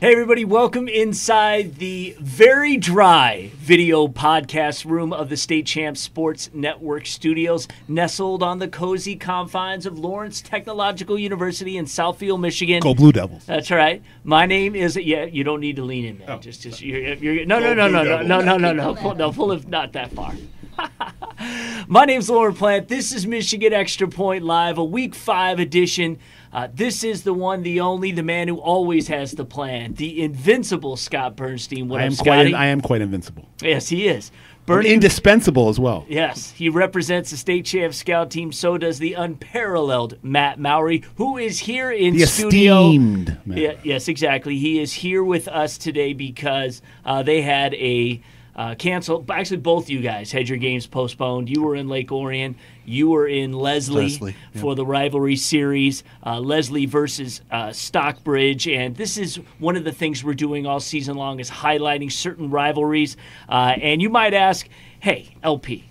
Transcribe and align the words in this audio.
Hey, 0.00 0.12
everybody, 0.12 0.46
welcome 0.46 0.88
inside 0.88 1.74
the 1.74 2.16
very 2.18 2.78
dry 2.78 3.50
video 3.56 4.08
podcast 4.08 4.86
room 4.86 5.12
of 5.12 5.28
the 5.28 5.36
State 5.36 5.66
Champs 5.66 6.00
Sports 6.00 6.48
Network 6.54 7.04
studios, 7.04 7.68
nestled 7.86 8.42
on 8.42 8.60
the 8.60 8.68
cozy 8.68 9.14
confines 9.14 9.84
of 9.84 9.98
Lawrence 9.98 10.40
Technological 10.40 11.18
University 11.18 11.76
in 11.76 11.84
Southfield, 11.84 12.40
Michigan. 12.40 12.80
Go 12.80 12.94
Blue 12.94 13.12
Devils. 13.12 13.44
That's 13.44 13.70
right. 13.70 14.02
My 14.24 14.46
name 14.46 14.74
is, 14.74 14.96
yeah, 14.96 15.24
you 15.24 15.44
don't 15.44 15.60
need 15.60 15.76
to 15.76 15.84
lean 15.84 16.06
in, 16.06 16.18
man. 16.20 16.40
Just, 16.40 16.62
just, 16.62 16.80
you're, 16.80 17.12
you're, 17.16 17.44
no, 17.44 17.58
no, 17.58 17.74
no, 17.74 17.86
no, 17.86 18.02
no, 18.02 18.22
no, 18.22 18.40
no, 18.40 18.56
no, 18.56 18.72
no, 18.72 18.94
pull, 18.94 19.14
no, 19.14 19.30
pull 19.32 19.52
it 19.52 19.68
not 19.68 19.92
that 19.92 20.12
far. 20.12 20.32
My 21.88 22.06
name's 22.06 22.30
Lauren 22.30 22.54
Plant. 22.54 22.88
This 22.88 23.12
is 23.12 23.26
Michigan 23.26 23.74
Extra 23.74 24.08
Point 24.08 24.44
Live, 24.44 24.78
a 24.78 24.84
Week 24.84 25.14
5 25.14 25.60
edition. 25.60 26.18
Uh, 26.52 26.68
this 26.74 27.04
is 27.04 27.22
the 27.22 27.32
one, 27.32 27.62
the 27.62 27.80
only, 27.80 28.10
the 28.10 28.22
man 28.22 28.48
who 28.48 28.56
always 28.56 29.06
has 29.08 29.32
the 29.32 29.44
plan, 29.44 29.94
the 29.94 30.22
invincible 30.22 30.96
Scott 30.96 31.36
Bernstein. 31.36 31.88
What 31.88 32.00
I 32.00 32.04
am 32.04 32.12
Scotty? 32.12 32.50
quite. 32.50 32.54
I 32.60 32.66
am 32.66 32.80
quite 32.80 33.00
invincible. 33.02 33.48
yes, 33.62 33.88
he 33.88 34.08
is. 34.08 34.32
Bernie, 34.66 34.90
indispensable 34.90 35.68
as 35.68 35.80
well. 35.80 36.04
yes, 36.08 36.52
he 36.52 36.68
represents 36.68 37.30
the 37.30 37.36
state 37.36 37.64
champ 37.64 37.92
scout 37.94 38.30
team. 38.30 38.52
So 38.52 38.78
does 38.78 38.98
the 38.98 39.14
unparalleled 39.14 40.18
Matt 40.22 40.58
Mowry, 40.60 41.02
who 41.16 41.38
is 41.38 41.58
here 41.60 41.90
in 41.90 42.14
The 42.16 42.26
studio. 42.26 42.86
esteemed. 42.88 43.38
Yeah, 43.46 43.72
yes, 43.82 44.06
exactly. 44.08 44.58
He 44.58 44.80
is 44.80 44.92
here 44.92 45.24
with 45.24 45.48
us 45.48 45.76
today 45.78 46.12
because 46.12 46.82
uh, 47.04 47.22
they 47.22 47.42
had 47.42 47.74
a 47.74 48.20
uh, 48.54 48.74
cancel. 48.76 49.24
Actually, 49.30 49.56
both 49.58 49.88
you 49.90 50.00
guys 50.00 50.30
had 50.30 50.48
your 50.48 50.58
games 50.58 50.86
postponed. 50.86 51.48
You 51.48 51.62
were 51.62 51.74
in 51.74 51.88
Lake 51.88 52.12
Orion. 52.12 52.54
You 52.90 53.10
were 53.10 53.28
in 53.28 53.52
Leslie, 53.52 54.02
Leslie, 54.10 54.36
for 54.56 54.74
the 54.74 54.84
rivalry 54.84 55.36
series, 55.36 56.02
uh, 56.26 56.40
Leslie 56.40 56.86
versus 56.86 57.40
uh, 57.48 57.70
Stockbridge, 57.72 58.66
and 58.66 58.96
this 58.96 59.16
is 59.16 59.36
one 59.60 59.76
of 59.76 59.84
the 59.84 59.92
things 59.92 60.24
we're 60.24 60.34
doing 60.34 60.66
all 60.66 60.80
season 60.80 61.16
long 61.16 61.38
is 61.38 61.48
highlighting 61.48 62.10
certain 62.10 62.50
rivalries. 62.50 63.16
Uh, 63.48 63.76
and 63.80 64.02
you 64.02 64.10
might 64.10 64.34
ask, 64.34 64.68
"Hey, 64.98 65.36
LP, 65.44 65.84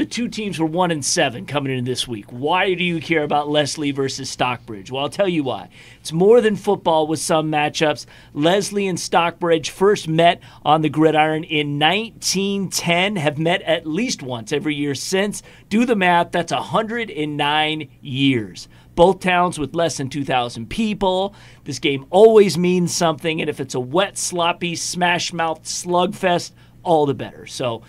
the 0.00 0.06
two 0.06 0.28
teams 0.28 0.58
were 0.58 0.64
one 0.64 0.90
and 0.90 1.04
seven 1.04 1.44
coming 1.44 1.76
into 1.76 1.90
this 1.90 2.08
week. 2.08 2.24
Why 2.30 2.72
do 2.72 2.82
you 2.82 3.02
care 3.02 3.22
about 3.22 3.50
Leslie 3.50 3.90
versus 3.90 4.30
Stockbridge? 4.30 4.90
Well, 4.90 5.02
I'll 5.02 5.10
tell 5.10 5.28
you 5.28 5.44
why. 5.44 5.68
It's 6.00 6.10
more 6.10 6.40
than 6.40 6.56
football 6.56 7.06
with 7.06 7.18
some 7.18 7.52
matchups. 7.52 8.06
Leslie 8.32 8.88
and 8.88 8.98
Stockbridge 8.98 9.68
first 9.68 10.08
met 10.08 10.40
on 10.64 10.80
the 10.80 10.88
gridiron 10.88 11.44
in 11.44 11.78
1910, 11.78 13.16
have 13.16 13.38
met 13.38 13.60
at 13.60 13.86
least 13.86 14.22
once 14.22 14.54
every 14.54 14.74
year 14.74 14.94
since. 14.94 15.42
Do 15.68 15.84
the 15.84 15.96
math, 15.96 16.32
that's 16.32 16.50
109 16.50 17.88
years. 18.00 18.68
Both 18.94 19.20
towns 19.20 19.58
with 19.58 19.74
less 19.74 19.98
than 19.98 20.08
2,000 20.08 20.70
people. 20.70 21.34
This 21.64 21.78
game 21.78 22.06
always 22.08 22.56
means 22.56 22.94
something, 22.94 23.42
and 23.42 23.50
if 23.50 23.60
it's 23.60 23.74
a 23.74 23.80
wet, 23.80 24.16
sloppy, 24.16 24.76
smash 24.76 25.34
mouth 25.34 25.64
slugfest, 25.64 26.52
all 26.82 27.04
the 27.04 27.12
better. 27.12 27.46
So, 27.46 27.82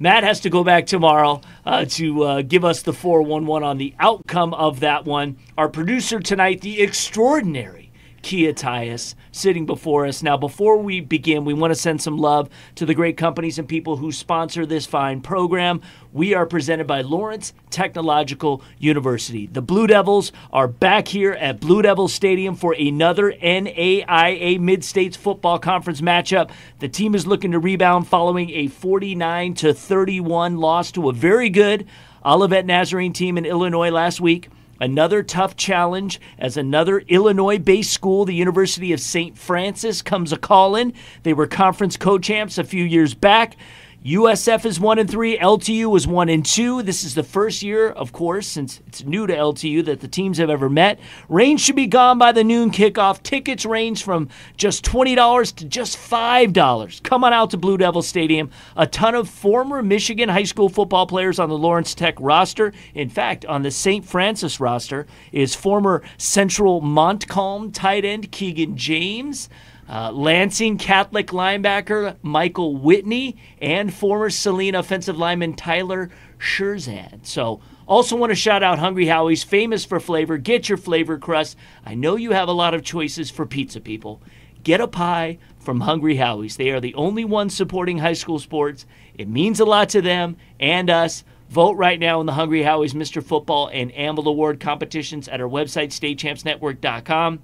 Matt 0.00 0.22
has 0.22 0.38
to 0.40 0.50
go 0.50 0.62
back 0.62 0.86
tomorrow 0.86 1.40
uh, 1.66 1.84
to 1.86 2.22
uh, 2.22 2.42
give 2.42 2.64
us 2.64 2.82
the 2.82 2.92
411 2.92 3.66
on 3.66 3.78
the 3.78 3.94
outcome 3.98 4.54
of 4.54 4.78
that 4.80 5.04
one. 5.04 5.38
Our 5.56 5.68
producer 5.68 6.20
tonight, 6.20 6.60
the 6.60 6.80
extraordinary 6.80 7.77
Kia 8.22 8.52
Tyus, 8.52 9.14
sitting 9.32 9.66
before 9.66 10.06
us. 10.06 10.22
Now, 10.22 10.36
before 10.36 10.78
we 10.78 11.00
begin, 11.00 11.44
we 11.44 11.54
want 11.54 11.72
to 11.72 11.78
send 11.78 12.02
some 12.02 12.18
love 12.18 12.48
to 12.74 12.84
the 12.84 12.94
great 12.94 13.16
companies 13.16 13.58
and 13.58 13.68
people 13.68 13.96
who 13.96 14.12
sponsor 14.12 14.66
this 14.66 14.86
fine 14.86 15.20
program. 15.20 15.80
We 16.12 16.34
are 16.34 16.46
presented 16.46 16.86
by 16.86 17.02
Lawrence 17.02 17.52
Technological 17.70 18.62
University. 18.78 19.46
The 19.46 19.62
Blue 19.62 19.86
Devils 19.86 20.32
are 20.52 20.68
back 20.68 21.08
here 21.08 21.32
at 21.32 21.60
Blue 21.60 21.82
Devils 21.82 22.12
Stadium 22.12 22.56
for 22.56 22.74
another 22.74 23.32
NAIA 23.32 24.58
Mid 24.58 24.84
States 24.84 25.16
Football 25.16 25.58
Conference 25.58 26.00
matchup. 26.00 26.50
The 26.80 26.88
team 26.88 27.14
is 27.14 27.26
looking 27.26 27.52
to 27.52 27.58
rebound 27.58 28.08
following 28.08 28.50
a 28.50 28.68
49 28.68 29.54
to 29.54 29.74
31 29.74 30.56
loss 30.58 30.92
to 30.92 31.08
a 31.08 31.12
very 31.12 31.50
good 31.50 31.86
Olivet 32.24 32.66
Nazarene 32.66 33.12
team 33.12 33.38
in 33.38 33.46
Illinois 33.46 33.90
last 33.90 34.20
week. 34.20 34.48
Another 34.80 35.22
tough 35.22 35.56
challenge 35.56 36.20
as 36.38 36.56
another 36.56 37.00
Illinois 37.08 37.58
based 37.58 37.92
school, 37.92 38.24
the 38.24 38.34
University 38.34 38.92
of 38.92 39.00
St. 39.00 39.36
Francis, 39.36 40.02
comes 40.02 40.32
a 40.32 40.36
calling. 40.36 40.92
They 41.24 41.32
were 41.32 41.46
conference 41.46 41.96
co 41.96 42.18
champs 42.18 42.58
a 42.58 42.64
few 42.64 42.84
years 42.84 43.14
back. 43.14 43.56
USF 44.04 44.64
is 44.64 44.78
1 44.78 45.00
and 45.00 45.10
3, 45.10 45.38
LTU 45.38 45.96
is 45.96 46.06
1 46.06 46.28
and 46.28 46.46
2. 46.46 46.82
This 46.84 47.02
is 47.02 47.16
the 47.16 47.24
first 47.24 47.64
year, 47.64 47.90
of 47.90 48.12
course, 48.12 48.46
since 48.46 48.80
it's 48.86 49.02
new 49.02 49.26
to 49.26 49.34
LTU 49.34 49.84
that 49.86 49.98
the 49.98 50.06
teams 50.06 50.38
have 50.38 50.48
ever 50.48 50.70
met. 50.70 51.00
Rain 51.28 51.56
should 51.56 51.74
be 51.74 51.88
gone 51.88 52.16
by 52.16 52.30
the 52.30 52.44
noon 52.44 52.70
kickoff. 52.70 53.20
Tickets 53.24 53.66
range 53.66 54.04
from 54.04 54.28
just 54.56 54.84
$20 54.84 55.54
to 55.56 55.64
just 55.64 55.98
$5. 55.98 57.02
Come 57.02 57.24
on 57.24 57.32
out 57.32 57.50
to 57.50 57.56
Blue 57.56 57.76
Devil 57.76 58.02
Stadium. 58.02 58.50
A 58.76 58.86
ton 58.86 59.16
of 59.16 59.28
former 59.28 59.82
Michigan 59.82 60.28
high 60.28 60.44
school 60.44 60.68
football 60.68 61.08
players 61.08 61.40
on 61.40 61.48
the 61.48 61.58
Lawrence 61.58 61.92
Tech 61.92 62.14
roster. 62.20 62.72
In 62.94 63.08
fact, 63.08 63.46
on 63.46 63.62
the 63.62 63.72
St. 63.72 64.04
Francis 64.04 64.60
roster 64.60 65.08
is 65.32 65.56
former 65.56 66.04
Central 66.18 66.80
Montcalm 66.80 67.72
tight 67.72 68.04
end 68.04 68.30
Keegan 68.30 68.76
James. 68.76 69.48
Uh, 69.88 70.12
Lansing 70.12 70.76
Catholic 70.76 71.28
linebacker 71.28 72.16
Michael 72.22 72.76
Whitney 72.76 73.36
and 73.60 73.92
former 73.92 74.28
Saline 74.28 74.74
offensive 74.74 75.16
lineman 75.16 75.54
Tyler 75.54 76.10
Sherzan. 76.38 77.24
So, 77.24 77.60
also 77.86 78.16
want 78.16 78.30
to 78.30 78.36
shout 78.36 78.62
out 78.62 78.78
Hungry 78.78 79.06
Howie's, 79.06 79.42
famous 79.42 79.86
for 79.86 79.98
flavor. 79.98 80.36
Get 80.36 80.68
your 80.68 80.76
flavor 80.76 81.16
crust. 81.16 81.56
I 81.86 81.94
know 81.94 82.16
you 82.16 82.32
have 82.32 82.48
a 82.48 82.52
lot 82.52 82.74
of 82.74 82.82
choices 82.82 83.30
for 83.30 83.46
pizza 83.46 83.80
people. 83.80 84.20
Get 84.62 84.82
a 84.82 84.86
pie 84.86 85.38
from 85.58 85.80
Hungry 85.80 86.16
Howie's. 86.16 86.58
They 86.58 86.68
are 86.70 86.80
the 86.80 86.94
only 86.94 87.24
ones 87.24 87.54
supporting 87.56 87.98
high 87.98 88.12
school 88.12 88.38
sports. 88.38 88.84
It 89.14 89.26
means 89.26 89.58
a 89.58 89.64
lot 89.64 89.88
to 89.90 90.02
them 90.02 90.36
and 90.60 90.90
us. 90.90 91.24
Vote 91.48 91.76
right 91.76 91.98
now 91.98 92.20
in 92.20 92.26
the 92.26 92.34
Hungry 92.34 92.62
Howie's 92.62 92.92
Mr. 92.92 93.24
Football 93.24 93.70
and 93.72 93.90
Anvil 93.92 94.28
Award 94.28 94.60
competitions 94.60 95.28
at 95.28 95.40
our 95.40 95.48
website, 95.48 95.88
statechampsnetwork.com. 95.88 97.38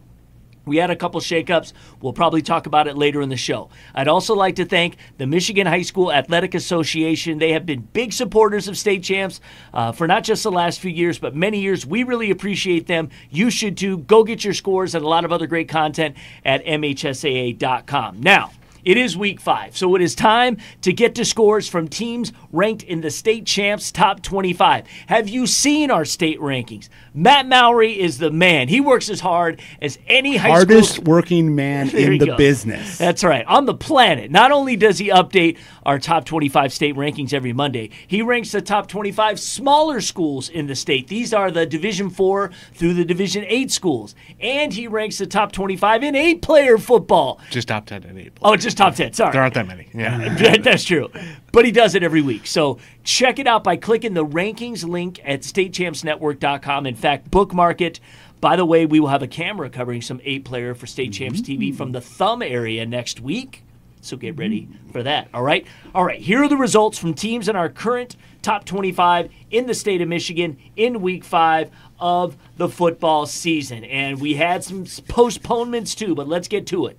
We 0.67 0.77
had 0.79 0.91
a 0.91 0.97
couple 0.97 1.21
shakeups. 1.21 1.73
We'll 2.01 2.13
probably 2.13 2.43
talk 2.43 2.67
about 2.67 2.89
it 2.89 2.97
later 2.97 3.21
in 3.23 3.29
the 3.29 3.37
show. 3.37 3.69
I'd 3.95 4.09
also 4.09 4.35
like 4.35 4.57
to 4.57 4.65
thank 4.65 4.97
the 5.19 5.27
Michigan 5.27 5.67
High 5.67 5.83
School 5.83 6.13
Athletic 6.13 6.55
Association. 6.55 7.39
They 7.39 7.53
have 7.53 7.67
been 7.67 7.89
big 7.93 8.13
supporters 8.13 8.69
of 8.69 8.77
state 8.77 9.03
champs 9.03 9.41
uh, 9.73 9.93
for 9.93 10.07
not 10.07 10.25
just 10.25 10.43
the 10.43 10.53
last 10.53 10.81
few 10.81 10.91
years, 10.91 11.19
but 11.19 11.35
many 11.35 11.61
years. 11.61 11.87
We 11.87 12.03
really 12.03 12.31
appreciate 12.31 12.87
them. 12.87 13.11
You 13.31 13.51
should 13.51 13.77
too. 13.77 13.99
Go 13.99 14.25
get 14.25 14.45
your 14.45 14.55
scores 14.55 14.95
and 14.95 15.05
a 15.05 15.09
lot 15.09 15.25
of 15.25 15.33
other 15.33 15.47
great 15.47 15.69
content 15.69 16.17
at 16.45 16.65
MHSAA.com. 16.65 18.21
Now, 18.21 18.51
it 18.85 18.97
is 18.97 19.17
week 19.17 19.41
five, 19.41 19.77
so 19.77 19.95
it 19.95 20.03
is 20.03 20.15
time 20.15 20.59
to 20.83 20.93
get 20.93 21.15
to 21.17 21.25
scores 21.25 21.69
from 21.69 21.89
teams 21.89 22.33
ranked 22.53 22.83
in 22.83 23.01
the 23.01 23.11
state 23.11 23.47
champs 23.47 23.91
top 23.91 24.23
25. 24.23 24.87
Have 25.07 25.29
you 25.29 25.47
seen 25.47 25.91
our 25.91 26.05
state 26.05 26.39
rankings? 26.41 26.89
Matt 27.15 27.47
Mowry 27.47 27.99
is 27.99 28.19
the 28.19 28.31
man. 28.31 28.69
He 28.69 28.81
works 28.81 29.09
as 29.09 29.21
hard 29.21 29.61
as 29.81 29.99
any 30.07 30.37
high 30.37 30.49
school. 30.49 30.55
Hardest 30.57 30.95
school. 30.97 31.05
working 31.15 31.55
man 31.55 31.89
There 31.89 32.13
in 32.13 32.19
the 32.19 32.27
go. 32.27 32.37
business. 32.37 32.99
That's 32.99 33.23
right. 33.23 33.47
On 33.47 33.67
the 33.67 33.75
planet. 33.75 34.31
Not 34.31 34.51
only 34.53 34.77
does 34.77 34.99
he 34.99 35.09
update 35.09 35.59
our 35.87 35.99
top 35.99 36.25
25 36.25 36.73
state 36.73 36.97
rankings 36.97 37.33
every 37.33 37.53
Monday, 37.53 37.91
he 38.07 38.21
ranks 38.23 38.51
the 38.53 38.61
top 38.63 38.89
25 38.89 39.39
smaller 39.39 40.01
schools 40.01 40.49
in 40.49 40.67
the 40.67 40.75
state. 40.75 41.07
These 41.09 41.33
are 41.33 41.51
the 41.51 41.67
Division 41.67 42.11
4 42.11 42.51
through 42.75 42.95
the 42.95 43.05
Division 43.05 43.45
8 43.47 43.71
schools. 43.71 44.15
And 44.41 44.73
he 44.73 44.89
ranks 44.89 45.19
the 45.19 45.27
top 45.27 45.53
25 45.53 46.03
in 46.03 46.17
eight 46.17 46.43
player 46.43 46.79
football. 46.79 47.41
Just 47.51 47.69
top 47.69 47.87
10 47.87 48.03
and 48.05 48.19
8. 48.19 48.33
Oh, 48.43 48.57
just 48.57 48.74
top 48.75 48.95
10. 48.95 49.13
Sorry. 49.13 49.33
There 49.33 49.43
aren't 49.43 49.55
that 49.55 49.67
many. 49.67 49.89
Yeah. 49.95 50.57
That's 50.59 50.85
true. 50.85 51.09
But 51.53 51.65
he 51.65 51.71
does 51.71 51.95
it 51.95 52.03
every 52.03 52.21
week. 52.21 52.47
So 52.47 52.79
check 53.05 53.39
it 53.39 53.47
out 53.47 53.63
by 53.63 53.77
clicking 53.77 54.15
the 54.15 54.27
rankings 54.27 54.85
link 54.87 55.21
at 55.25 55.41
statechampsnetwork.com. 55.41 56.87
In 56.87 56.95
fact, 56.95 57.31
bookmark 57.31 57.81
it. 57.81 58.01
By 58.41 58.57
the 58.57 58.67
way, 58.67 58.87
we 58.87 59.01
will 59.01 59.09
have 59.09 59.23
a 59.23 59.29
camera 59.29 59.71
covering 59.71 60.03
some 60.03 60.21
eight 60.25 60.45
player 60.45 60.75
for 60.75 60.87
State 60.87 61.13
Champs 61.13 61.41
TV 61.41 61.69
mm-hmm. 61.69 61.77
from 61.77 61.93
the 61.93 62.01
thumb 62.01 62.43
area 62.43 62.85
next 62.85 63.21
week. 63.21 63.63
So 64.05 64.17
get 64.17 64.37
ready 64.37 64.69
for 64.93 65.03
that. 65.03 65.29
All 65.33 65.43
right. 65.43 65.67
All 65.95 66.05
right. 66.05 66.21
Here 66.21 66.43
are 66.43 66.49
the 66.49 66.57
results 66.57 66.99
from 66.99 67.15
teams 67.15 67.49
in 67.49 67.57
our 67.57 67.71
current 67.71 68.17
top 68.43 68.67
25 68.67 69.31
in 69.51 69.67
the 69.67 69.75
state 69.75 70.03
of 70.03 70.09
Michigan 70.09 70.59
in 70.77 71.01
week 71.01 71.25
five 71.25 71.71
of 71.99 72.37
the 72.59 72.69
football 72.69 73.25
season. 73.25 73.83
And 73.85 74.21
we 74.21 74.35
had 74.35 74.63
some 74.63 74.85
postponements 75.09 75.95
too, 75.95 76.15
but 76.15 76.29
let's 76.29 76.49
get 76.49 76.67
to 76.67 76.87
it. 76.87 76.99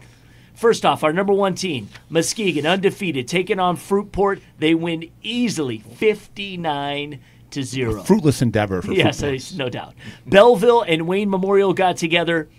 First 0.55 0.85
off, 0.85 1.03
our 1.03 1.11
number 1.13 1.33
one 1.33 1.55
team, 1.55 1.89
Muskegon, 2.09 2.65
undefeated, 2.65 3.27
taking 3.27 3.59
on 3.59 3.77
Fruitport. 3.77 4.41
They 4.57 4.73
win 4.73 5.11
easily, 5.21 5.79
59 5.79 7.19
to 7.51 7.63
zero. 7.63 8.03
Fruitless 8.03 8.41
endeavor 8.41 8.81
for 8.81 8.89
Fruitport. 8.89 9.21
Yes, 9.21 9.53
uh, 9.53 9.57
no 9.57 9.69
doubt. 9.69 9.93
Belleville 10.25 10.83
and 10.83 11.07
Wayne 11.07 11.29
Memorial 11.29 11.73
got 11.73 11.97
together. 11.97 12.49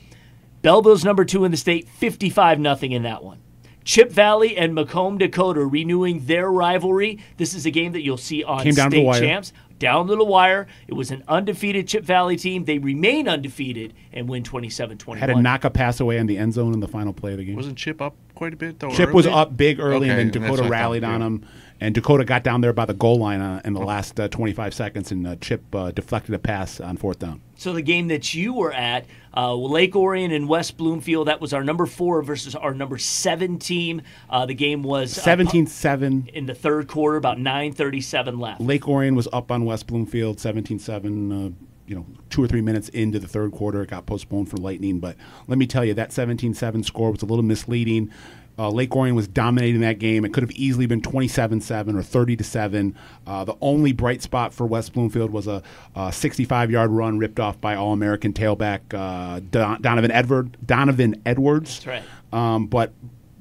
Belleville's 0.62 1.04
number 1.04 1.24
two 1.24 1.44
in 1.44 1.50
the 1.50 1.56
state, 1.56 1.88
55 1.88 2.58
nothing 2.58 2.92
in 2.92 3.02
that 3.04 3.22
one. 3.22 3.40
Chip 3.84 4.10
Valley 4.10 4.56
and 4.56 4.74
Macomb 4.74 5.16
Dakota 5.16 5.64
renewing 5.64 6.26
their 6.26 6.50
rivalry. 6.50 7.20
This 7.36 7.54
is 7.54 7.66
a 7.66 7.70
game 7.70 7.92
that 7.92 8.02
you'll 8.02 8.16
see 8.16 8.42
on 8.42 8.64
Came 8.64 8.74
down 8.74 8.90
to 8.90 8.96
the 8.96 9.12
state 9.12 9.20
champs. 9.20 9.52
Down 9.78 10.06
to 10.08 10.16
the 10.16 10.24
wire. 10.24 10.66
It 10.88 10.94
was 10.94 11.10
an 11.10 11.22
undefeated 11.28 11.88
Chip 11.88 12.04
Valley 12.04 12.36
team. 12.36 12.64
They 12.64 12.78
remain 12.78 13.28
undefeated 13.28 13.94
and 14.12 14.28
win 14.28 14.42
27-21. 14.42 15.16
Had 15.18 15.26
to 15.26 15.40
knock 15.40 15.64
a 15.64 15.70
pass 15.70 16.00
away 16.00 16.18
in 16.18 16.26
the 16.26 16.38
end 16.38 16.54
zone 16.54 16.72
in 16.72 16.80
the 16.80 16.88
final 16.88 17.12
play 17.12 17.32
of 17.32 17.38
the 17.38 17.44
game. 17.44 17.56
Wasn't 17.56 17.76
Chip 17.76 18.00
up 18.00 18.16
quite 18.34 18.52
a 18.52 18.56
bit 18.56 18.78
though? 18.78 18.90
Chip 18.90 19.12
was 19.12 19.26
up 19.26 19.56
big 19.56 19.80
early, 19.80 20.10
Okay, 20.10 20.20
and 20.22 20.32
then 20.32 20.42
Dakota 20.42 20.62
I 20.62 20.64
thought, 20.64 20.70
rallied 20.70 21.04
on 21.04 21.20
yeah. 21.20 21.26
him. 21.26 21.46
And 21.80 21.94
Dakota 21.94 22.24
got 22.24 22.42
down 22.42 22.62
there 22.62 22.72
by 22.72 22.86
the 22.86 22.94
goal 22.94 23.18
line 23.18 23.40
uh, 23.40 23.60
in 23.64 23.74
the 23.74 23.80
last 23.80 24.18
uh, 24.18 24.28
25 24.28 24.72
seconds, 24.72 25.12
and 25.12 25.26
uh, 25.26 25.36
Chip 25.36 25.62
uh, 25.74 25.90
deflected 25.90 26.34
a 26.34 26.38
pass 26.38 26.80
on 26.80 26.96
fourth 26.96 27.18
down. 27.18 27.42
So 27.58 27.72
the 27.72 27.82
game 27.82 28.08
that 28.08 28.34
you 28.34 28.54
were 28.54 28.72
at, 28.72 29.06
uh, 29.36 29.54
Lake 29.54 29.94
Orion 29.94 30.30
and 30.30 30.48
West 30.48 30.76
Bloomfield, 30.78 31.28
that 31.28 31.40
was 31.40 31.52
our 31.52 31.62
number 31.62 31.84
four 31.84 32.22
versus 32.22 32.54
our 32.54 32.72
number 32.72 32.96
seven 32.96 33.58
team. 33.58 34.02
Uh, 34.30 34.46
the 34.46 34.54
game 34.54 34.82
was 34.82 35.16
uh, 35.18 35.22
17 35.22 35.66
7. 35.66 36.30
in 36.32 36.46
the 36.46 36.54
third 36.54 36.88
quarter, 36.88 37.16
about 37.18 37.38
9:37 37.38 38.40
left. 38.40 38.60
Lake 38.60 38.88
Orion 38.88 39.14
was 39.14 39.28
up 39.32 39.50
on 39.50 39.64
West 39.66 39.86
Bloomfield 39.86 40.40
17 40.40 40.78
7. 40.78 41.32
Uh, 41.32 41.50
you 41.86 41.94
know, 41.94 42.04
two 42.30 42.42
or 42.42 42.48
three 42.48 42.60
minutes 42.62 42.88
into 42.88 43.18
the 43.18 43.28
third 43.28 43.52
quarter, 43.52 43.82
it 43.82 43.90
got 43.90 44.06
postponed 44.06 44.50
for 44.50 44.56
lightning. 44.56 44.98
But 44.98 45.16
let 45.46 45.56
me 45.56 45.66
tell 45.66 45.84
you, 45.84 45.94
that 45.94 46.12
17 46.12 46.54
7 46.54 46.82
score 46.82 47.10
was 47.12 47.22
a 47.22 47.26
little 47.26 47.44
misleading. 47.44 48.10
Uh, 48.58 48.70
Lake 48.70 48.96
Orion 48.96 49.14
was 49.14 49.28
dominating 49.28 49.82
that 49.82 49.98
game. 49.98 50.24
It 50.24 50.32
could 50.32 50.42
have 50.42 50.50
easily 50.52 50.86
been 50.86 51.02
27 51.02 51.60
7 51.60 51.94
or 51.96 52.02
30 52.02 52.36
to 52.36 52.44
7. 52.44 52.96
Uh, 53.26 53.44
the 53.44 53.54
only 53.60 53.92
bright 53.92 54.22
spot 54.22 54.54
for 54.54 54.66
West 54.66 54.94
Bloomfield 54.94 55.30
was 55.30 55.46
a 55.46 55.62
65 56.10 56.70
yard 56.70 56.90
run 56.90 57.18
ripped 57.18 57.38
off 57.40 57.60
by 57.60 57.74
All 57.74 57.92
American 57.92 58.32
tailback 58.32 58.80
uh, 58.94 59.40
Don- 59.50 59.82
Donovan, 59.82 60.10
Edward, 60.10 60.56
Donovan 60.66 61.20
Edwards. 61.26 61.80
That's 61.80 61.86
right. 61.86 62.02
Um, 62.32 62.66
but 62.66 62.92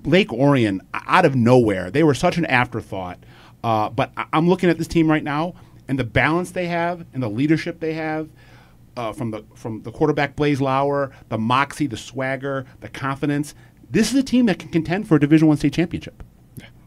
Lake 0.03 0.31
Orion, 0.33 0.81
out 0.93 1.25
of 1.25 1.35
nowhere, 1.35 1.89
they 1.89 2.03
were 2.03 2.13
such 2.13 2.37
an 2.37 2.45
afterthought. 2.45 3.17
Uh, 3.63 3.89
but 3.89 4.11
I- 4.17 4.25
I'm 4.33 4.47
looking 4.49 4.69
at 4.69 4.77
this 4.77 4.87
team 4.87 5.09
right 5.09 5.23
now, 5.23 5.53
and 5.87 5.97
the 5.97 6.03
balance 6.03 6.51
they 6.51 6.67
have, 6.67 7.05
and 7.13 7.23
the 7.23 7.29
leadership 7.29 7.79
they 7.79 7.93
have, 7.93 8.27
uh, 8.97 9.11
from 9.13 9.31
the 9.31 9.43
from 9.55 9.81
the 9.83 9.91
quarterback 9.91 10.35
Blaze 10.35 10.61
Lauer, 10.61 11.11
the 11.29 11.37
moxie, 11.37 11.87
the 11.87 11.97
swagger, 11.97 12.65
the 12.81 12.89
confidence. 12.89 13.55
This 13.95 14.11
is 14.11 14.19
a 14.19 14.23
team 14.23 14.45
that 14.47 14.59
can 14.59 14.67
contend 14.67 15.07
for 15.07 15.15
a 15.15 15.19
Division 15.21 15.47
One 15.47 15.55
state 15.55 15.71
championship, 15.71 16.21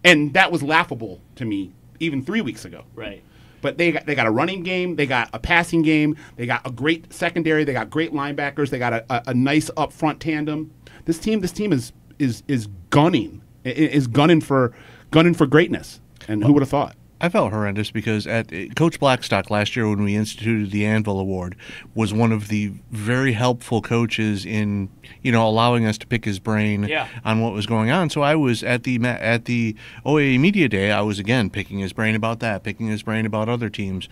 and 0.05 0.35
that 0.35 0.53
was 0.53 0.63
laughable 0.63 1.23
to 1.37 1.47
me 1.47 1.73
even 2.01 2.23
three 2.23 2.43
weeks 2.43 2.67
ago. 2.67 2.85
Right. 2.95 3.23
But 3.63 3.79
they 3.79 3.93
got, 3.93 4.05
they 4.05 4.15
got 4.15 4.27
a 4.27 4.31
running 4.31 4.63
game, 4.63 4.97
they 4.97 5.07
got 5.07 5.31
a 5.33 5.39
passing 5.39 5.81
game, 5.81 6.19
they 6.37 6.45
got 6.45 6.67
a 6.67 6.71
great 6.71 7.11
secondary, 7.11 7.65
they 7.65 7.73
got 7.73 7.89
great 7.89 8.13
linebackers, 8.13 8.69
they 8.69 8.79
got 8.79 8.93
a, 8.93 9.07
a, 9.09 9.23
a 9.29 9.35
nice 9.35 9.71
up 9.79 9.91
front 9.91 10.21
tandem. 10.21 10.71
This 11.07 11.19
team 11.19 11.41
this 11.41 11.51
team 11.51 11.73
is 11.73 11.95
is 12.19 12.43
is 12.47 12.69
gunning 12.91 13.41
is 13.65 14.07
gunning 14.07 14.43
for 14.43 14.75
gunning 15.11 15.33
for 15.33 15.47
greatness. 15.47 16.03
And 16.29 16.45
who 16.45 16.53
would 16.53 16.61
have 16.61 16.69
thought? 16.69 16.95
I 17.21 17.29
felt 17.29 17.53
horrendous 17.53 17.91
because 17.91 18.27
at 18.29 18.51
Coach 18.77 19.01
Blackstock 19.01 19.51
last 19.51 19.75
year 19.75 19.89
when 19.89 20.03
we 20.05 20.15
instituted 20.15 20.71
the 20.71 20.87
Anvil 20.87 21.19
Award 21.19 21.57
was 21.95 22.15
one 22.15 22.31
of 22.31 22.47
the 22.49 22.73
very 22.93 23.33
helpful 23.33 23.83
coaches 23.83 24.47
in 24.47 24.89
you 25.23 25.33
know 25.33 25.47
allowing 25.49 25.85
us 25.85 25.99
to 25.99 26.07
pick 26.07 26.25
his 26.25 26.39
brain 26.39 26.85
Yeah. 26.85 27.09
on 27.25 27.41
what 27.41 27.53
was 27.53 27.67
going 27.67 27.91
on. 27.91 28.09
So 28.11 28.23
I 28.23 28.37
was 28.37 28.63
at 28.63 28.85
the 28.85 29.05
at 29.05 29.47
the 29.47 29.75
OAA 30.07 30.39
Media 30.39 30.69
Day. 30.69 30.93
I 30.93 31.01
was 31.01 31.19
again 31.19 31.51
picking 31.51 31.81
his 31.81 31.93
brain 31.93 32.15
about 32.15 32.39
that, 32.41 32.63
picking 32.63 32.87
his 32.87 33.03
brain 33.03 33.27
about 33.27 33.49
other 33.49 33.69
teams. 33.69 34.09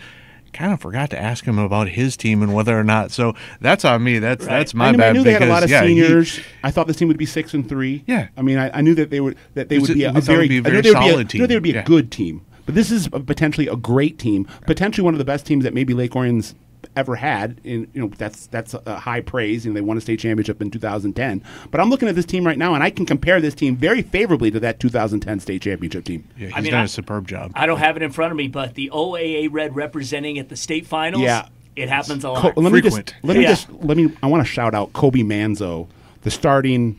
Kind 0.53 0.73
of 0.73 0.81
forgot 0.81 1.11
to 1.11 1.21
ask 1.21 1.45
him 1.45 1.59
about 1.59 1.91
his 1.91 2.17
team 2.17 2.43
and 2.43 2.55
whether 2.55 2.77
or 2.79 2.83
not. 2.85 3.11
So 3.13 3.35
that's 3.61 3.85
on 3.85 4.03
me. 4.03 4.19
That's 4.19 4.45
Right. 4.47 4.59
that's 4.59 4.75
my 4.75 4.89
I 4.89 4.93
bad. 4.97 5.11
I 5.11 5.13
knew 5.13 5.23
they 5.23 5.33
had 5.33 5.43
a 5.43 5.47
lot 5.47 5.63
of 5.63 5.71
yeah, 5.71 5.83
he- 5.85 5.89
seniors. 6.01 6.41
I 6.65 6.71
thought 6.73 6.87
this 6.89 6.97
team 6.97 7.09
would 7.09 7.19
be 7.19 7.27
six 7.27 7.53
and 7.55 7.69
three. 7.69 8.03
Yeah. 8.07 8.29
I 8.37 8.43
mean, 8.43 8.57
I, 8.59 8.71
I 8.79 8.81
knew 8.81 8.95
that 8.97 9.11
they 9.11 9.21
would 9.21 9.37
that 9.55 9.69
they 9.69 9.79
would 9.79 9.93
be 9.95 10.03
a- 10.05 10.11
a, 10.11 10.13
we 10.13 10.19
a 10.19 10.23
thought 10.23 10.33
it 10.35 10.39
would 10.39 10.49
very, 10.49 10.49
be 10.49 10.57
a 10.57 10.61
I 10.61 10.63
very 10.63 10.81
they 10.81 10.89
a- 10.89 10.93
solid 10.93 11.35
I 11.35 11.39
knew 11.39 11.47
they 11.47 11.55
would 11.55 11.63
be 11.63 11.71
a 11.73 11.75
Yeah. 11.77 11.83
good 11.85 12.11
team. 12.11 12.41
But 12.67 12.75
this 12.75 12.91
is 12.91 13.07
a- 13.13 13.21
potentially 13.21 13.69
a 13.69 13.77
great 13.77 14.19
team, 14.19 14.47
potentially 14.67 15.05
one 15.05 15.15
of 15.15 15.19
the 15.19 15.25
best 15.25 15.47
teams 15.47 15.65
that 15.65 15.73
maybe 15.73 15.95
Lake 15.95 16.15
Orion's 16.15 16.55
ever 16.95 17.17
had. 17.17 17.61
In 17.65 17.89
you 17.95 18.01
know, 18.03 18.11
that's 18.19 18.47
that's 18.49 18.75
a 18.75 18.97
high 18.99 19.21
praise. 19.21 19.65
You 19.65 19.71
know, 19.73 19.75
they 19.75 19.81
won 19.81 19.97
a 19.97 20.01
state 20.01 20.21
championship 20.21 20.61
in 20.63 20.71
2010. 20.71 21.43
But 21.71 21.81
I'm 21.81 21.91
looking 21.91 22.09
at 22.09 22.15
this 22.15 22.25
team 22.27 22.47
right 22.47 22.59
now, 22.59 22.75
and 22.75 22.83
I 22.85 22.91
can 22.91 23.07
compare 23.07 23.41
this 23.41 23.55
team 23.55 23.77
very 23.77 24.03
favorably 24.03 24.51
to 24.51 24.61
that 24.61 24.79
2010 24.81 25.41
state 25.41 25.63
championship 25.63 26.05
team. 26.05 26.25
Yeah, 26.39 26.47
he's 26.49 26.55
I 26.57 26.61
mean, 26.61 26.71
done 26.73 26.81
I- 26.83 26.85
a 26.85 26.89
superb 26.89 27.27
job. 27.29 27.53
I 27.55 27.67
don't 27.67 27.79
have 27.79 27.97
it 27.97 28.03
in 28.03 28.11
front 28.13 28.31
of 28.33 28.37
me, 28.37 28.49
but 28.49 28.75
the 28.75 28.91
OAA 28.93 29.49
Red 29.51 29.75
representing 29.75 30.39
at 30.39 30.49
the 30.49 30.57
state 30.57 30.87
finals, 30.87 31.23
Yeah. 31.23 31.47
it 31.77 31.89
happens 31.89 32.25
a 32.25 32.29
Co- 32.29 32.33
lot. 32.35 32.57
let 32.59 32.73
me 32.73 32.81
just 32.81 33.15
let 33.23 33.37
me 33.37 33.43
Yeah. 33.43 33.49
just 33.51 33.69
let 33.83 33.97
me. 33.97 34.11
I 34.23 34.27
want 34.29 34.45
to 34.47 34.51
shout 34.51 34.75
out 34.75 34.93
Kobe 34.93 35.21
Manzo, 35.23 35.89
the 36.23 36.31
starting 36.31 36.99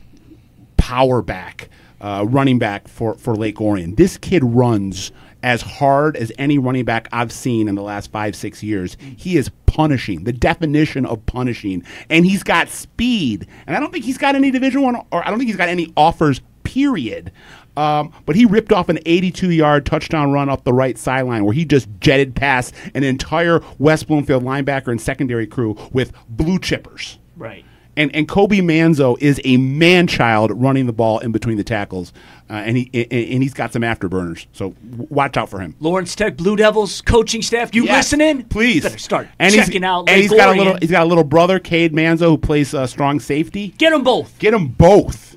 power 0.77 1.21
back, 1.21 1.69
uh, 2.01 2.25
running 2.27 2.59
back 2.59 2.87
for 2.87 3.15
for 3.15 3.35
Lake 3.35 3.59
Orion. 3.61 3.95
This 3.95 4.17
kid 4.17 4.43
runs 4.43 5.11
as 5.43 5.61
hard 5.61 6.17
as 6.17 6.31
any 6.37 6.57
running 6.57 6.85
back 6.85 7.07
I've 7.11 7.31
seen 7.31 7.67
in 7.67 7.75
the 7.75 7.81
last 7.81 8.11
five 8.11 8.35
six 8.35 8.63
years. 8.63 8.97
He 9.17 9.37
is 9.37 9.49
punishing, 9.65 10.23
the 10.23 10.33
definition 10.33 11.05
of 11.05 11.25
punishing, 11.25 11.83
and 12.09 12.25
he's 12.25 12.43
got 12.43 12.69
speed. 12.69 13.47
And 13.65 13.75
I 13.75 13.79
don't 13.79 13.91
think 13.91 14.05
he's 14.05 14.17
got 14.17 14.35
any 14.35 14.51
Division 14.51 14.81
One, 14.81 14.95
or 15.11 15.25
I 15.25 15.29
don't 15.29 15.37
think 15.37 15.49
he's 15.49 15.57
got 15.57 15.69
any 15.69 15.93
offers. 15.95 16.41
Period. 16.63 17.31
Um, 17.77 18.11
but 18.25 18.35
he 18.35 18.45
ripped 18.45 18.73
off 18.73 18.89
an 18.89 18.99
82 19.05 19.51
yard 19.51 19.85
touchdown 19.85 20.31
run 20.33 20.49
off 20.49 20.63
the 20.65 20.73
right 20.73 20.97
sideline 20.97 21.45
where 21.45 21.53
he 21.53 21.63
just 21.63 21.87
jetted 22.01 22.35
past 22.35 22.73
an 22.93 23.03
entire 23.03 23.61
West 23.79 24.07
Bloomfield 24.07 24.43
linebacker 24.43 24.87
and 24.87 24.99
secondary 24.99 25.47
crew 25.47 25.77
with 25.93 26.11
blue 26.27 26.59
chippers. 26.59 27.19
right. 27.37 27.63
And, 27.97 28.15
and 28.15 28.27
Kobe 28.27 28.59
Manzo 28.59 29.17
is 29.19 29.41
a 29.43 29.57
man 29.57 30.05
child 30.07 30.51
running 30.51 30.85
the 30.85 30.93
ball 30.93 31.17
in 31.19 31.31
between 31.31 31.57
the 31.57 31.63
tackles, 31.63 32.13
uh, 32.49 32.53
and 32.53 32.77
he 32.77 32.89
and, 32.93 33.11
and 33.11 33.43
he's 33.43 33.55
got 33.55 33.73
some 33.73 33.81
afterburners. 33.81 34.45
So 34.53 34.75
w- 34.91 35.07
watch 35.09 35.35
out 35.35 35.49
for 35.49 35.59
him. 35.59 35.75
Lawrence 35.79 36.15
Tech 36.15 36.37
Blue 36.37 36.55
Devils 36.55 37.01
coaching 37.01 37.41
staff, 37.41 37.73
you 37.73 37.85
Yes, 37.85 38.11
listening? 38.13 38.43
please? 38.43 39.01
Start 39.01 39.27
and 39.39 39.53
checking 39.53 39.81
he's, 39.81 39.83
out. 39.83 40.07
And 40.09 40.21
he's 40.21 40.31
got 40.31 40.55
a 40.55 40.57
little 40.57 40.77
he's 40.79 40.91
got 40.91 41.03
a 41.03 41.09
little 41.09 41.23
brother, 41.23 41.59
Cade 41.59 41.91
Manzo, 41.91 42.27
who 42.27 42.37
plays 42.37 42.73
uh, 42.73 42.85
strong 42.85 43.19
safety. 43.19 43.69
Get 43.79 43.89
them 43.89 44.03
both. 44.03 44.37
Get 44.39 44.51
them 44.51 44.67
both. 44.67 45.35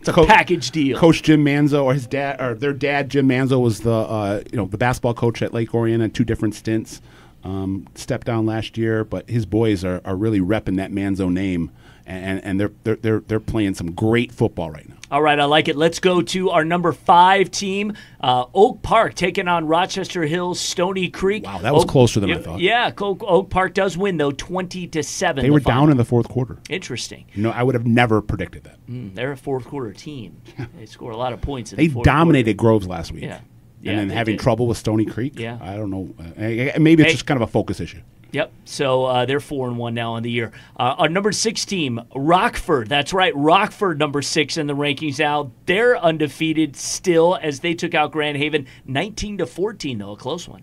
It's 0.00 0.08
a 0.08 0.26
package 0.26 0.70
deal. 0.72 0.98
Coach 0.98 1.22
Jim 1.22 1.44
Manzo, 1.44 1.84
or 1.84 1.94
his 1.94 2.06
dad, 2.08 2.40
or 2.40 2.54
their 2.54 2.72
dad, 2.72 3.08
Jim 3.08 3.28
Manzo, 3.28 3.60
was 3.60 3.80
the 3.80 3.92
uh, 3.92 4.42
you 4.50 4.56
know 4.56 4.66
the 4.66 4.76
basketball 4.76 5.14
coach 5.14 5.40
at 5.42 5.54
Lake 5.54 5.74
Orion 5.74 6.02
at 6.02 6.12
two 6.12 6.24
different 6.24 6.54
stints. 6.54 7.00
Um, 7.44 7.86
stepped 7.94 8.26
down 8.26 8.44
last 8.46 8.76
year, 8.76 9.04
but 9.04 9.28
his 9.30 9.46
boys 9.46 9.84
are, 9.84 10.00
are 10.04 10.14
really 10.14 10.40
repping 10.40 10.76
that 10.76 10.92
Manzo 10.92 11.32
name, 11.32 11.72
and, 12.06 12.42
and 12.44 12.60
they're, 12.60 12.70
they're 12.84 12.96
they're 12.96 13.20
they're 13.20 13.40
playing 13.40 13.74
some 13.74 13.92
great 13.92 14.32
football 14.32 14.70
right 14.70 14.88
now. 14.88 14.96
All 15.10 15.20
right, 15.20 15.38
I 15.38 15.44
like 15.44 15.68
it. 15.68 15.76
Let's 15.76 15.98
go 16.00 16.22
to 16.22 16.48
our 16.50 16.64
number 16.64 16.90
five 16.92 17.50
team, 17.50 17.92
uh, 18.22 18.46
Oak 18.54 18.80
Park, 18.80 19.12
taking 19.14 19.46
on 19.46 19.66
Rochester 19.66 20.22
Hills, 20.22 20.58
Stony 20.58 21.10
Creek. 21.10 21.44
Wow, 21.44 21.58
that 21.58 21.74
was 21.74 21.82
Oak- 21.84 21.90
closer 21.90 22.18
than 22.18 22.32
I 22.32 22.38
thought. 22.38 22.60
Yeah, 22.60 22.90
Oak, 22.98 23.22
Oak 23.22 23.50
Park 23.50 23.74
does 23.74 23.96
win 23.98 24.16
though, 24.16 24.30
twenty 24.32 24.86
to 24.88 25.02
seven. 25.02 25.42
They 25.42 25.48
the 25.48 25.52
were 25.52 25.60
final. 25.60 25.82
down 25.82 25.90
in 25.90 25.96
the 25.98 26.04
fourth 26.06 26.28
quarter. 26.28 26.58
Interesting. 26.70 27.26
You 27.34 27.42
know, 27.42 27.50
I 27.50 27.62
would 27.62 27.74
have 27.74 27.86
never 27.86 28.22
predicted 28.22 28.64
that. 28.64 28.78
Mm, 28.88 29.14
They're 29.14 29.32
a 29.32 29.36
fourth 29.36 29.66
quarter 29.66 29.92
team. 29.92 30.40
they 30.78 30.86
score 30.86 31.10
a 31.10 31.16
lot 31.16 31.32
of 31.34 31.40
points. 31.42 31.72
In 31.72 31.76
They 31.76 31.88
the 31.88 32.00
dominated 32.02 32.56
Groves 32.56 32.86
last 32.86 33.12
week. 33.12 33.24
Yeah. 33.24 33.40
Yeah, 33.82 33.92
and 33.92 34.00
then 34.10 34.16
having 34.16 34.36
did. 34.36 34.42
trouble 34.42 34.68
with 34.68 34.78
Stony 34.78 35.04
Creek. 35.04 35.38
Yeah. 35.40 35.58
I 35.60 35.74
don't 35.76 35.90
know. 35.90 36.14
Uh, 36.18 36.78
maybe 36.78 37.02
it's 37.02 37.10
Hey. 37.10 37.12
just 37.12 37.26
kind 37.26 37.42
of 37.42 37.48
a 37.48 37.50
focus 37.50 37.80
issue. 37.80 38.00
Yep. 38.32 38.50
So 38.64 39.04
uh, 39.04 39.26
they're 39.26 39.40
four 39.40 39.68
and 39.68 39.76
one 39.76 39.94
now 39.94 40.14
on 40.14 40.22
the 40.22 40.30
year. 40.30 40.52
Uh, 40.78 40.94
our 40.98 41.08
number 41.08 41.32
six 41.32 41.64
team, 41.64 42.00
Rockford. 42.14 42.88
That's 42.88 43.12
right, 43.12 43.34
Rockford, 43.36 43.98
number 43.98 44.22
six 44.22 44.56
in 44.56 44.66
the 44.66 44.74
rankings 44.74 45.18
now. 45.18 45.52
They're 45.66 45.98
undefeated 45.98 46.74
still 46.74 47.38
as 47.40 47.60
they 47.60 47.74
took 47.74 47.94
out 47.94 48.10
Grand 48.10 48.38
Haven, 48.38 48.66
nineteen 48.86 49.38
to 49.38 49.46
fourteen 49.46 49.98
though, 49.98 50.12
a 50.12 50.16
close 50.16 50.48
one. 50.48 50.62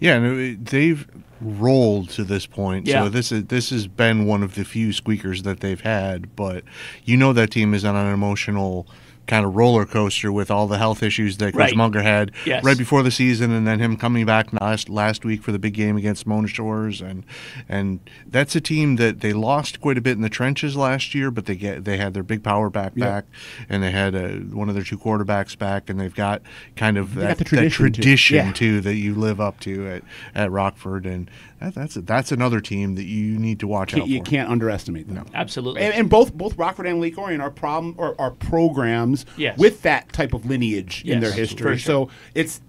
Yeah, 0.00 0.18
no, 0.18 0.54
they've 0.54 1.06
rolled 1.40 2.10
to 2.10 2.24
this 2.24 2.46
point. 2.46 2.88
Yeah. 2.88 3.04
So 3.04 3.08
this 3.08 3.30
is 3.30 3.44
this 3.44 3.70
has 3.70 3.86
been 3.86 4.26
one 4.26 4.42
of 4.42 4.56
the 4.56 4.64
few 4.64 4.92
squeakers 4.92 5.44
that 5.44 5.60
they've 5.60 5.80
had. 5.80 6.34
But 6.34 6.64
you 7.04 7.16
know 7.16 7.32
that 7.32 7.52
team 7.52 7.74
is 7.74 7.84
on 7.84 7.94
an 7.94 8.12
emotional 8.12 8.88
kind 9.28 9.46
of 9.46 9.54
roller 9.54 9.84
coaster 9.86 10.32
with 10.32 10.50
all 10.50 10.66
the 10.66 10.78
health 10.78 11.02
issues 11.02 11.36
that 11.36 11.52
Coach 11.52 11.58
Right. 11.58 11.76
Munger 11.76 12.02
had 12.02 12.32
Yes. 12.44 12.64
right 12.64 12.76
before 12.76 13.02
the 13.04 13.10
season, 13.10 13.52
and 13.52 13.66
then 13.66 13.78
him 13.78 13.96
coming 13.96 14.26
back 14.26 14.52
last 14.60 14.88
last 14.88 15.24
week 15.24 15.42
for 15.42 15.52
the 15.52 15.58
big 15.60 15.74
game 15.74 15.96
against 15.96 16.26
Mona 16.26 16.48
Shores, 16.48 17.00
and 17.00 17.24
and 17.68 18.00
that's 18.26 18.56
a 18.56 18.60
team 18.60 18.96
that 18.96 19.20
they 19.20 19.32
lost 19.32 19.80
quite 19.80 19.96
a 19.96 20.00
bit 20.00 20.12
in 20.16 20.22
the 20.22 20.28
trenches 20.28 20.76
last 20.76 21.14
year, 21.14 21.30
but 21.30 21.46
they 21.46 21.54
get 21.54 21.84
they 21.84 21.98
had 21.98 22.14
their 22.14 22.22
big 22.24 22.42
power 22.42 22.68
back 22.68 22.92
Yeah. 22.96 23.04
back, 23.06 23.24
and 23.68 23.82
they 23.82 23.92
had 23.92 24.14
uh, 24.14 24.28
one 24.54 24.68
of 24.68 24.74
their 24.74 24.84
two 24.84 24.98
quarterbacks 24.98 25.56
back, 25.56 25.88
and 25.88 26.00
they've 26.00 26.14
got 26.14 26.42
kind 26.76 26.98
of 26.98 27.14
that, 27.14 27.38
got 27.38 27.48
the 27.48 27.56
that 27.56 27.70
tradition, 27.70 27.92
too. 28.28 28.34
Yeah. 28.46 28.52
too 28.52 28.80
that 28.80 28.96
you 28.96 29.14
live 29.14 29.40
up 29.40 29.60
to 29.60 29.86
at, 29.88 30.02
at 30.34 30.50
Rockford, 30.50 31.06
and 31.06 31.30
that's 31.70 31.94
that's 31.94 32.32
another 32.32 32.60
team 32.60 32.94
that 32.96 33.04
you 33.04 33.38
need 33.38 33.60
to 33.60 33.66
watch 33.66 33.90
Can't- 33.90 34.02
out 34.02 34.08
you 34.08 34.22
can't 34.22 34.50
underestimate 34.50 35.08
them. 35.08 35.26
Absolutely. 35.34 35.82
And, 35.82 35.94
and 35.94 36.10
both 36.10 36.32
both 36.34 36.56
Rockford 36.58 36.86
and 36.86 37.00
Lake 37.00 37.16
Orion 37.18 37.40
are 37.40 37.50
problem 37.50 37.94
or 37.98 38.20
are 38.20 38.30
programs 38.32 39.24
Yes. 39.36 39.58
with 39.58 39.82
that 39.82 40.12
type 40.12 40.32
of 40.34 40.46
lineage 40.46 41.02
in 41.04 41.20
their 41.20 41.32
history. 41.32 41.78
sure. 41.78 42.08
So 42.08 42.08
it's 42.34 42.60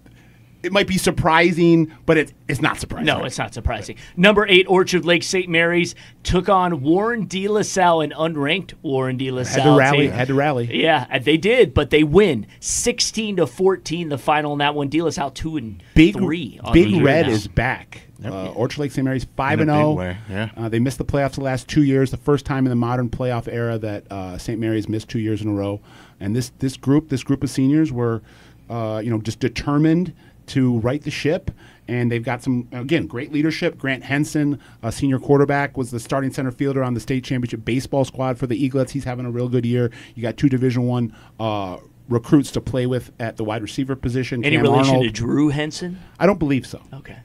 it 0.63 0.71
might 0.71 0.87
be 0.87 0.97
surprising, 0.97 1.91
but 2.05 2.17
it's 2.17 2.33
it's 2.47 2.61
not 2.61 2.79
surprising. 2.79 3.05
No, 3.05 3.23
it's 3.25 3.37
not 3.37 3.53
surprising. 3.53 3.97
Number 4.17 4.47
eight, 4.47 4.65
Orchard 4.67 5.05
Lake 5.05 5.23
St. 5.23 5.49
Mary's 5.49 5.93
took 6.23 6.47
on 6.49 6.81
Warren 6.81 7.25
De 7.25 7.47
La 7.47 7.61
Salle, 7.63 8.01
an 8.01 8.11
unranked 8.11 8.73
Warren 8.81 9.17
De 9.17 9.29
La 9.31 9.43
Salle. 9.43 9.63
had 9.63 9.69
to 9.73 9.77
rally. 9.77 9.97
team. 10.07 10.11
Had 10.11 10.27
to 10.27 10.33
rally. 10.33 10.81
Yeah, 10.81 11.19
they 11.19 11.37
did, 11.37 11.73
but 11.73 11.89
they 11.89 12.03
win 12.03 12.47
sixteen 12.59 13.35
to 13.37 13.45
fourteen. 13.47 14.09
The 14.09 14.17
final 14.17 14.53
in 14.53 14.59
that 14.59 14.73
one. 14.75 14.87
De 14.87 15.01
La 15.01 15.09
Salle 15.09 15.31
two 15.31 15.57
and 15.57 15.83
Big 15.95 16.15
three. 16.15 16.59
on 16.63 16.73
Big 16.73 16.91
the 16.91 17.03
Red 17.03 17.27
now. 17.27 17.33
is 17.33 17.47
back. 17.47 18.01
Uh, 18.23 18.51
Orchard 18.53 18.79
Lake 18.79 18.91
St. 18.91 19.03
Mary's 19.03 19.25
five 19.35 19.59
in 19.59 19.67
and 19.69 19.77
zero. 19.77 20.15
yeah. 20.29 20.49
Uh, 20.55 20.69
they 20.69 20.79
missed 20.79 20.97
the 20.97 21.03
playoffs 21.03 21.33
the 21.33 21.41
last 21.41 21.67
two 21.67 21.83
years. 21.83 22.09
The 22.09 22.15
first 22.15 22.45
time 22.45 22.65
in 22.65 22.69
the 22.69 22.75
modern 22.77 23.09
playoff 23.09 23.51
era 23.51 23.77
that 23.79 24.09
uh, 24.09 24.37
St. 24.37 24.57
Mary's 24.61 24.87
missed 24.87 25.09
two 25.09 25.19
years 25.19 25.41
in 25.41 25.49
a 25.49 25.53
row. 25.53 25.81
And 26.21 26.33
this 26.33 26.53
this 26.59 26.77
group 26.77 27.09
this 27.09 27.21
group 27.21 27.43
of 27.43 27.49
seniors 27.49 27.91
were, 27.91 28.21
uh, 28.69 29.01
you 29.03 29.09
know, 29.09 29.19
just 29.19 29.39
determined 29.41 30.13
to 30.47 30.79
right 30.79 31.01
the 31.01 31.11
ship. 31.11 31.51
And 31.87 32.09
they've 32.11 32.23
got 32.23 32.41
some 32.41 32.67
again 32.71 33.07
great 33.07 33.33
leadership. 33.33 33.77
Grant 33.77 34.03
Henson, 34.03 34.59
a 34.81 34.91
senior 34.91 35.19
quarterback, 35.19 35.75
was 35.75 35.91
the 35.91 35.99
starting 35.99 36.31
center 36.31 36.51
fielder 36.51 36.81
on 36.81 36.93
the 36.93 36.99
state 37.01 37.23
championship 37.25 37.65
baseball 37.65 38.05
squad 38.05 38.37
for 38.37 38.47
the 38.47 38.55
Eaglets. 38.69 38.91
He's 38.91 39.03
having 39.03 39.25
a 39.25 39.31
real 39.31 39.49
good 39.49 39.65
year. 39.65 39.91
You 40.15 40.21
got 40.23 40.37
two 40.37 40.47
Division 40.49 40.83
One. 40.87 41.13
Uh, 41.39 41.77
recruits 42.09 42.51
to 42.51 42.59
play 42.59 42.85
with 42.85 43.11
at 43.17 43.37
the 43.37 43.45
wide 43.45 43.61
receiver 43.61 43.95
position. 43.95 44.43
Any 44.43 44.57
Cam 44.57 44.63
relation 44.63 44.95
Arnold. 44.95 45.05
to 45.05 45.11
Drew 45.11 45.47
Henson? 45.49 45.99
I 46.19 46.25
don't 46.25 46.37
believe 46.37 46.67
so. 46.67 46.81
Okay. 46.93 47.15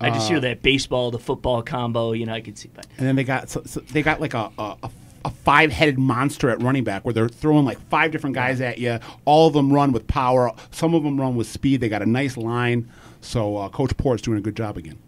I 0.00 0.10
just 0.10 0.26
Uh, 0.26 0.28
hear 0.30 0.40
that 0.40 0.62
baseball, 0.62 1.10
the 1.10 1.18
football 1.18 1.60
combo. 1.60 2.12
You 2.12 2.24
know, 2.26 2.32
I 2.34 2.40
could 2.40 2.56
see, 2.56 2.70
but 2.72 2.86
And 2.98 3.06
then 3.06 3.16
they 3.16 3.24
got 3.24 3.50
so, 3.50 3.62
so 3.66 3.80
they 3.80 4.00
got 4.00 4.20
like 4.20 4.34
a, 4.34 4.50
a, 4.56 4.76
a, 4.84 4.90
a 5.24 5.30
five 5.30 5.72
headed 5.72 5.98
monster 5.98 6.48
at 6.50 6.62
running 6.62 6.84
back 6.84 7.04
where 7.04 7.12
they're 7.14 7.28
throwing 7.28 7.64
like 7.64 7.80
five 7.88 8.10
different 8.12 8.34
guys 8.34 8.60
at 8.60 8.78
you. 8.78 8.98
All 9.24 9.48
of 9.48 9.52
them 9.54 9.72
run 9.72 9.92
with 9.92 10.06
power. 10.06 10.52
Some 10.70 10.94
of 10.94 11.02
them 11.02 11.20
run 11.20 11.36
with 11.36 11.46
speed. 11.46 11.80
They 11.80 11.88
got 11.88 12.02
a 12.02 12.06
nice 12.06 12.36
line. 12.36 12.88
So 13.20 13.56
uh, 13.56 13.68
Coach 13.68 13.96
Port's 13.96 14.22
doing 14.22 14.38
a 14.38 14.40
good 14.40 14.56
job 14.56 14.76
again. 14.76 14.98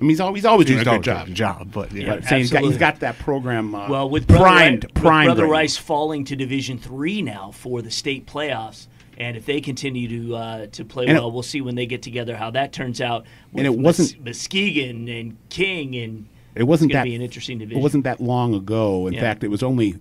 I 0.00 0.02
mean, 0.04 0.10
he's 0.10 0.20
always 0.20 0.44
always 0.44 0.66
doing 0.66 0.80
He's 0.80 0.86
a 0.88 0.90
good 0.90 1.02
job. 1.04 1.26
good 1.26 1.34
job, 1.36 1.70
but 1.72 1.92
yeah. 1.92 2.16
But 2.16 2.24
saying 2.24 2.40
he's 2.40 2.50
got, 2.50 2.62
he's 2.64 2.72
Absolutely. 2.72 2.78
got 2.78 3.00
that 3.00 3.18
program. 3.20 3.72
Uh, 3.74 3.88
Well, 3.88 4.10
with 4.10 4.26
Brother, 4.26 4.42
primed, 4.44 4.84
Rice, 4.84 4.92
with 4.94 5.02
primed 5.02 5.26
Brother 5.28 5.42
right 5.44 5.48
now. 5.48 5.52
Rice 5.52 5.76
falling 5.76 6.24
to 6.24 6.34
Division 6.34 6.78
Three 6.78 7.22
now 7.22 7.52
for 7.52 7.82
the 7.82 7.90
state 7.90 8.26
playoffs, 8.26 8.88
and 9.16 9.36
if 9.36 9.46
they 9.46 9.60
continue 9.60 10.08
to 10.08 10.34
uh, 10.34 10.66
to 10.72 10.84
play 10.84 11.04
And 11.06 11.16
it- 11.16 11.20
well, 11.20 11.30
we'll 11.30 11.44
see 11.44 11.60
when 11.60 11.76
they 11.76 11.86
get 11.86 12.02
together 12.02 12.36
how 12.36 12.50
that 12.50 12.72
turns 12.72 13.00
out. 13.00 13.26
And 13.54 13.64
it 13.64 13.76
wasn't- 13.78 14.24
Mus- 14.24 14.38
Muskegon 14.48 15.08
and 15.08 15.36
King, 15.50 15.94
and 15.94 16.26
It 16.54 16.64
wasn't 16.64 16.92
that 16.92 17.04
be 17.04 17.14
an 17.14 17.22
interesting 17.22 17.58
division. 17.58 17.80
It 17.80 17.82
wasn't 17.82 18.04
that 18.04 18.20
long 18.20 18.54
ago. 18.54 19.06
In 19.06 19.14
Yeah. 19.14 19.20
fact, 19.20 19.42
it 19.44 19.48
was 19.48 19.62
only 19.62 19.96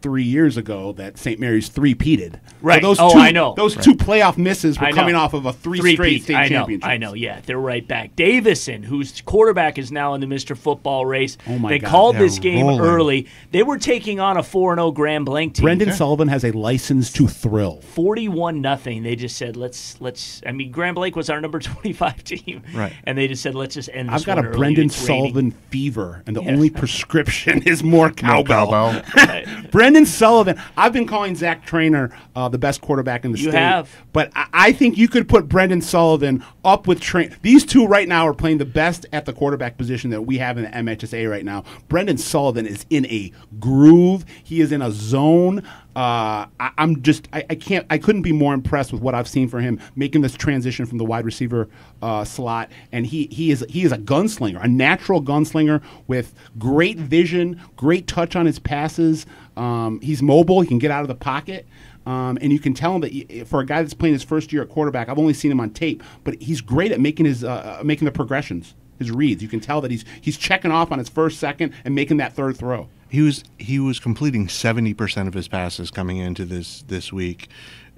three 0.00 0.22
years 0.22 0.56
ago 0.56 0.92
that 0.92 1.18
St. 1.18 1.38
Mary's 1.40 1.68
three 1.68 1.94
peated. 1.94 2.40
Right. 2.62 2.80
those 2.82 2.98
Oh, 3.00 3.12
two, 3.12 3.18
I 3.18 3.30
know. 3.30 3.54
Those 3.56 3.74
two 3.76 3.94
playoff 3.94 4.36
misses 4.38 4.78
were 4.80 4.90
coming 4.90 5.14
off 5.14 5.34
of 5.34 5.46
a 5.46 5.52
three, 5.52 5.78
Three 5.80 5.94
straight 5.94 6.10
peat. 6.14 6.22
state 6.24 6.34
I 6.36 6.42
know, 6.44 6.48
championships. 6.48 6.86
I 6.88 6.96
know. 6.96 7.14
Yeah, 7.14 7.40
they're 7.46 7.58
right 7.58 7.86
back. 7.86 8.16
Davison, 8.16 8.82
whose 8.82 9.20
quarterback 9.22 9.78
is 9.78 9.90
now 9.92 10.14
in 10.14 10.20
the 10.20 10.26
Mr. 10.26 10.56
Football 10.56 11.06
race. 11.06 11.36
Oh, 11.46 11.58
my 11.58 11.68
they 11.68 11.78
God. 11.78 11.90
called 11.90 12.14
They're 12.16 12.22
this 12.22 12.38
game 12.38 12.66
rolling. 12.66 12.80
early. 12.84 13.26
They 13.52 13.62
were 13.62 13.78
taking 13.78 14.20
on 14.20 14.36
a 14.36 14.42
four 14.42 14.72
and 14.72 14.78
zero 14.78 14.90
Grand 14.90 15.24
Blanc 15.24 15.54
team. 15.54 15.64
Brendan 15.64 15.92
Sullivan 15.92 16.28
has 16.28 16.44
a 16.44 16.50
license 16.52 17.12
to 17.14 17.26
thrill. 17.26 17.80
Forty-one 17.82 18.60
nothing. 18.60 19.02
They 19.02 19.16
just 19.16 19.36
said, 19.36 19.56
"Let's 19.56 20.00
let's." 20.00 20.42
I 20.46 20.52
mean, 20.52 20.70
Grand 20.70 20.94
Blanc 20.94 21.16
was 21.16 21.30
our 21.30 21.40
number 21.40 21.58
twenty-five 21.60 22.22
team, 22.24 22.62
Right. 22.74 22.92
And 23.04 23.16
they 23.18 23.28
just 23.28 23.42
said, 23.42 23.54
"Let's 23.54 23.74
just 23.74 23.90
end 23.92 24.08
this." 24.08 24.20
I've 24.20 24.26
got 24.26 24.38
a 24.38 24.42
early. 24.48 24.56
Brendan 24.56 24.88
Sullivan 24.90 25.50
fever, 25.70 26.22
and 26.26 26.36
the 26.36 26.42
Yeah. 26.42 26.52
only 26.52 26.70
prescription 26.70 27.62
is 27.66 27.82
more 27.82 28.08
No 28.08 28.14
cowbell. 28.14 29.02
cowbell. 29.02 29.64
Brendan 29.70 29.87
Sullivan. 30.06 30.60
I've 30.76 30.92
been 30.92 31.06
calling 31.06 31.34
Zach 31.34 31.64
Trainer 31.64 32.16
uh, 32.36 32.48
the 32.48 32.58
best 32.58 32.80
quarterback 32.80 33.24
in 33.24 33.32
the 33.32 33.38
You 33.38 33.50
state. 33.50 33.58
have. 33.58 33.90
but 34.12 34.30
I, 34.34 34.46
I 34.52 34.72
think 34.72 34.96
you 34.98 35.08
could 35.08 35.28
put 35.28 35.48
Brendan 35.48 35.80
Sullivan 35.80 36.44
up 36.64 36.86
with 36.86 37.00
Train. 37.00 37.34
These 37.42 37.64
two 37.64 37.86
right 37.86 38.08
now 38.08 38.26
are 38.26 38.34
playing 38.34 38.58
the 38.58 38.64
best 38.64 39.06
at 39.12 39.24
the 39.24 39.32
quarterback 39.32 39.76
position 39.78 40.10
that 40.10 40.22
we 40.22 40.38
have 40.38 40.58
in 40.58 40.64
the 40.64 40.70
MHSA 40.70 41.30
right 41.30 41.44
now. 41.44 41.64
Brendan 41.88 42.18
Sullivan 42.18 42.66
is 42.66 42.84
in 42.90 43.06
a 43.06 43.32
groove. 43.58 44.24
He 44.42 44.60
is 44.60 44.72
in 44.72 44.82
a 44.82 44.90
zone. 44.90 45.62
Uh, 45.98 46.46
I, 46.60 46.70
I'm 46.78 47.02
just 47.02 47.26
I, 47.32 47.44
I 47.50 47.56
can't 47.56 47.84
I 47.90 47.98
couldn't 47.98 48.22
be 48.22 48.30
more 48.30 48.54
impressed 48.54 48.92
with 48.92 49.02
what 49.02 49.16
I've 49.16 49.26
seen 49.26 49.48
for 49.48 49.58
him 49.58 49.80
making 49.96 50.20
this 50.20 50.34
transition 50.36 50.86
from 50.86 50.98
the 50.98 51.04
wide 51.04 51.24
receiver 51.24 51.68
uh, 52.02 52.24
slot, 52.24 52.70
and 52.92 53.04
he 53.04 53.26
he 53.32 53.50
is 53.50 53.66
he 53.68 53.82
is 53.82 53.90
a 53.90 53.98
gunslinger, 53.98 54.62
a 54.62 54.68
natural 54.68 55.20
gunslinger 55.20 55.82
with 56.06 56.34
great 56.56 56.98
vision, 56.98 57.60
great 57.74 58.06
touch 58.06 58.36
on 58.36 58.46
his 58.46 58.60
passes. 58.60 59.26
Um, 59.56 60.00
he's 60.00 60.22
mobile. 60.22 60.60
He 60.60 60.68
can 60.68 60.78
get 60.78 60.92
out 60.92 61.02
of 61.02 61.08
the 61.08 61.16
pocket. 61.16 61.66
Um, 62.06 62.38
and 62.40 62.52
you 62.52 62.60
can 62.60 62.74
tell 62.74 62.94
him 62.94 63.00
that 63.00 63.12
y- 63.12 63.42
for 63.44 63.58
a 63.58 63.66
guy 63.66 63.82
that's 63.82 63.92
playing 63.92 64.14
his 64.14 64.22
first 64.22 64.52
year 64.52 64.62
at 64.62 64.68
quarterback, 64.68 65.08
I've 65.08 65.18
only 65.18 65.34
seen 65.34 65.50
him 65.50 65.58
on 65.58 65.70
tape, 65.70 66.04
but 66.22 66.40
he's 66.40 66.60
great 66.60 66.92
at 66.92 67.00
making 67.00 67.26
his 67.26 67.42
uh, 67.42 67.80
uh, 67.80 67.82
making 67.82 68.04
the 68.04 68.12
progressions, 68.12 68.76
his 69.00 69.10
reads. 69.10 69.42
You 69.42 69.48
can 69.48 69.58
tell 69.58 69.80
that 69.80 69.90
he's 69.90 70.04
he's 70.20 70.36
checking 70.38 70.70
off 70.70 70.92
on 70.92 71.00
his 71.00 71.08
first, 71.08 71.40
second, 71.40 71.72
and 71.84 71.92
making 71.92 72.18
that 72.18 72.34
third 72.34 72.56
throw. 72.56 72.88
He 73.08 73.22
was 73.22 73.42
he 73.58 73.78
was 73.78 73.98
completing 73.98 74.48
seventy 74.48 74.94
percent 74.94 75.28
of 75.28 75.34
his 75.34 75.48
passes 75.48 75.90
coming 75.90 76.18
into 76.18 76.44
this 76.44 76.82
this 76.82 77.12
week, 77.12 77.48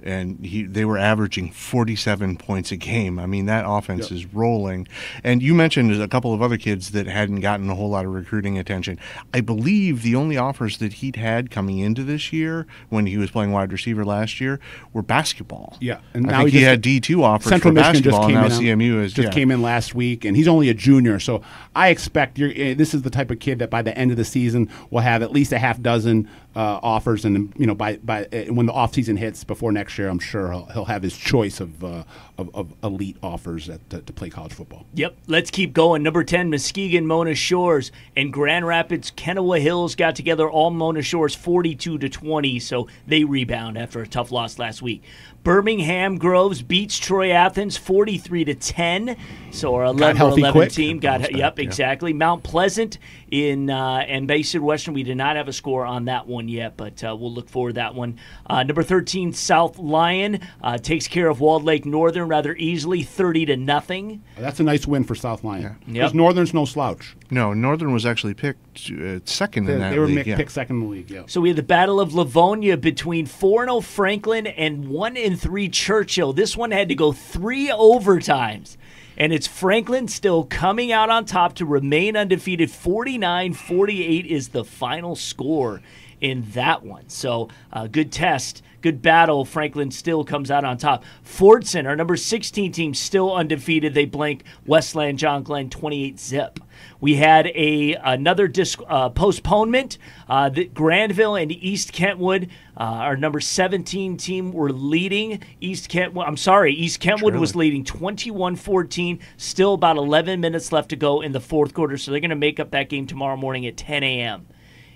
and 0.03 0.43
he 0.45 0.63
they 0.63 0.85
were 0.85 0.97
averaging 0.97 1.51
forty 1.51 1.95
seven 1.95 2.37
points 2.37 2.71
a 2.71 2.77
game. 2.77 3.19
I 3.19 3.25
mean 3.25 3.45
that 3.45 3.65
offense 3.67 4.09
Yep. 4.09 4.11
is 4.11 4.33
rolling. 4.33 4.87
And 5.23 5.41
you 5.41 5.53
mentioned 5.53 5.99
a 6.01 6.07
couple 6.07 6.33
of 6.33 6.41
other 6.41 6.57
kids 6.57 6.91
that 6.91 7.07
hadn't 7.07 7.41
gotten 7.41 7.69
a 7.69 7.75
whole 7.75 7.89
lot 7.89 8.05
of 8.05 8.13
recruiting 8.13 8.57
attention. 8.57 8.97
I 9.33 9.41
believe 9.41 10.01
the 10.03 10.15
only 10.15 10.37
offers 10.37 10.77
that 10.79 10.93
he'd 10.93 11.15
had 11.15 11.51
coming 11.51 11.79
into 11.79 12.03
this 12.03 12.31
year 12.33 12.65
when 12.89 13.05
he 13.05 13.17
was 13.17 13.31
playing 13.31 13.51
wide 13.51 13.71
receiver 13.71 14.03
last 14.05 14.41
year 14.41 14.59
were 14.93 15.01
basketball. 15.01 15.77
Yeah, 15.79 15.99
and 16.13 16.27
I 16.27 16.31
now 16.31 16.45
he 16.45 16.59
he, 16.59 16.61
had 16.63 16.81
D 16.81 16.99
two 16.99 17.23
offers 17.23 17.49
Central 17.49 17.71
for 17.71 17.75
Michigan 17.75 18.03
just 18.03 18.17
basketball. 18.17 18.27
came 18.27 18.35
now 18.35 18.77
in. 18.77 18.79
CMU 18.79 19.03
is 19.03 19.13
just 19.13 19.27
yeah. 19.27 19.33
came 19.33 19.51
in 19.51 19.61
last 19.61 19.93
week, 19.95 20.25
and 20.25 20.35
he's 20.35 20.47
only 20.47 20.69
a 20.69 20.73
junior. 20.73 21.19
So 21.19 21.41
I 21.75 21.89
expect 21.89 22.39
eh, 22.39 22.73
this 22.73 22.93
is 22.93 23.01
the 23.03 23.09
type 23.09 23.31
of 23.31 23.39
kid 23.39 23.59
that 23.59 23.69
by 23.69 23.81
the 23.81 23.97
end 23.97 24.11
of 24.11 24.17
the 24.17 24.25
season 24.25 24.69
will 24.89 25.01
have 25.01 25.21
at 25.21 25.31
least 25.31 25.51
a 25.51 25.59
half 25.59 25.81
dozen 25.81 26.27
uh, 26.55 26.79
offers, 26.83 27.23
and 27.23 27.53
you 27.57 27.65
know 27.65 27.75
by 27.75 27.97
by 27.97 28.27
eh, 28.31 28.49
when 28.49 28.65
the 28.65 28.73
offseason 28.73 29.17
hits 29.17 29.43
before 29.43 29.71
next 29.71 29.97
year, 29.97 30.09
I'm 30.09 30.19
sure 30.19 30.51
he'll, 30.51 30.65
he'll 30.67 30.85
have 30.85 31.01
his 31.03 31.15
choice 31.15 31.59
of 31.59 31.83
uh, 31.83 32.03
of, 32.37 32.49
of 32.53 32.73
elite 32.83 33.17
offers 33.23 33.69
at, 33.69 33.89
to, 33.89 34.01
to 34.01 34.13
play 34.13 34.29
college 34.29 34.53
football. 34.53 34.85
Yep, 34.95 35.15
let's 35.27 35.51
keep 35.51 35.73
going. 35.73 36.03
Number 36.03 36.23
10, 36.23 36.49
Muskegon 36.49 37.05
Mona 37.05 37.35
Shores 37.35 37.91
and 38.15 38.33
Grand 38.33 38.67
Rapids 38.67 39.11
Kenowa 39.11 39.61
Hills 39.61 39.95
got 39.95 40.15
together 40.15 40.49
all 40.49 40.71
Mona 40.71 41.01
Shores 41.01 41.35
42 41.35 41.99
to 41.99 42.09
20, 42.09 42.59
so 42.59 42.87
they 43.07 43.23
rebound 43.23 43.77
after 43.77 44.01
a 44.01 44.07
tough 44.07 44.31
loss 44.31 44.59
last 44.59 44.81
week. 44.81 45.03
Birmingham 45.43 46.17
Groves 46.17 46.61
beats 46.61 46.99
Troy 46.99 47.31
Athens 47.31 47.75
43 47.75 48.45
to 48.45 48.55
10. 48.55 49.17
So 49.51 49.73
our 49.73 49.85
11 49.85 50.15
healthy 50.15 50.41
11 50.41 50.59
quick. 50.59 50.71
team 50.71 50.99
got 50.99 51.35
yep, 51.35 51.57
yeah. 51.57 51.63
exactly. 51.63 52.13
Mount 52.13 52.43
Pleasant 52.43 52.99
in 53.31 53.69
uh, 53.69 54.05
and 54.07 54.27
Bay 54.27 54.43
City 54.43 54.59
Western 54.59 54.93
we 54.93 55.03
did 55.03 55.17
not 55.17 55.35
have 55.35 55.47
a 55.47 55.53
score 55.53 55.85
on 55.85 56.05
that 56.05 56.27
one 56.27 56.40
yet, 56.47 56.77
but 56.77 57.03
uh, 57.03 57.15
we'll 57.19 57.31
look 57.33 57.49
for 57.49 57.71
that 57.73 57.95
one. 57.95 58.17
Uh, 58.47 58.63
number 58.63 58.83
13 58.83 59.33
South 59.33 59.77
Lyon 59.77 60.39
uh, 60.63 60.77
takes 60.77 61.07
care 61.07 61.27
of 61.27 61.39
Walled 61.39 61.63
Lake 61.63 61.85
Northern 61.85 62.27
rather 62.27 62.55
easily 62.55 63.03
30 63.03 63.45
to 63.47 63.57
nothing. 63.57 64.23
That's 64.37 64.59
a 64.59 64.63
nice 64.63 64.85
win 64.87 65.03
for 65.03 65.15
South 65.15 65.43
Lyon. 65.43 65.77
Because 65.79 65.95
Yep. 65.95 66.13
Northern's 66.13 66.53
no 66.53 66.65
slouch. 66.65 67.15
No, 67.29 67.53
Northern 67.53 67.93
was 67.93 68.05
actually 68.05 68.33
picked 68.33 68.91
uh, 68.91 69.19
second 69.25 69.65
They, 69.65 69.73
in 69.73 69.79
that 69.79 69.91
they 69.91 69.99
were 69.99 70.07
league. 70.07 70.27
yeah. 70.27 70.35
picked 70.35 70.51
second 70.51 70.77
in 70.77 70.81
the 70.83 70.87
league. 70.89 71.09
Yeah. 71.09 71.23
So 71.27 71.41
we 71.41 71.49
had 71.49 71.57
the 71.57 71.63
Battle 71.63 71.99
of 72.01 72.13
Livonia 72.13 72.77
between 72.77 73.25
4 73.25 73.65
0 73.65 73.81
Franklin 73.81 74.47
and 74.47 74.87
1 74.89 75.17
and 75.17 75.39
3 75.39 75.69
Churchill. 75.69 76.33
This 76.33 76.57
one 76.57 76.71
had 76.71 76.89
to 76.89 76.95
go 76.95 77.11
three 77.11 77.69
overtimes. 77.69 78.77
And 79.17 79.33
it's 79.33 79.45
Franklin 79.45 80.07
still 80.07 80.45
coming 80.45 80.91
out 80.91 81.09
on 81.09 81.25
top 81.25 81.53
to 81.55 81.65
remain 81.65 82.15
undefeated. 82.15 82.71
49 82.71 83.53
48 83.53 84.25
is 84.25 84.49
the 84.49 84.63
final 84.63 85.15
score 85.15 85.81
in 86.21 86.43
that 86.53 86.83
one. 86.83 87.09
So, 87.09 87.49
uh, 87.73 87.87
good 87.87 88.11
test, 88.11 88.61
good 88.81 89.01
battle. 89.01 89.43
Franklin 89.43 89.91
still 89.91 90.23
comes 90.23 90.51
out 90.51 90.63
on 90.63 90.77
top. 90.77 91.03
Fordson, 91.25 91.87
our 91.87 91.95
number 91.95 92.15
16 92.15 92.71
team, 92.71 92.93
still 92.93 93.33
undefeated. 93.33 93.93
They 93.93 94.05
blank 94.05 94.43
Westland 94.65 95.19
John 95.19 95.43
Glenn 95.43 95.69
28 95.69 96.19
zip. 96.19 96.59
We 96.99 97.15
had 97.15 97.47
a 97.47 97.95
another 97.95 98.47
disc, 98.47 98.79
uh, 98.87 99.09
postponement. 99.09 99.97
Uh, 100.29 100.49
the 100.49 100.65
Grandville 100.65 101.35
and 101.35 101.51
East 101.51 101.93
Kentwood, 101.93 102.49
uh, 102.77 102.83
our 102.83 103.17
number 103.17 103.39
17 103.39 104.17
team, 104.17 104.51
were 104.51 104.71
leading. 104.71 105.41
East 105.59 105.89
Kentwood, 105.89 106.27
I'm 106.27 106.37
sorry, 106.37 106.73
East 106.73 106.99
Kentwood 106.99 107.35
was 107.35 107.55
leading 107.55 107.83
21-14. 107.83 109.19
Still 109.37 109.73
about 109.73 109.97
11 109.97 110.39
minutes 110.39 110.71
left 110.71 110.89
to 110.89 110.95
go 110.95 111.21
in 111.21 111.31
the 111.31 111.41
fourth 111.41 111.73
quarter, 111.73 111.97
so 111.97 112.11
they're 112.11 112.19
going 112.19 112.29
to 112.29 112.35
make 112.35 112.59
up 112.59 112.71
that 112.71 112.89
game 112.89 113.07
tomorrow 113.07 113.35
morning 113.35 113.65
at 113.65 113.77
10 113.77 114.03
a.m. 114.03 114.47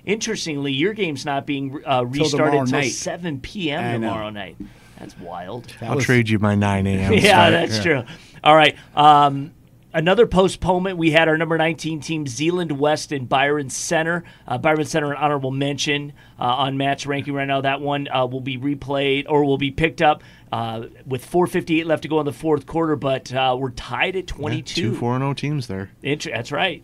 Interestingly, 0.05 0.71
your 0.71 0.93
game's 0.93 1.25
not 1.25 1.45
being 1.45 1.81
uh, 1.85 2.05
restarted 2.05 2.59
until 2.59 2.79
night. 2.79 2.91
7 2.91 3.39
p.m. 3.41 3.83
I 3.83 3.97
know. 3.97 4.07
tomorrow 4.09 4.29
night. 4.29 4.57
That's 5.00 5.17
wild. 5.19 5.65
That 5.79 5.89
I'll 5.89 5.95
was- 5.95 6.05
trade 6.05 6.29
you 6.29 6.39
my 6.39 6.55
9 6.55 6.88
a.m. 6.88 7.13
yeah, 7.13 7.19
start. 7.19 7.51
that's 7.51 7.79
true. 7.83 8.03
All 8.43 8.55
right. 8.55 8.77
Um, 8.95 9.51
another 9.93 10.27
postponement. 10.27 10.97
We 10.97 11.12
had 11.12 11.27
our 11.27 11.38
number 11.38 11.57
19 11.57 12.00
team, 12.01 12.27
Zeeland 12.27 12.71
West 12.79 13.12
and 13.12 13.27
Byron 13.27 13.69
Center. 13.69 14.24
Uh, 14.47 14.57
Byron 14.57 14.85
Center, 14.85 15.12
an 15.12 15.17
honorable 15.17 15.51
mention 15.51 16.13
uh, 16.39 16.43
on 16.43 16.77
match 16.77 17.05
ranking 17.05 17.33
right 17.33 17.47
now. 17.47 17.62
That 17.62 17.81
one 17.81 18.07
uh, 18.07 18.25
will 18.27 18.41
be 18.41 18.57
replayed 18.57 19.25
or 19.27 19.43
will 19.43 19.57
be 19.57 19.71
picked 19.71 20.01
up 20.01 20.24
uh, 20.51 20.85
with 21.05 21.29
4:58 21.29 21.85
left 21.85 22.03
to 22.03 22.07
go 22.07 22.19
in 22.19 22.25
the 22.25 22.31
fourth 22.33 22.65
quarter. 22.65 22.95
But 22.95 23.33
uh, 23.33 23.57
we're 23.59 23.71
tied 23.71 24.15
at 24.15 24.27
22. 24.27 24.91
Two 24.91 24.95
4 24.95 25.17
0 25.17 25.33
teams 25.33 25.67
there. 25.67 25.89
Inter- 26.03 26.31
that's 26.31 26.51
right. 26.51 26.83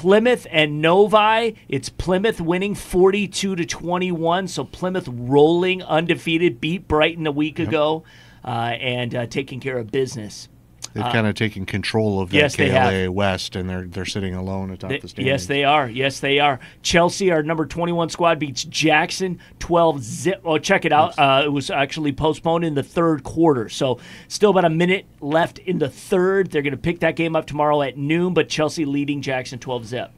Plymouth 0.00 0.46
and 0.50 0.82
Novi. 0.82 1.56
It's 1.70 1.88
Plymouth 1.88 2.38
winning 2.38 2.74
42 2.74 3.56
to 3.56 3.64
21. 3.64 4.46
So 4.46 4.62
Plymouth 4.62 5.08
rolling 5.10 5.82
undefeated, 5.82 6.60
beat 6.60 6.86
Brighton 6.86 7.26
a 7.26 7.32
week 7.32 7.58
ago, 7.58 8.04
uh, 8.44 8.76
and 8.78 9.14
uh, 9.14 9.26
taking 9.26 9.58
care 9.58 9.78
of 9.78 9.90
business. 9.90 10.50
They've 10.96 11.12
kind 11.12 11.26
of 11.26 11.34
taken 11.34 11.66
control 11.66 12.20
of 12.20 12.30
that 12.30 12.36
yes, 12.36 12.56
KLA. 12.56 13.10
West, 13.10 13.54
and 13.54 13.68
they're 13.68 13.86
they're 13.86 14.04
sitting 14.04 14.34
alone 14.34 14.70
atop 14.70 14.90
They- 14.90 14.98
the 14.98 15.08
standings. 15.08 15.26
yes, 15.26 15.46
they 15.46 15.64
are. 15.64 15.88
Yes, 15.88 16.20
they 16.20 16.38
are. 16.38 16.58
Chelsea, 16.82 17.30
our 17.30 17.42
number 17.42 17.66
21 17.66 18.08
squad, 18.10 18.38
beats 18.38 18.64
Jackson 18.64 19.38
12 19.58 20.02
zip. 20.02 20.40
Oh, 20.44 20.58
check 20.58 20.84
it 20.84 20.92
out. 20.92 21.18
Uh, 21.18 21.42
it 21.44 21.48
was 21.52 21.70
actually 21.70 22.12
postponed 22.12 22.64
in 22.64 22.74
the 22.74 22.82
third 22.82 23.22
quarter. 23.24 23.68
So, 23.68 23.98
still 24.28 24.50
about 24.50 24.64
a 24.64 24.70
minute 24.70 25.06
left 25.20 25.58
in 25.58 25.78
the 25.78 25.88
third. 25.90 26.50
They're 26.50 26.62
going 26.62 26.72
to 26.72 26.76
pick 26.78 27.00
that 27.00 27.16
game 27.16 27.36
up 27.36 27.46
tomorrow 27.46 27.82
at 27.82 27.96
noon, 27.96 28.34
but 28.34 28.48
Chelsea 28.48 28.84
leading 28.84 29.20
Jackson 29.22 29.58
12 29.58 29.86
zip. 29.86 30.10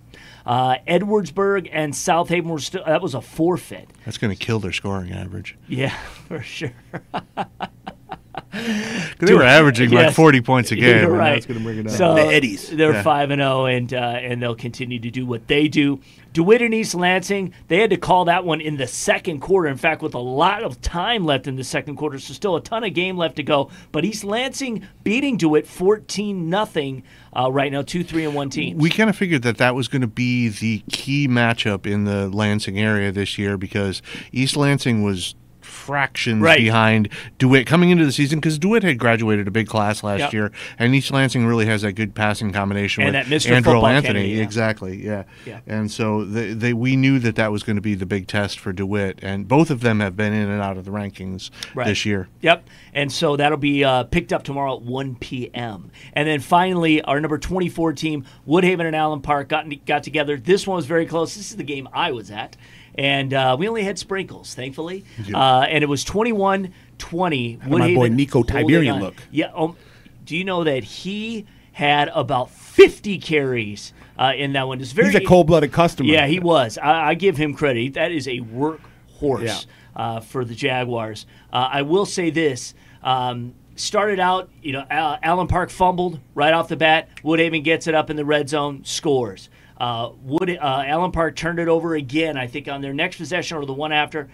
Uh, 0.47 0.76
Edwardsburg 0.88 1.68
and 1.73 1.94
South 1.94 2.30
Haven 2.30 2.50
were 2.50 2.58
still, 2.58 2.82
that 2.87 3.02
was 3.02 3.14
a 3.14 3.20
forfeit. 3.20 3.90
That's 4.06 4.16
going 4.16 4.35
to 4.35 4.44
kill 4.44 4.58
their 4.61 4.73
scoring 4.73 5.12
average. 5.12 5.56
Yeah, 5.66 5.90
for 6.28 6.40
sure. 6.40 6.73
'Cause 8.59 9.29
they 9.29 9.35
were 9.35 9.43
averaging 9.43 9.91
like 9.91 10.15
40 10.15 10.41
points 10.41 10.71
a 10.73 10.77
game. 10.77 11.03
You're 11.03 11.11
right. 11.11 11.43
That's 11.47 11.61
bring 11.62 11.79
it 11.79 11.83
down. 11.85 11.95
So 11.97 12.15
The 12.15 12.23
Eddies. 12.23 12.69
They're 12.71 12.93
Yeah. 12.93 13.03
five 13.03 13.31
and 13.31 13.41
zero, 13.41 13.67
and 13.67 13.93
uh, 13.93 13.97
and 13.97 14.43
they'll 14.43 14.55
continue 14.55 14.99
to 15.00 15.11
do 15.11 15.27
what 15.27 15.47
they 15.49 15.69
do. 15.69 16.00
Dewitt 16.35 16.61
and 16.62 16.75
East 16.75 16.95
Lansing, 16.95 17.53
they 17.69 17.79
had 17.79 17.91
to 17.91 17.97
call 17.97 18.27
that 18.27 18.45
one 18.45 18.61
in 18.61 18.77
the 18.77 18.87
second 18.87 19.41
quarter. 19.41 19.69
In 19.69 19.77
fact, 19.79 20.03
with 20.03 20.15
a 20.15 20.19
lot 20.21 20.62
of 20.62 20.81
time 20.83 21.25
left 21.25 21.47
in 21.49 21.57
the 21.57 21.65
second 21.65 21.97
quarter, 21.97 22.19
so 22.19 22.33
still 22.35 22.55
a 22.55 22.61
ton 22.61 22.85
of 22.85 22.93
game 22.95 23.17
left 23.17 23.37
to 23.37 23.43
go. 23.43 23.71
But 23.93 24.05
East 24.05 24.25
Lansing 24.25 24.87
beating 25.03 25.37
Dewitt 25.37 25.67
fourteen 25.67 26.49
nothing 26.50 27.03
uh, 27.37 27.50
right 27.50 27.73
now, 27.73 27.83
two 27.83 28.05
three 28.05 28.25
and 28.25 28.35
one 28.35 28.50
teams. 28.50 28.81
we 28.81 28.91
kind 28.91 29.09
of 29.11 29.17
figured 29.17 29.43
that 29.43 29.57
that 29.57 29.75
was 29.75 29.88
going 29.88 30.03
to 30.03 30.07
be 30.07 30.49
the 30.49 30.83
key 30.93 31.27
matchup 31.27 31.87
in 31.87 32.05
the 32.05 32.29
Lansing 32.29 32.79
area 32.79 33.11
this 33.11 33.38
year 33.38 33.57
because 33.57 34.03
East 34.31 34.57
Lansing 34.57 35.03
was 35.03 35.35
fractions 35.69 36.43
Right. 36.43 36.59
behind 36.59 37.09
DeWitt 37.39 37.67
coming 37.67 37.91
into 37.91 38.05
the 38.05 38.13
season 38.13 38.39
because 38.41 38.59
DeWitt 38.59 38.83
had 38.83 38.99
graduated 38.99 39.47
a 39.47 39.51
big 39.51 39.67
class 39.69 40.03
last 40.03 40.21
Yep. 40.21 40.33
year, 40.33 40.53
and 40.79 40.95
East 40.95 41.11
Lansing 41.13 41.47
really 41.47 41.67
has 41.67 41.83
that 41.83 41.93
good 41.93 42.15
passing 42.15 42.53
combination 42.53 43.05
And 43.05 43.15
with 43.15 43.29
that 43.29 43.35
Mr. 43.35 43.53
Andrew 43.53 43.85
Anthony. 43.85 44.03
Kennedy, 44.03 44.29
yeah. 44.31 44.43
Exactly, 44.43 45.05
yeah. 45.05 45.23
Yeah. 45.47 45.61
And 45.67 45.91
so 45.91 46.25
they, 46.25 46.53
they 46.53 46.73
we 46.73 46.97
knew 46.97 47.19
that 47.21 47.37
that 47.37 47.53
was 47.53 47.63
going 47.63 47.77
to 47.77 47.83
be 47.83 47.95
the 47.95 48.07
big 48.07 48.27
test 48.27 48.59
for 48.59 48.73
DeWitt, 48.73 49.19
and 49.23 49.47
both 49.47 49.71
of 49.71 49.81
them 49.81 50.01
have 50.01 50.17
been 50.17 50.33
in 50.33 50.49
and 50.49 50.61
out 50.63 50.77
of 50.77 50.85
the 50.85 50.91
rankings 50.91 51.51
Right. 51.75 51.87
this 51.87 52.05
year. 52.07 52.29
Yep. 52.41 52.69
And 52.95 53.13
so 53.13 53.37
that'll 53.37 53.59
be 53.59 53.85
uh, 53.85 54.05
picked 54.05 54.33
up 54.33 54.43
tomorrow 54.43 54.77
at 54.77 54.83
1 54.83 55.17
p.m. 55.17 55.91
And 56.15 56.27
then 56.29 56.41
finally, 56.41 57.01
our 57.03 57.21
number 57.21 57.39
24 57.39 57.93
team, 57.93 58.25
Woodhaven 58.47 58.87
and 58.87 58.97
Allen 58.97 59.21
Park, 59.21 59.49
got, 59.49 59.67
got 59.87 60.03
together. 60.03 60.37
This 60.37 60.67
one 60.67 60.77
was 60.77 60.87
very 60.87 61.07
close. 61.07 61.37
This 61.37 61.51
is 61.51 61.57
the 61.57 61.63
game 61.65 61.89
I 61.93 62.11
was 62.13 62.31
at. 62.31 62.57
And 62.99 63.33
uh, 63.33 63.57
we 63.59 63.69
only 63.69 63.85
had 63.85 63.99
sprinkles, 63.99 64.55
thankfully. 64.55 65.05
Uh, 65.33 65.61
and 65.69 65.83
it 65.85 65.87
was 65.87 66.02
21 66.05 66.75
20. 66.99 67.57
did 67.57 67.69
my 67.69 67.95
boy 67.95 68.09
Nico 68.09 68.43
Tiberian 68.43 68.99
look? 69.00 69.14
Yeah. 69.31 69.52
Um, 69.55 69.76
do 70.25 70.37
you 70.37 70.45
know 70.45 70.64
that 70.64 70.83
he 70.83 71.47
had 71.73 72.09
about 72.12 72.50
50 72.50 73.19
carries 73.19 73.93
uh, 74.19 74.33
in 74.37 74.52
that 74.55 74.67
one? 74.67 74.81
It's 74.81 74.90
very, 74.93 75.12
He's 75.12 75.14
a 75.23 75.25
cold-blooded 75.25 75.73
customer. 75.73 76.11
Yeah, 76.11 76.26
he 76.26 76.40
was. 76.40 76.76
I, 76.76 77.11
I 77.11 77.14
give 77.14 77.37
him 77.37 77.55
credit. 77.55 77.95
That 77.95 78.11
is 78.11 78.26
a 78.26 78.40
workhorse 78.40 79.45
Yeah. 79.45 79.59
uh, 79.95 80.21
for 80.21 80.45
the 80.45 80.57
Jaguars. 80.57 81.25
Uh, 81.52 81.69
I 81.73 81.83
will 81.83 82.05
say 82.05 82.31
this. 82.31 82.75
Um, 83.02 83.55
started 83.76 84.19
out, 84.19 84.50
you 84.61 84.73
know, 84.73 84.85
Allen 84.90 85.47
Park 85.47 85.71
fumbled 85.71 86.19
right 86.35 86.52
off 86.52 86.67
the 86.69 86.76
bat. 86.76 87.09
Woodhaven 87.23 87.62
gets 87.62 87.87
it 87.87 87.95
up 87.95 88.11
in 88.11 88.17
the 88.17 88.25
red 88.25 88.49
zone, 88.49 88.85
scores. 88.85 89.49
Uh, 89.78 90.11
Wood, 90.23 90.50
uh, 90.50 90.82
Allen 90.87 91.12
Park 91.12 91.37
turned 91.37 91.61
it 91.61 91.68
over 91.68 91.94
again, 91.94 92.37
I 92.37 92.49
think, 92.49 92.68
on 92.68 92.82
their 92.82 92.92
next 92.92 93.16
possession 93.16 93.56
or 93.56 93.64
the 93.64 93.73
one 93.73 93.92
after. 93.92 94.28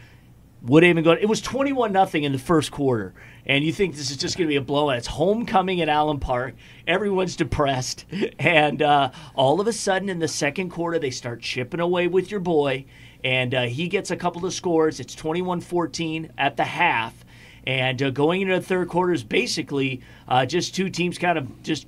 Woodhaven 0.64 1.04
go. 1.04 1.12
It 1.12 1.26
was 1.26 1.42
21 1.42 1.92
nothing 1.92 2.24
in 2.24 2.32
the 2.32 2.38
first 2.38 2.70
quarter, 2.70 3.12
and 3.44 3.62
you 3.62 3.70
think 3.70 3.94
this 3.94 4.10
is 4.10 4.16
just 4.16 4.38
going 4.38 4.48
to 4.48 4.52
be 4.52 4.56
a 4.56 4.62
blowout. 4.62 4.96
It's 4.96 5.06
homecoming 5.06 5.82
at 5.82 5.90
Allen 5.90 6.20
Park. 6.20 6.54
Everyone's 6.86 7.36
depressed, 7.36 8.06
and 8.38 8.80
uh, 8.80 9.10
all 9.34 9.60
of 9.60 9.66
a 9.66 9.74
sudden 9.74 10.08
in 10.08 10.20
the 10.20 10.28
second 10.28 10.70
quarter 10.70 10.98
they 10.98 11.10
start 11.10 11.42
chipping 11.42 11.80
away 11.80 12.08
with 12.08 12.30
your 12.30 12.40
boy, 12.40 12.86
and 13.22 13.54
uh, 13.54 13.62
he 13.64 13.88
gets 13.88 14.10
a 14.10 14.16
couple 14.16 14.46
of 14.46 14.54
scores. 14.54 15.00
It's 15.00 15.14
21-14 15.14 16.30
at 16.38 16.56
the 16.56 16.64
half, 16.64 17.26
and 17.66 18.02
uh, 18.02 18.08
going 18.08 18.40
into 18.40 18.54
the 18.54 18.62
third 18.62 18.88
quarter 18.88 19.12
is 19.12 19.22
basically 19.22 20.00
uh, 20.26 20.46
just 20.46 20.74
two 20.74 20.88
teams 20.88 21.18
kind 21.18 21.36
of 21.36 21.62
just 21.62 21.86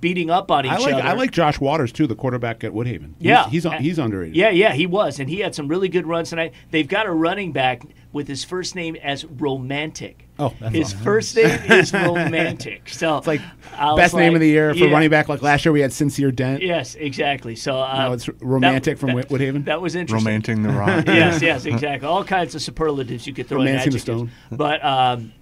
beating 0.00 0.30
up 0.30 0.50
on 0.50 0.64
each 0.66 0.72
I 0.72 0.78
like 0.78 0.94
other. 0.94 1.02
I 1.02 1.12
like 1.12 1.30
Josh 1.30 1.60
Waters 1.60 1.92
too, 1.92 2.06
the 2.06 2.14
quarterback 2.14 2.64
at 2.64 2.72
Woodhaven. 2.72 3.14
He's- 3.18 3.20
Yeah, 3.20 3.48
he's 3.48 3.64
he's 3.80 3.98
underrated. 3.98 4.36
Yeah, 4.36 4.50
yeah, 4.50 4.72
he 4.72 4.86
was, 4.86 5.20
and 5.20 5.28
he 5.28 5.40
had 5.40 5.54
some 5.54 5.68
really 5.68 5.88
good 5.88 6.06
runs 6.06 6.30
tonight. 6.30 6.52
They've 6.70 6.88
got 6.88 7.06
a 7.06 7.12
running 7.12 7.52
back 7.52 7.82
with 8.12 8.26
his 8.26 8.42
first 8.42 8.74
name 8.74 8.96
as 8.96 9.24
Romantic. 9.24 10.26
Oh, 10.38 10.54
that's 10.58 10.74
his 10.74 10.86
awesome. 10.94 10.98
first 11.04 11.36
name 11.36 11.46
is 11.70 11.92
Romantic. 11.92 12.88
So 12.88 13.18
It's 13.18 13.26
like 13.26 13.40
I 13.76 13.92
was 13.92 13.98
best 13.98 14.14
name 14.14 14.34
of 14.34 14.40
the 14.40 14.48
year 14.48 14.72
for 14.72 14.86
yeah, 14.86 14.90
running 14.92 15.10
back. 15.10 15.28
Like 15.28 15.42
last 15.42 15.64
year, 15.64 15.72
we 15.72 15.80
had 15.80 15.92
Sincere 15.92 16.32
Dent. 16.32 16.62
Yes, 16.62 16.94
exactly. 16.94 17.54
So 17.56 17.78
uh, 17.78 17.94
Now 17.94 18.12
it's 18.12 18.28
Romantic 18.40 18.98
from 18.98 19.14
that, 19.14 19.28
Woodhaven. 19.28 19.66
That 19.66 19.80
was 19.82 19.94
interesting. 19.94 20.26
Romanting 20.26 20.62
the 20.62 20.70
rock. 20.70 21.04
yes, 21.06 21.42
yes, 21.42 21.66
exactly. 21.66 22.08
All 22.08 22.24
kinds 22.24 22.54
of 22.54 22.62
superlatives 22.62 23.26
you 23.26 23.34
could 23.34 23.48
throw 23.48 23.62
in 23.62 23.90
the 23.90 23.98
stone. 23.98 24.30
But 24.50 24.82
um, 24.84 25.32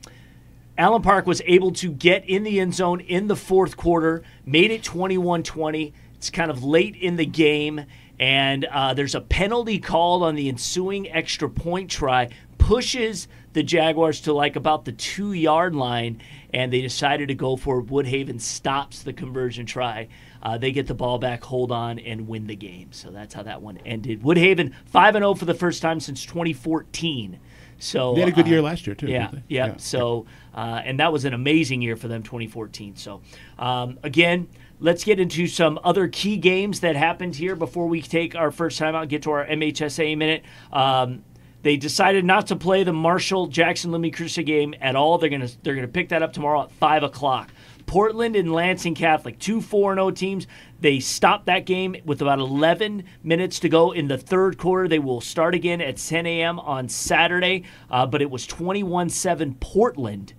Allen 0.78 1.02
Park 1.02 1.26
was 1.26 1.42
able 1.44 1.72
to 1.72 1.90
get 1.90 2.24
in 2.28 2.44
the 2.44 2.60
end 2.60 2.72
zone 2.72 3.00
in 3.00 3.26
the 3.26 3.34
fourth 3.34 3.76
quarter, 3.76 4.22
made 4.46 4.70
it 4.70 4.82
21-20. 4.82 5.92
It's 6.14 6.30
kind 6.30 6.52
of 6.52 6.62
late 6.62 6.94
in 6.94 7.16
the 7.16 7.26
game, 7.26 7.84
and 8.20 8.64
uh, 8.64 8.94
there's 8.94 9.16
a 9.16 9.20
penalty 9.20 9.80
called 9.80 10.22
on 10.22 10.36
the 10.36 10.48
ensuing 10.48 11.10
extra 11.10 11.50
point 11.50 11.90
try, 11.90 12.28
pushes 12.58 13.26
the 13.54 13.64
Jaguars 13.64 14.20
to 14.20 14.32
like 14.32 14.54
about 14.54 14.84
the 14.84 14.92
two 14.92 15.32
yard 15.32 15.74
line, 15.74 16.22
and 16.54 16.72
they 16.72 16.80
decided 16.80 17.26
to 17.26 17.34
go 17.34 17.56
for 17.56 17.80
it. 17.80 17.86
Woodhaven 17.86 18.40
stops 18.40 19.02
the 19.02 19.12
conversion 19.12 19.66
try. 19.66 20.06
Uh, 20.40 20.58
they 20.58 20.70
get 20.70 20.86
the 20.86 20.94
ball 20.94 21.18
back, 21.18 21.42
hold 21.42 21.72
on, 21.72 21.98
and 21.98 22.28
win 22.28 22.46
the 22.46 22.54
game. 22.54 22.92
So 22.92 23.10
that's 23.10 23.34
how 23.34 23.42
that 23.42 23.62
one 23.62 23.78
ended. 23.78 24.22
Woodhaven 24.22 24.72
5 24.86 25.14
0 25.14 25.34
for 25.34 25.44
the 25.44 25.54
first 25.54 25.82
time 25.82 25.98
since 25.98 26.24
2014. 26.24 27.40
So 27.78 28.14
They 28.14 28.20
had 28.20 28.28
a 28.28 28.32
good 28.32 28.46
uh, 28.46 28.50
year 28.50 28.62
last 28.62 28.86
year 28.86 28.94
too. 28.94 29.06
Yeah, 29.06 29.30
they? 29.32 29.42
yeah. 29.48 29.76
So, 29.76 30.26
uh, 30.54 30.82
and 30.84 30.98
that 31.00 31.12
was 31.12 31.24
an 31.24 31.34
amazing 31.34 31.80
year 31.82 31.96
for 31.96 32.08
them, 32.08 32.22
2014. 32.22 32.96
So, 32.96 33.20
um, 33.58 33.98
again, 34.02 34.48
let's 34.80 35.04
get 35.04 35.20
into 35.20 35.46
some 35.46 35.78
other 35.84 36.08
key 36.08 36.36
games 36.36 36.80
that 36.80 36.96
happened 36.96 37.36
here 37.36 37.56
before 37.56 37.86
we 37.86 38.02
take 38.02 38.34
our 38.34 38.50
first 38.50 38.78
time 38.78 38.94
out 38.94 39.02
and 39.02 39.10
get 39.10 39.22
to 39.22 39.30
our 39.30 39.46
MHSA 39.46 40.16
minute. 40.16 40.44
Um, 40.72 41.24
they 41.62 41.76
decided 41.76 42.24
not 42.24 42.46
to 42.48 42.56
play 42.56 42.84
the 42.84 42.92
Marshall 42.92 43.48
Jackson 43.48 43.90
Lumen 43.90 44.12
Christi 44.12 44.44
game 44.44 44.74
at 44.80 44.94
all. 44.94 45.18
They're 45.18 45.30
gonna 45.30 45.48
they're 45.62 45.74
gonna 45.74 45.88
pick 45.88 46.10
that 46.10 46.22
up 46.22 46.32
tomorrow 46.32 46.62
at 46.62 46.72
five 46.72 47.02
o'clock. 47.02 47.50
Portland 47.88 48.37
and 48.37 48.53
Lansing 48.53 48.94
Catholic, 48.94 49.38
two 49.38 49.61
4 49.61 49.94
0 49.94 50.11
teams. 50.12 50.46
They 50.81 51.01
stopped 51.01 51.46
that 51.46 51.66
game 51.66 51.96
with 52.05 52.22
about 52.22 52.38
11 52.38 53.03
minutes 53.24 53.59
to 53.61 53.68
go 53.68 53.90
in 53.90 54.07
the 54.07 54.18
third 54.18 54.59
quarter. 54.59 54.87
They 54.87 54.98
will 55.01 55.22
start 55.22 55.55
again 55.55 55.81
at 55.81 55.96
10 55.96 56.27
a.m. 56.27 56.61
on 56.61 56.88
Saturday, 56.88 57.64
uh, 57.90 58.07
but 58.07 58.22
it 58.22 58.31
was 58.31 58.46
21 58.46 59.09
7 59.09 59.55
Portland, 59.55 60.35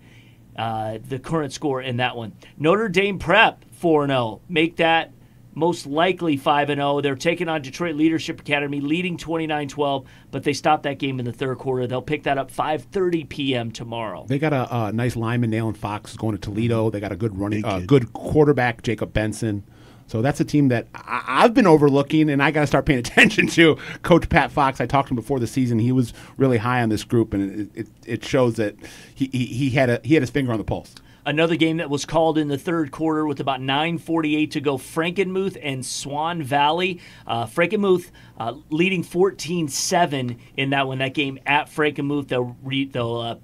uh, 0.55 0.99
the 1.05 1.17
current 1.17 1.51
score 1.51 1.81
in 1.81 1.97
that 1.97 2.15
one. 2.15 2.33
Notre 2.57 2.87
Dame 2.87 3.17
Prep 3.17 3.65
4 3.71 4.07
0. 4.07 4.41
Make 4.47 4.77
that 4.77 5.11
most 5.53 5.85
likely 5.85 6.37
5 6.37 6.69
and 6.69 6.79
0. 6.79 7.01
They're 7.01 7.15
taking 7.15 7.49
on 7.49 7.61
Detroit 7.61 7.95
Leadership 7.95 8.39
Academy, 8.39 8.81
leading 8.81 9.17
29 9.17 9.67
12, 9.67 10.05
but 10.31 10.43
they 10.43 10.53
stopped 10.53 10.83
that 10.83 10.99
game 10.99 11.19
in 11.19 11.25
the 11.25 11.33
third 11.33 11.57
quarter. 11.57 11.87
They'll 11.87 12.01
pick 12.01 12.23
that 12.23 12.37
up 12.37 12.51
5.30 12.51 13.27
p.m. 13.29 13.71
tomorrow. 13.71 14.25
They 14.27 14.39
got 14.39 14.53
a, 14.53 14.73
uh 14.73 14.91
nice 14.91 15.15
lineman, 15.15 15.51
Nalen 15.51 15.77
Fox, 15.77 16.11
is 16.11 16.17
going 16.17 16.35
to 16.35 16.41
Toledo. 16.41 16.89
They 16.89 16.99
got 16.99 17.11
a 17.11 17.17
good 17.17 17.37
running, 17.37 17.65
uh, 17.65 17.79
good 17.79 18.13
quarterback, 18.13 18.83
Jacob 18.83 19.13
Benson. 19.13 19.63
So 20.09 20.23
that's 20.23 20.39
a 20.39 20.45
team 20.45 20.69
that 20.69 20.87
I, 20.95 21.23
I've 21.27 21.53
been 21.53 21.67
overlooking, 21.67 22.31
and 22.31 22.41
I 22.41 22.49
got 22.49 22.61
to 22.61 22.67
start 22.67 22.85
paying 22.85 22.99
attention 23.05 23.47
to. 23.49 23.77
Coach 24.01 24.27
Pat 24.29 24.51
Fox, 24.51 24.81
I 24.81 24.85
talked 24.87 25.09
to 25.09 25.11
him 25.13 25.15
before 25.15 25.39
the 25.39 25.47
season. 25.47 25.77
He 25.79 25.91
was 25.91 26.13
really 26.37 26.57
high 26.57 26.81
on 26.81 26.89
this 26.89 27.03
group, 27.03 27.33
and 27.33 27.69
it, 27.75 27.81
it, 27.81 27.87
it 28.05 28.25
shows 28.25 28.55
that 28.55 28.75
he, 29.13 29.29
he, 29.31 29.45
he 29.45 29.69
had 29.69 29.89
a 29.89 30.01
he 30.03 30.15
had 30.15 30.23
his 30.23 30.29
finger 30.31 30.51
on 30.51 30.57
the 30.57 30.63
pulse. 30.63 30.95
Another 31.29 31.55
game 31.55 31.77
that 31.77 31.91
was 31.91 32.05
called 32.05 32.39
in 32.39 32.47
the 32.47 32.57
third 32.57 32.89
quarter 32.89 33.23
with 33.23 33.39
about 33.39 33.61
9:48 33.61 34.49
to 34.49 34.59
go. 34.59 34.79
Frankenmuth 34.79 35.59
and 35.61 35.85
Swan 35.85 36.41
Valley. 36.41 37.01
Uh, 37.27 37.45
Frankenmuth 37.45 38.09
uh, 38.39 38.55
leading 38.71 39.03
14-7 39.03 40.39
in 40.57 40.71
that 40.71 40.87
one. 40.87 40.97
That 40.97 41.13
game 41.13 41.37
at 41.45 41.67
Frankenmuth. 41.67 42.29
They'll 42.29 42.57
re- 42.63 42.85
they'll 42.85 43.17
uh, 43.17 43.35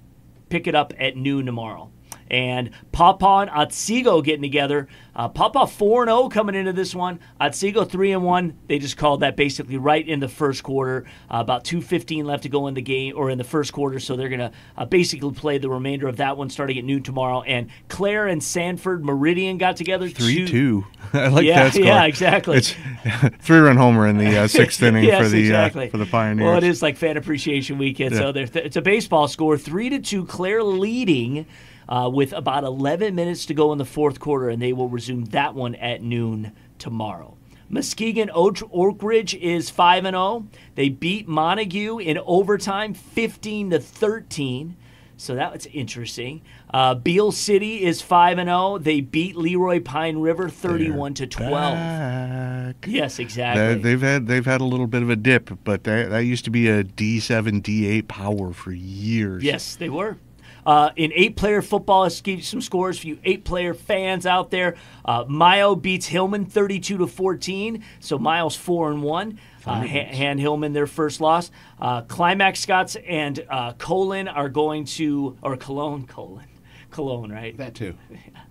pick 0.48 0.66
it 0.66 0.74
up 0.74 0.94
at 0.98 1.16
noon 1.16 1.46
tomorrow. 1.46 1.92
And 2.30 2.70
Paw 2.92 3.14
Paw 3.14 3.42
and 3.42 3.50
Otsego 3.50 4.22
getting 4.22 4.42
together. 4.42 4.88
Uh, 5.14 5.28
Paw 5.28 5.48
Paw 5.48 5.66
4 5.66 6.06
0 6.06 6.28
coming 6.28 6.54
into 6.54 6.72
this 6.72 6.94
one. 6.94 7.20
Otsego 7.40 7.84
3 7.84 8.12
and 8.12 8.24
1. 8.24 8.58
They 8.68 8.78
just 8.78 8.96
called 8.96 9.20
that 9.20 9.36
basically 9.36 9.78
right 9.78 10.06
in 10.06 10.20
the 10.20 10.28
first 10.28 10.62
quarter. 10.62 11.06
Uh, 11.30 11.38
about 11.38 11.64
2.15 11.64 12.24
left 12.24 12.42
to 12.42 12.48
go 12.48 12.66
in 12.66 12.74
the 12.74 12.82
game 12.82 13.14
or 13.16 13.30
in 13.30 13.38
the 13.38 13.44
first 13.44 13.72
quarter. 13.72 13.98
So 13.98 14.16
they're 14.16 14.28
going 14.28 14.40
to 14.40 14.52
uh, 14.76 14.84
basically 14.84 15.32
play 15.32 15.58
the 15.58 15.70
remainder 15.70 16.08
of 16.08 16.16
that 16.18 16.36
one 16.36 16.50
starting 16.50 16.78
at 16.78 16.84
noon 16.84 17.02
tomorrow. 17.02 17.42
And 17.42 17.70
Clare 17.88 18.26
and 18.26 18.42
Sanford 18.42 19.04
Meridian 19.04 19.58
got 19.58 19.76
together. 19.76 20.08
3 20.08 20.46
2. 20.46 20.84
I 21.14 21.28
like 21.28 21.44
yeah, 21.44 21.64
that 21.64 21.74
score. 21.74 21.84
Yeah, 21.84 22.04
exactly. 22.04 22.58
It's 22.58 22.74
three 23.40 23.58
run 23.58 23.76
homer 23.76 24.06
in 24.06 24.18
the 24.18 24.36
uh, 24.36 24.46
sixth 24.48 24.82
inning 24.82 25.04
yes, 25.04 25.22
for 25.22 25.28
the 25.28 25.40
exactly. 25.40 25.88
uh, 25.88 25.90
for 25.90 25.98
the 25.98 26.06
Pioneers. 26.06 26.44
Well, 26.44 26.58
it 26.58 26.64
is 26.64 26.82
like 26.82 26.96
fan 26.96 27.16
appreciation 27.16 27.78
weekend, 27.78 28.12
Yeah. 28.12 28.20
so 28.20 28.32
there's 28.32 28.50
it's 28.50 28.76
a 28.76 28.82
baseball 28.82 29.28
score, 29.28 29.56
three 29.56 29.88
to 29.90 29.98
two. 29.98 30.26
Clare 30.26 30.62
leading 30.62 31.46
uh, 31.88 32.10
with 32.12 32.32
about 32.32 32.64
11 32.64 33.14
minutes 33.14 33.46
to 33.46 33.54
go 33.54 33.72
in 33.72 33.78
the 33.78 33.84
fourth 33.84 34.18
quarter, 34.20 34.48
and 34.48 34.60
they 34.60 34.72
will 34.72 34.88
resume 34.88 35.24
that 35.26 35.54
one 35.54 35.74
at 35.76 36.02
noon 36.02 36.52
tomorrow. 36.78 37.36
Muskegon 37.68 38.30
Oak 38.32 39.02
Ridge 39.02 39.34
is 39.34 39.70
5 39.70 40.04
and 40.04 40.14
0. 40.14 40.46
They 40.76 40.88
beat 40.88 41.26
Montague 41.26 41.98
in 41.98 42.18
overtime 42.18 42.94
15 42.94 43.70
to 43.70 43.80
13. 43.80 44.76
So 45.18 45.34
that 45.34 45.52
was 45.52 45.66
interesting. 45.66 46.42
Uh, 46.72 46.94
Beale 46.94 47.32
City 47.32 47.82
is 47.84 48.02
5 48.02 48.38
and 48.38 48.48
0. 48.48 48.78
They 48.78 49.00
beat 49.00 49.34
Leroy 49.34 49.80
Pine 49.80 50.18
River 50.18 50.48
31 50.48 51.14
to 51.14 51.26
12. 51.26 51.50
Back. 51.50 52.86
Yes, 52.86 53.18
exactly. 53.18 53.74
They- 53.74 53.80
They've 53.80 54.00
had 54.02 54.26
they've 54.26 54.44
had 54.44 54.60
a 54.60 54.64
little 54.64 54.86
bit 54.86 55.02
of 55.02 55.10
a 55.10 55.16
dip, 55.16 55.50
but 55.64 55.84
that, 55.84 56.10
that 56.10 56.20
used 56.20 56.44
to 56.44 56.50
be 56.50 56.68
a 56.68 56.82
D 56.84 57.18
seven 57.20 57.60
D 57.60 57.86
eight 57.86 58.08
power 58.08 58.52
for 58.52 58.72
years. 58.72 59.42
Yes, 59.42 59.76
they 59.76 59.88
were. 59.88 60.18
Uh, 60.66 60.90
in 60.96 61.12
eight-player 61.14 61.62
football, 61.62 62.02
let's 62.02 62.20
give 62.20 62.38
you 62.38 62.44
some 62.44 62.60
scores 62.60 62.98
for 62.98 63.06
you 63.06 63.18
eight-player 63.24 63.72
fans 63.72 64.26
out 64.26 64.50
there. 64.50 64.74
Uh, 65.04 65.24
Mio 65.28 65.76
beats 65.76 66.06
Hillman 66.06 66.44
32 66.44 66.98
to 66.98 67.06
14, 67.06 67.84
so 68.00 68.18
Miles 68.18 68.56
four 68.56 68.90
and 68.90 69.02
one. 69.02 69.38
Uh, 69.64 69.86
Ha- 69.86 70.12
Han 70.12 70.38
Hillman 70.38 70.72
their 70.72 70.86
first 70.86 71.20
loss. 71.20 71.50
Uh, 71.80 72.02
Climax-Scotts 72.02 72.96
and 73.06 73.44
uh, 73.48 73.72
Colon 73.74 74.26
are 74.28 74.48
going 74.48 74.84
to 74.84 75.36
or 75.42 75.56
Cologne 75.56 76.06
Colon. 76.06 76.46
Cologne, 76.90 77.30
right? 77.30 77.56
That 77.56 77.74
too. 77.74 77.94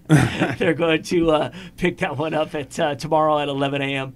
They're 0.57 0.73
going 0.73 1.03
to 1.03 1.31
uh, 1.31 1.51
pick 1.77 1.97
that 1.97 2.17
one 2.17 2.33
up 2.33 2.53
at 2.55 2.79
uh, 2.79 2.95
tomorrow 2.95 3.39
at 3.39 3.49
11 3.49 3.81
a.m. 3.81 4.13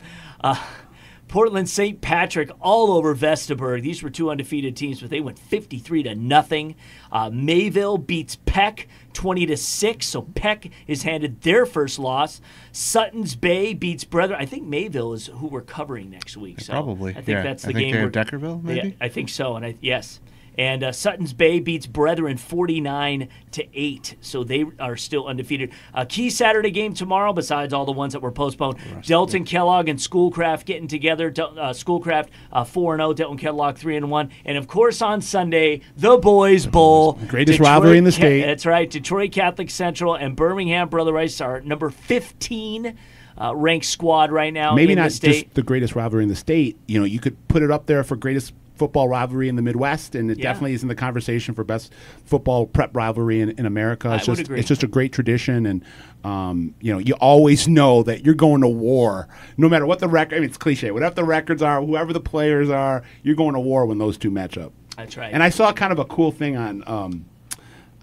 Portland 1.30 1.70
St. 1.70 2.02
Patrick 2.02 2.50
all 2.60 2.92
over 2.92 3.16
Vestaburg. 3.16 3.84
These 3.84 4.04
were 4.04 4.10
two 4.10 4.30
undefeated 4.30 4.76
teams, 4.76 5.00
but 5.00 5.10
they 5.10 5.22
went 5.22 5.40
53 5.40 6.04
to 6.04 6.16
nothing. 6.16 6.76
Uh, 7.12 7.30
Mayville 7.32 7.98
beats 8.00 8.36
Peck 8.46 8.88
20 9.14 9.46
to 9.46 9.56
six, 9.56 10.08
so 10.08 10.24
Peck 10.24 10.70
is 10.88 11.04
handed 11.04 11.42
their 11.42 11.66
first 11.66 12.00
loss. 12.00 12.42
Sutton's 12.72 13.36
Bay 13.36 13.74
beats 13.74 14.04
Brethren. 14.04 14.40
I 14.42 14.46
think 14.46 14.66
Mayville 14.68 15.14
is 15.14 15.28
who 15.28 15.48
we're 15.48 15.62
covering 15.62 16.10
next 16.10 16.36
week. 16.36 16.62
So 16.62 16.74
Probably. 16.74 17.12
I 17.12 17.22
think 17.22 17.28
yeah. 17.30 17.44
that's 17.44 17.64
the 17.64 17.70
I 17.70 17.74
think 17.74 17.80
game. 17.86 17.92
they 17.94 18.04
we're- 18.06 18.12
have 18.14 18.28
Deckerville, 18.28 18.64
maybe? 18.64 18.88
yeah, 18.90 18.94
I 19.00 19.10
think 19.10 19.30
so. 19.30 19.56
And 19.56 19.66
I, 19.66 19.76
yes. 19.82 20.20
And 20.60 20.84
uh, 20.84 20.92
Sutton's 20.92 21.32
Bay 21.32 21.62
beats 21.62 21.88
Brethren 21.88 22.36
49 22.36 23.30
to 23.52 23.66
8. 23.74 24.16
So 24.20 24.44
they 24.44 24.66
are 24.78 24.98
still 24.98 25.26
undefeated. 25.26 25.72
A 25.94 26.06
key 26.06 26.30
Saturday 26.30 26.70
game 26.70 26.94
tomorrow, 26.94 27.32
besides 27.32 27.72
all 27.72 27.86
the 27.86 27.94
ones 27.94 28.12
that 28.12 28.22
were 28.22 28.34
postponed. 28.34 28.78
Delton 29.06 29.46
Kellogg 29.46 29.88
and 29.88 30.02
Schoolcraft 30.02 30.66
getting 30.66 30.90
together. 30.90 31.30
Del- 31.30 31.58
uh, 31.58 31.72
Schoolcraft 31.72 32.32
4 32.68 32.98
0, 32.98 33.14
Delton 33.14 33.38
Kellogg 33.38 33.78
3 33.78 33.96
and 33.96 34.12
1. 34.12 34.32
And 34.44 34.58
of 34.58 34.68
course, 34.68 35.02
on 35.02 35.22
Sunday, 35.22 35.80
the 35.96 36.18
Boys 36.18 36.66
Bowl. 36.66 37.14
Greatest 37.30 37.62
rivalry 37.62 37.98
in 37.98 38.04
the 38.04 38.12
state. 38.12 38.42
That's 38.42 38.66
right. 38.66 38.90
Detroit 38.90 39.32
Catholic 39.32 39.70
Central 39.70 40.16
and 40.16 40.36
Birmingham 40.36 40.90
Brother 40.90 41.14
Rice 41.14 41.40
are 41.40 41.62
number 41.62 41.90
15 41.90 42.98
uh, 43.40 43.56
ranked 43.56 43.86
squad 43.86 44.30
right 44.30 44.54
now 44.54 44.76
Maybe 44.76 44.92
in 44.92 44.98
not 44.98 45.06
the 45.06 45.16
state. 45.16 45.44
just 45.44 45.54
the 45.54 45.64
greatest 45.64 45.96
rivalry 45.96 46.24
in 46.24 46.30
the 46.30 46.36
state. 46.36 46.78
You 46.86 47.00
know, 47.00 47.06
you 47.06 47.22
could 47.22 47.48
put 47.48 47.64
it 47.64 47.72
up 47.72 47.86
there 47.86 48.04
for 48.04 48.18
greatest 48.18 48.54
football 48.80 49.08
rivalry 49.10 49.50
in 49.50 49.56
the 49.58 49.62
Midwest, 49.62 50.16
and 50.16 50.32
it 50.32 50.38
Yeah. 50.40 50.44
definitely 50.46 50.74
is 50.74 50.82
in 50.82 50.88
the 50.88 50.96
conversation 50.96 51.54
for 51.54 51.64
best 51.64 51.94
football 52.26 52.66
prep 52.66 52.96
rivalry 52.96 53.42
in, 53.42 53.50
in 53.52 53.66
America. 53.66 54.12
It's 54.16 54.28
I 54.28 54.34
just 54.34 54.50
it's 54.50 54.68
just 54.68 54.82
a 54.82 54.88
great 54.88 55.12
tradition, 55.14 55.66
and 55.68 55.84
um, 56.24 56.74
you 56.82 56.92
know, 56.92 56.98
you 57.00 57.14
always 57.16 57.68
know 57.68 58.02
that 58.04 58.26
you're 58.26 58.34
going 58.34 58.62
to 58.62 58.68
war, 58.68 59.28
no 59.58 59.70
matter 59.70 59.86
what 59.86 60.00
the 60.00 60.08
record. 60.08 60.36
I 60.38 60.40
mean, 60.40 60.50
it's 60.50 60.58
cliche. 60.58 60.90
Whatever 60.92 61.14
the 61.14 61.24
records 61.26 61.62
are, 61.62 61.82
whoever 61.82 62.12
the 62.14 62.20
players 62.22 62.70
are, 62.70 63.04
you're 63.22 63.36
going 63.36 63.54
to 63.54 63.60
war 63.60 63.86
when 63.86 63.98
those 64.00 64.18
two 64.18 64.32
match 64.32 64.58
up. 64.58 64.72
That's 64.98 65.16
right. 65.18 65.32
And 65.32 65.44
I 65.44 65.50
saw 65.50 65.72
kind 65.72 65.92
of 65.94 66.00
a 66.00 66.06
cool 66.06 66.32
thing 66.32 66.58
on 66.58 66.84
um, 66.88 67.26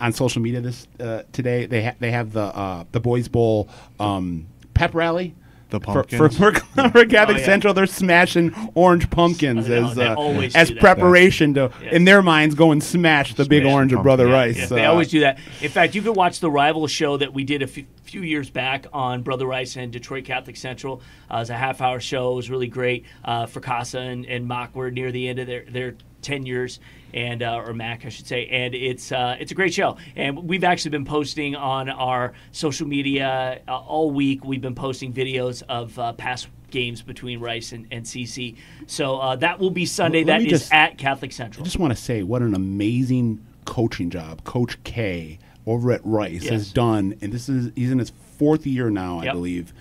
on 0.00 0.12
social 0.12 0.42
media 0.42 0.60
this 0.60 0.86
uh, 1.00 1.22
today. 1.32 1.66
They 1.66 1.84
ha- 1.84 1.94
they 1.98 2.10
have 2.10 2.32
the 2.32 2.42
uh, 2.56 2.84
the 2.92 3.00
Boys 3.00 3.28
Bowl 3.28 3.68
um, 3.98 4.46
pep 4.74 4.94
rally. 4.94 5.34
The 5.68 5.80
For, 5.80 6.04
for, 6.04 6.28
for, 6.28 6.52
for 6.90 7.04
Catholic 7.06 7.38
Oh, 7.38 7.40
yeah. 7.40 7.44
Central, 7.44 7.74
they're 7.74 7.86
smashing 7.86 8.54
orange 8.74 9.10
pumpkins 9.10 9.68
know, 9.68 9.88
as 9.88 9.98
uh, 9.98 10.14
as 10.54 10.68
do 10.68 10.74
that. 10.74 10.80
preparation 10.80 11.54
to, 11.54 11.72
Yes. 11.82 11.92
in 11.92 12.04
their 12.04 12.22
minds, 12.22 12.54
go 12.54 12.70
and 12.70 12.82
smash 12.82 13.34
the 13.34 13.44
big 13.44 13.64
orange 13.66 13.92
of 13.92 14.02
Brother 14.04 14.24
pumpkin. 14.26 14.32
Rice. 14.32 14.56
Yeah, 14.58 14.64
uh, 14.64 14.68
they 14.80 14.84
always 14.84 15.08
do 15.08 15.20
that. 15.20 15.38
In 15.60 15.70
fact, 15.70 15.94
you 15.96 16.02
could 16.02 16.14
watch 16.14 16.38
the 16.38 16.50
rival 16.50 16.86
show 16.86 17.16
that 17.16 17.32
we 17.34 17.42
did 17.42 17.62
a 17.62 17.66
few, 17.66 17.84
few 18.04 18.20
years 18.22 18.48
back 18.48 18.86
on 18.92 19.22
Brother 19.22 19.44
Rice 19.46 19.76
and 19.76 19.92
Detroit 19.92 20.24
Catholic 20.24 20.56
Central. 20.56 21.02
Uh, 21.28 21.36
it 21.36 21.40
was 21.40 21.50
a 21.50 21.54
half 21.56 21.80
hour 21.80 21.98
show. 21.98 22.32
It 22.32 22.36
was 22.36 22.48
really 22.48 22.68
great. 22.68 23.04
Uh, 23.24 23.46
for 23.46 23.60
Casa 23.60 23.98
and, 23.98 24.24
and 24.26 24.46
Mock 24.46 24.74
were 24.76 24.92
near 24.92 25.10
the 25.10 25.28
end 25.28 25.40
of 25.40 25.48
their, 25.48 25.64
their 25.68 25.94
tenures, 26.26 26.80
and 27.14 27.42
uh, 27.42 27.54
or 27.64 27.72
Mach, 27.72 28.04
I 28.04 28.08
should 28.10 28.26
say. 28.26 28.46
And 28.48 28.74
it's 28.74 29.12
uh, 29.12 29.36
it's 29.40 29.52
a 29.52 29.54
great 29.54 29.72
show. 29.72 29.96
And 30.16 30.36
we've 30.48 30.64
actually 30.64 30.90
been 30.90 31.04
posting 31.04 31.54
on 31.56 31.88
our 31.88 32.32
social 32.52 32.86
media 32.86 33.60
uh, 33.68 33.72
all 33.76 34.10
week. 34.10 34.44
We've 34.44 34.60
been 34.60 34.74
posting 34.74 35.12
videos 35.12 35.62
of 35.68 35.98
uh, 35.98 36.12
past 36.14 36.48
games 36.70 37.00
between 37.00 37.38
Rice 37.40 37.72
and, 37.72 37.86
and 37.92 38.04
CC. 38.04 38.56
So 38.86 39.18
uh, 39.18 39.36
that 39.36 39.58
will 39.60 39.70
be 39.70 39.86
Sunday. 39.86 40.24
Let 40.24 40.40
That 40.40 40.42
is 40.46 40.60
just- 40.60 40.72
at 40.74 40.98
Catholic 40.98 41.32
Central. 41.32 41.62
I 41.62 41.64
just 41.64 41.78
want 41.78 41.96
to 41.96 42.00
say 42.02 42.22
what 42.22 42.42
an 42.42 42.54
amazing 42.54 43.44
coaching 43.64 44.10
job 44.10 44.42
Coach 44.44 44.82
K 44.84 45.38
over 45.66 45.90
at 45.92 46.00
Rice 46.04 46.42
Yes. 46.44 46.52
has 46.52 46.72
done, 46.72 47.14
and 47.20 47.32
this 47.32 47.48
is 47.48 47.72
he's 47.76 47.90
in 47.90 47.98
his 47.98 48.10
fourth 48.38 48.66
year 48.66 48.90
now, 48.90 49.20
I 49.20 49.24
Yep. 49.24 49.32
believe. 49.34 49.72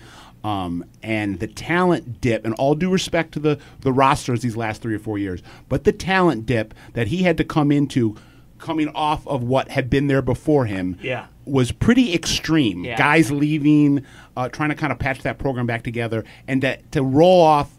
Um, 0.46 0.84
and 1.02 1.40
the 1.40 1.46
talent 1.48 2.20
dip, 2.20 2.44
and 2.44 2.54
all 2.54 2.74
due 2.74 2.90
respect 2.90 3.32
to 3.32 3.40
the 3.40 3.58
the 3.80 3.92
rosters 3.92 4.42
these 4.42 4.56
last 4.56 4.80
three 4.82 4.94
or 4.94 4.98
four 5.00 5.18
years, 5.18 5.42
but 5.68 5.84
the 5.84 5.92
talent 5.92 6.46
dip 6.46 6.72
that 6.92 7.08
he 7.08 7.22
had 7.24 7.36
to 7.38 7.44
come 7.44 7.72
into, 7.72 8.14
coming 8.58 8.88
off 8.94 9.26
of 9.26 9.42
what 9.42 9.70
had 9.70 9.90
been 9.90 10.06
there 10.06 10.22
before 10.22 10.66
him, 10.66 10.96
Yeah. 11.02 11.26
was 11.44 11.72
pretty 11.72 12.14
extreme. 12.14 12.84
Yeah. 12.84 12.96
Guys 12.96 13.30
leaving, 13.32 14.04
uh, 14.36 14.48
trying 14.48 14.68
to 14.68 14.74
kind 14.76 14.92
of 14.92 14.98
patch 15.00 15.22
that 15.22 15.38
program 15.38 15.66
back 15.66 15.82
together, 15.82 16.24
and 16.46 16.62
that 16.62 16.92
to 16.92 17.02
roll 17.02 17.40
off 17.40 17.72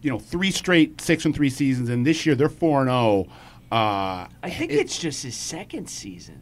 you 0.00 0.08
know 0.10 0.18
three 0.18 0.50
straight 0.50 1.00
six 1.00 1.24
and 1.26 1.34
three 1.34 1.50
seasons, 1.50 1.88
and 1.90 2.06
this 2.06 2.24
year 2.24 2.34
they're 2.34 2.48
four 2.48 2.80
and 2.80 2.88
zero. 2.88 3.26
Uh, 3.70 4.26
I 4.42 4.48
think 4.50 4.72
it's 4.72 4.98
just 4.98 5.24
his 5.24 5.34
second 5.36 5.90
season. 5.90 6.40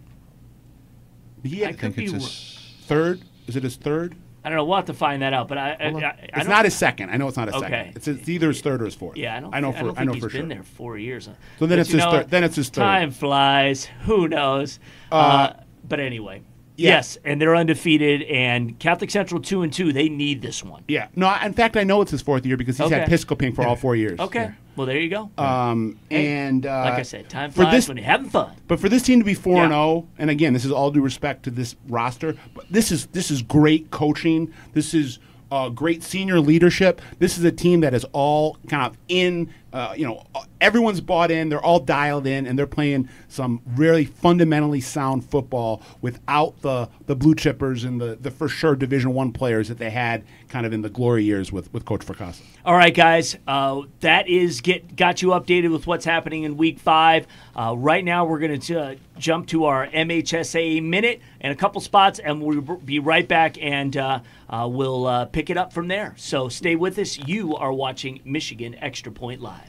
he 1.42 1.64
I 1.64 1.70
I 1.70 1.72
think 1.72 1.96
be. 1.96 2.04
it's 2.04 2.12
wr- 2.12 2.16
his, 2.18 2.58
third. 2.86 3.20
Is 3.48 3.56
it 3.56 3.62
his 3.64 3.74
third? 3.76 4.14
I 4.46 4.48
don't 4.48 4.58
know. 4.58 4.64
We'll 4.64 4.76
have 4.76 4.84
to 4.86 4.94
find 4.94 5.22
that 5.22 5.32
out. 5.32 5.48
But 5.48 5.58
I, 5.58 5.70
I, 5.72 5.86
I, 5.88 6.04
I 6.32 6.40
It's 6.40 6.48
not 6.48 6.64
his 6.64 6.74
second. 6.76 7.10
I 7.10 7.16
know 7.16 7.26
it's 7.26 7.36
not 7.36 7.48
his 7.48 7.56
Okay. 7.56 7.68
second. 7.68 7.96
It's, 7.96 8.06
it's 8.06 8.28
either 8.28 8.46
his 8.48 8.60
third 8.60 8.80
or 8.80 8.84
his 8.84 8.94
fourth. 8.94 9.16
Yeah, 9.16 9.36
I 9.36 9.40
don't. 9.40 9.52
I 9.54 9.58
know 9.58 9.72
thi- 9.72 9.78
for 9.80 9.98
I, 9.98 10.04
know 10.04 10.12
think 10.12 10.22
for 10.22 10.28
he's 10.30 10.40
been 10.40 10.48
sure. 10.50 10.54
there 10.54 10.62
four 10.62 10.96
years. 10.98 11.24
So 11.24 11.32
then 11.66 11.68
But 11.70 11.78
it's 11.80 11.90
his 11.90 11.98
know 11.98 12.10
third- 12.12 12.30
then 12.30 12.44
it's 12.44 12.54
his 12.56 12.68
third. 12.68 12.80
Time 12.82 13.10
flies. 13.10 13.86
Who 14.04 14.28
knows? 14.28 14.78
Uh, 15.10 15.54
but 15.88 15.98
anyway, 15.98 16.42
yeah. 16.76 16.90
yes, 16.90 17.18
and 17.24 17.40
they're 17.40 17.56
undefeated. 17.56 18.22
And 18.22 18.78
Catholic 18.78 19.10
Central 19.10 19.40
two 19.40 19.62
and 19.62 19.72
two. 19.72 19.92
They 19.92 20.08
need 20.08 20.42
this 20.42 20.62
one. 20.62 20.84
Yeah. 20.88 21.08
No. 21.16 21.26
I- 21.26 21.44
In 21.46 21.52
fact, 21.52 21.76
I 21.76 21.84
know 21.84 22.00
it's 22.02 22.10
his 22.10 22.22
fourth 22.22 22.44
year 22.46 22.56
because 22.56 22.78
he's 22.78 22.90
had 22.90 23.08
Pisco 23.08 23.34
Pink 23.34 23.54
for 23.56 23.66
all 23.66 23.76
four 23.76 23.96
years. 23.96 24.18
Okay. 24.20 24.50
Well, 24.76 24.86
there 24.86 24.98
you 24.98 25.08
go. 25.08 25.30
Um. 25.38 25.98
Hey, 26.10 26.26
and 26.36 26.66
uh, 26.66 26.82
like 26.84 26.94
I 26.94 27.02
said, 27.02 27.28
time 27.30 27.50
for 27.50 27.64
this 27.66 27.88
when 27.88 27.96
you're 27.96 28.04
having 28.06 28.28
fun. 28.28 28.54
But 28.68 28.78
for 28.78 28.88
this 28.90 29.02
team 29.02 29.18
to 29.20 29.24
be 29.24 29.32
four 29.34 29.62
and 29.62 29.72
zero, 29.72 30.06
and 30.18 30.28
again, 30.28 30.52
this 30.52 30.64
is 30.66 30.70
all 30.72 30.90
due 30.90 31.00
respect 31.00 31.44
to 31.44 31.50
this 31.50 31.76
roster. 31.88 32.34
But 32.54 32.66
this 32.70 32.92
is 32.92 33.06
this 33.06 33.30
is 33.30 33.40
great 33.40 33.90
coaching. 33.90 34.52
This 34.74 34.92
is 34.92 35.18
uh, 35.50 35.70
great 35.70 36.02
senior 36.02 36.40
leadership. 36.40 37.00
This 37.20 37.38
is 37.38 37.44
a 37.44 37.52
team 37.52 37.80
that 37.80 37.94
is 37.94 38.04
all 38.12 38.58
kind 38.68 38.84
of 38.84 38.98
in. 39.08 39.50
Uh, 39.76 39.92
you 39.94 40.06
know, 40.06 40.22
everyone's 40.58 41.02
bought 41.02 41.30
in. 41.30 41.50
They're 41.50 41.62
all 41.62 41.80
dialed 41.80 42.26
in, 42.26 42.46
and 42.46 42.58
they're 42.58 42.66
playing 42.66 43.10
some 43.28 43.60
really 43.74 44.06
fundamentally 44.06 44.80
sound 44.80 45.22
football 45.28 45.82
without 46.00 46.62
the 46.62 46.88
the 47.04 47.14
blue 47.14 47.34
chippers 47.34 47.84
and 47.84 48.00
the 48.00 48.16
the 48.18 48.30
for 48.30 48.48
sure 48.48 48.74
Division 48.74 49.12
One 49.12 49.32
players 49.32 49.68
that 49.68 49.76
they 49.76 49.90
had 49.90 50.24
kind 50.48 50.64
of 50.64 50.72
in 50.72 50.80
the 50.80 50.88
glory 50.88 51.24
years 51.24 51.52
with 51.52 51.70
with 51.74 51.84
Coach 51.84 52.06
Fracassa. 52.06 52.40
All 52.64 52.74
right, 52.74 52.94
guys. 52.94 53.36
Uh, 53.46 53.82
that 54.00 54.28
is 54.28 54.62
get 54.62 54.96
got 54.96 55.20
you 55.20 55.28
updated 55.28 55.70
with 55.70 55.86
what's 55.86 56.06
happening 56.06 56.44
in 56.44 56.56
Week 56.56 56.78
Five. 56.78 57.26
Uh, 57.54 57.74
right 57.76 58.02
now, 58.02 58.24
we're 58.24 58.38
going 58.38 58.58
to 58.58 58.80
uh, 58.80 58.94
jump 59.18 59.46
to 59.48 59.66
our 59.66 59.86
MHSA 59.88 60.82
minute 60.82 61.20
and 61.42 61.52
a 61.52 61.56
couple 61.56 61.82
spots, 61.82 62.18
and 62.18 62.40
we'll 62.40 62.62
be 62.62 62.98
right 62.98 63.28
back, 63.28 63.62
and 63.62 63.94
uh, 63.94 64.20
uh, 64.48 64.66
we'll 64.70 65.06
uh, 65.06 65.26
pick 65.26 65.50
it 65.50 65.58
up 65.58 65.74
from 65.74 65.88
there. 65.88 66.14
So 66.16 66.48
stay 66.48 66.76
with 66.76 66.98
us. 66.98 67.18
You 67.18 67.56
are 67.56 67.74
watching 67.74 68.20
Michigan 68.24 68.74
Extra 68.76 69.12
Point 69.12 69.42
Live. 69.42 69.65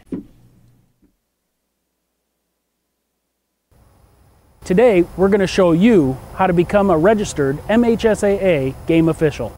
Today, 4.68 5.06
we're 5.16 5.30
going 5.30 5.40
to 5.40 5.48
show 5.48 5.72
you 5.72 6.18
how 6.36 6.46
to 6.46 6.52
become 6.52 6.90
a 6.90 6.98
registered 6.98 7.58
MHSAA 7.70 8.76
game 8.86 9.08
official. 9.08 9.58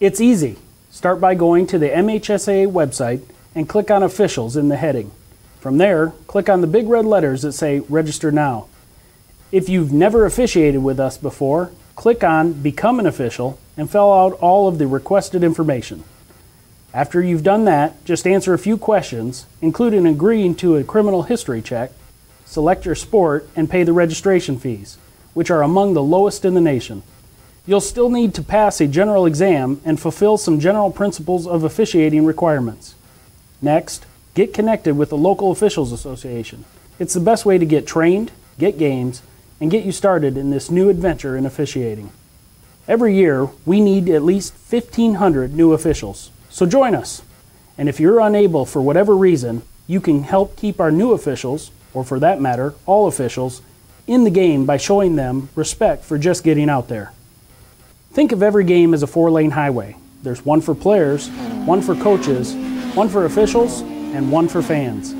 It's 0.00 0.22
easy. 0.22 0.56
Start 0.90 1.20
by 1.20 1.34
going 1.34 1.66
to 1.66 1.78
the 1.78 1.90
MHSAA 1.90 2.72
website 2.72 3.22
and 3.54 3.68
click 3.68 3.90
on 3.90 4.02
Officials 4.02 4.56
in 4.56 4.68
the 4.68 4.76
heading. 4.76 5.10
From 5.60 5.76
there, 5.76 6.14
click 6.26 6.48
on 6.48 6.62
the 6.62 6.66
big 6.66 6.88
red 6.88 7.04
letters 7.04 7.42
that 7.42 7.52
say 7.52 7.80
Register 7.80 8.32
Now. 8.32 8.68
If 9.52 9.68
you've 9.68 9.92
never 9.92 10.24
officiated 10.24 10.82
with 10.82 10.98
us 10.98 11.18
before, 11.18 11.70
click 11.94 12.24
on 12.24 12.54
Become 12.54 13.00
an 13.00 13.06
Official 13.06 13.58
and 13.76 13.90
fill 13.90 14.12
out 14.12 14.32
all 14.40 14.66
of 14.66 14.78
the 14.78 14.86
requested 14.86 15.44
information. 15.44 16.04
After 16.94 17.22
you've 17.22 17.42
done 17.42 17.64
that, 17.64 18.04
just 18.04 18.26
answer 18.26 18.52
a 18.52 18.58
few 18.58 18.76
questions, 18.76 19.46
including 19.62 20.06
agreeing 20.06 20.54
to 20.56 20.76
a 20.76 20.84
criminal 20.84 21.22
history 21.22 21.62
check, 21.62 21.90
select 22.44 22.84
your 22.84 22.94
sport, 22.94 23.48
and 23.56 23.70
pay 23.70 23.82
the 23.82 23.94
registration 23.94 24.58
fees, 24.58 24.98
which 25.32 25.50
are 25.50 25.62
among 25.62 25.94
the 25.94 26.02
lowest 26.02 26.44
in 26.44 26.52
the 26.52 26.60
nation. 26.60 27.02
You'll 27.64 27.80
still 27.80 28.10
need 28.10 28.34
to 28.34 28.42
pass 28.42 28.80
a 28.80 28.86
general 28.86 29.24
exam 29.24 29.80
and 29.84 29.98
fulfill 29.98 30.36
some 30.36 30.60
general 30.60 30.90
principles 30.90 31.46
of 31.46 31.64
officiating 31.64 32.26
requirements. 32.26 32.94
Next, 33.62 34.04
get 34.34 34.52
connected 34.52 34.96
with 34.96 35.08
the 35.08 35.16
local 35.16 35.50
officials 35.50 35.92
association. 35.92 36.64
It's 36.98 37.14
the 37.14 37.20
best 37.20 37.46
way 37.46 37.56
to 37.56 37.64
get 37.64 37.86
trained, 37.86 38.32
get 38.58 38.78
games, 38.78 39.22
and 39.60 39.70
get 39.70 39.84
you 39.84 39.92
started 39.92 40.36
in 40.36 40.50
this 40.50 40.70
new 40.70 40.90
adventure 40.90 41.36
in 41.36 41.46
officiating. 41.46 42.10
Every 42.88 43.14
year, 43.14 43.48
we 43.64 43.80
need 43.80 44.08
at 44.08 44.24
least 44.24 44.54
1,500 44.68 45.54
new 45.54 45.72
officials, 45.72 46.31
so 46.52 46.66
join 46.66 46.94
us. 46.94 47.22
And 47.78 47.88
if 47.88 47.98
you're 47.98 48.20
unable 48.20 48.66
for 48.66 48.82
whatever 48.82 49.16
reason, 49.16 49.62
you 49.86 50.00
can 50.00 50.22
help 50.22 50.56
keep 50.56 50.80
our 50.80 50.92
new 50.92 51.12
officials, 51.12 51.70
or 51.94 52.04
for 52.04 52.20
that 52.20 52.40
matter, 52.40 52.74
all 52.86 53.08
officials, 53.08 53.62
in 54.06 54.24
the 54.24 54.30
game 54.30 54.66
by 54.66 54.76
showing 54.76 55.16
them 55.16 55.48
respect 55.54 56.04
for 56.04 56.18
just 56.18 56.44
getting 56.44 56.68
out 56.68 56.88
there. 56.88 57.12
Think 58.12 58.32
of 58.32 58.42
every 58.42 58.64
game 58.64 58.92
as 58.92 59.02
a 59.02 59.06
four 59.06 59.30
lane 59.30 59.52
highway. 59.52 59.96
There's 60.22 60.44
one 60.44 60.60
for 60.60 60.74
players, 60.74 61.28
one 61.64 61.80
for 61.80 61.96
coaches, 61.96 62.54
one 62.94 63.08
for 63.08 63.24
officials, 63.24 63.80
and 63.80 64.30
one 64.30 64.46
for 64.46 64.62
fans. 64.62 65.10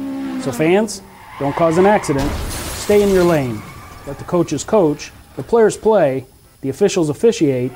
So, 0.45 0.53
fans, 0.53 1.03
don't 1.39 1.57
cause 1.57 1.79
an 1.79 1.87
accident. 1.87 2.31
Stay 2.51 3.03
in 3.03 3.09
your 3.09 3.25
lane. 3.25 3.63
Let 4.07 4.19
the 4.19 4.25
coaches 4.25 4.65
coach, 4.65 5.11
the 5.37 5.43
players 5.43 5.77
play, 5.77 6.27
the 6.61 6.69
officials 6.69 7.09
officiate, 7.09 7.73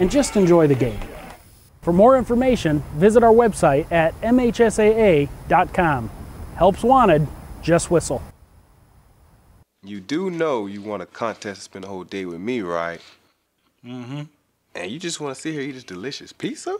and 0.00 0.10
just 0.10 0.36
enjoy 0.36 0.66
the 0.66 0.74
game. 0.74 1.00
For 1.86 1.92
more 1.92 2.18
information, 2.18 2.82
visit 2.96 3.22
our 3.22 3.32
website 3.32 3.86
at 3.92 4.20
mhsaa.com. 4.20 6.10
Helps 6.56 6.82
wanted, 6.82 7.28
just 7.62 7.92
whistle. 7.92 8.20
You 9.84 10.00
do 10.00 10.28
know 10.28 10.66
you 10.66 10.82
want 10.82 11.04
a 11.04 11.06
contest 11.06 11.60
to 11.60 11.62
spend 11.62 11.84
the 11.84 11.88
whole 11.88 12.02
day 12.02 12.24
with 12.24 12.40
me, 12.40 12.60
right? 12.62 13.00
Mm-hmm. 13.84 14.22
And 14.74 14.90
you 14.90 14.98
just 14.98 15.20
want 15.20 15.36
to 15.36 15.40
sit 15.40 15.52
here 15.52 15.62
eat 15.62 15.74
this 15.74 15.84
delicious 15.84 16.32
pizza? 16.32 16.76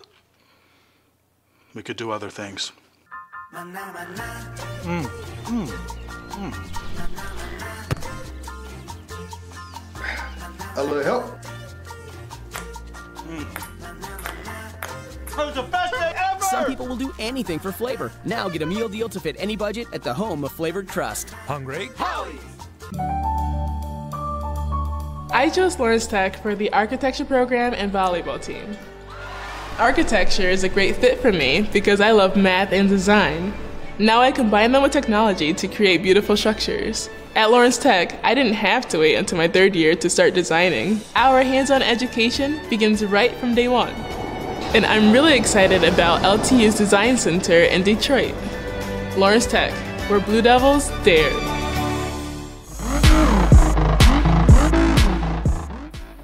We 1.72 1.84
could 1.84 1.96
do 1.96 2.10
other 2.10 2.28
things. 2.28 2.72
Mm, 3.54 3.76
mm, 5.44 5.68
mm. 6.30 6.52
A 10.76 10.82
little 10.82 11.04
help? 11.04 11.36
Some 15.36 16.64
people 16.66 16.86
will 16.86 16.96
do 16.96 17.12
anything 17.18 17.58
for 17.58 17.70
flavor. 17.70 18.10
Now 18.24 18.48
get 18.48 18.62
a 18.62 18.66
meal 18.66 18.88
deal 18.88 19.08
to 19.10 19.20
fit 19.20 19.36
any 19.38 19.54
budget 19.54 19.86
at 19.92 20.02
the 20.02 20.14
home 20.14 20.44
of 20.44 20.52
Flavored 20.52 20.88
Crust. 20.88 21.30
Hungry? 21.30 21.90
Howie! 21.96 22.38
I 25.30 25.50
chose 25.52 25.78
Lawrence 25.78 26.06
Tech 26.06 26.40
for 26.40 26.54
the 26.54 26.72
architecture 26.72 27.26
program 27.26 27.74
and 27.74 27.92
volleyball 27.92 28.42
team. 28.42 28.76
Architecture 29.78 30.48
is 30.48 30.64
a 30.64 30.70
great 30.70 30.96
fit 30.96 31.20
for 31.20 31.30
me 31.32 31.68
because 31.70 32.00
I 32.00 32.12
love 32.12 32.34
math 32.36 32.72
and 32.72 32.88
design. 32.88 33.52
Now 33.98 34.22
I 34.22 34.32
combine 34.32 34.72
them 34.72 34.82
with 34.82 34.92
technology 34.92 35.52
to 35.52 35.68
create 35.68 36.02
beautiful 36.02 36.36
structures. 36.36 37.10
At 37.34 37.50
Lawrence 37.50 37.76
Tech, 37.76 38.18
I 38.24 38.34
didn't 38.34 38.54
have 38.54 38.88
to 38.88 38.98
wait 38.98 39.16
until 39.16 39.36
my 39.36 39.48
third 39.48 39.76
year 39.76 39.94
to 39.96 40.08
start 40.08 40.32
designing. 40.32 41.00
Our 41.14 41.42
hands 41.42 41.70
on 41.70 41.82
education 41.82 42.58
begins 42.70 43.04
right 43.04 43.34
from 43.34 43.54
day 43.54 43.68
one. 43.68 43.94
And 44.76 44.84
I'm 44.84 45.10
really 45.10 45.34
excited 45.34 45.84
about 45.84 46.20
LTU's 46.20 46.76
Design 46.76 47.16
Center 47.16 47.62
in 47.62 47.82
Detroit. 47.82 48.34
Lawrence 49.16 49.46
Tech, 49.46 49.72
where 50.10 50.20
Blue 50.20 50.42
Devils 50.42 50.90
dare. 51.02 51.30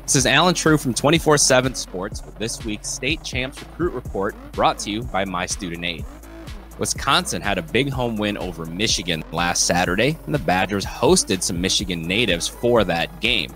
This 0.03 0.17
is 0.17 0.27
Allen 0.27 0.55
Trieu 0.55 0.77
from 0.77 0.93
24 0.93 1.39
7 1.39 1.75
Sports 1.75 2.23
with 2.27 2.37
this 2.37 2.63
week's 2.63 2.91
State 2.91 3.25
Champs 3.25 3.59
Recruit 3.59 3.95
Report 3.95 4.37
brought 4.53 4.79
to 4.81 4.91
you 4.91 5.03
by 5.05 5.25
My 5.25 5.47
Student 5.47 5.87
Aid. 5.87 6.05
Wisconsin 6.79 7.41
had 7.41 7.57
a 7.57 7.63
big 7.63 7.89
home 7.89 8.19
win 8.19 8.37
over 8.37 8.67
Michigan 8.67 9.25
last 9.33 9.65
Saturday, 9.65 10.19
and 10.27 10.35
the 10.35 10.39
Badgers 10.39 10.85
hosted 10.85 11.43
some 11.43 11.59
Michigan 11.59 12.03
natives 12.03 12.49
for 12.49 12.85
that 12.85 13.19
game. 13.23 13.51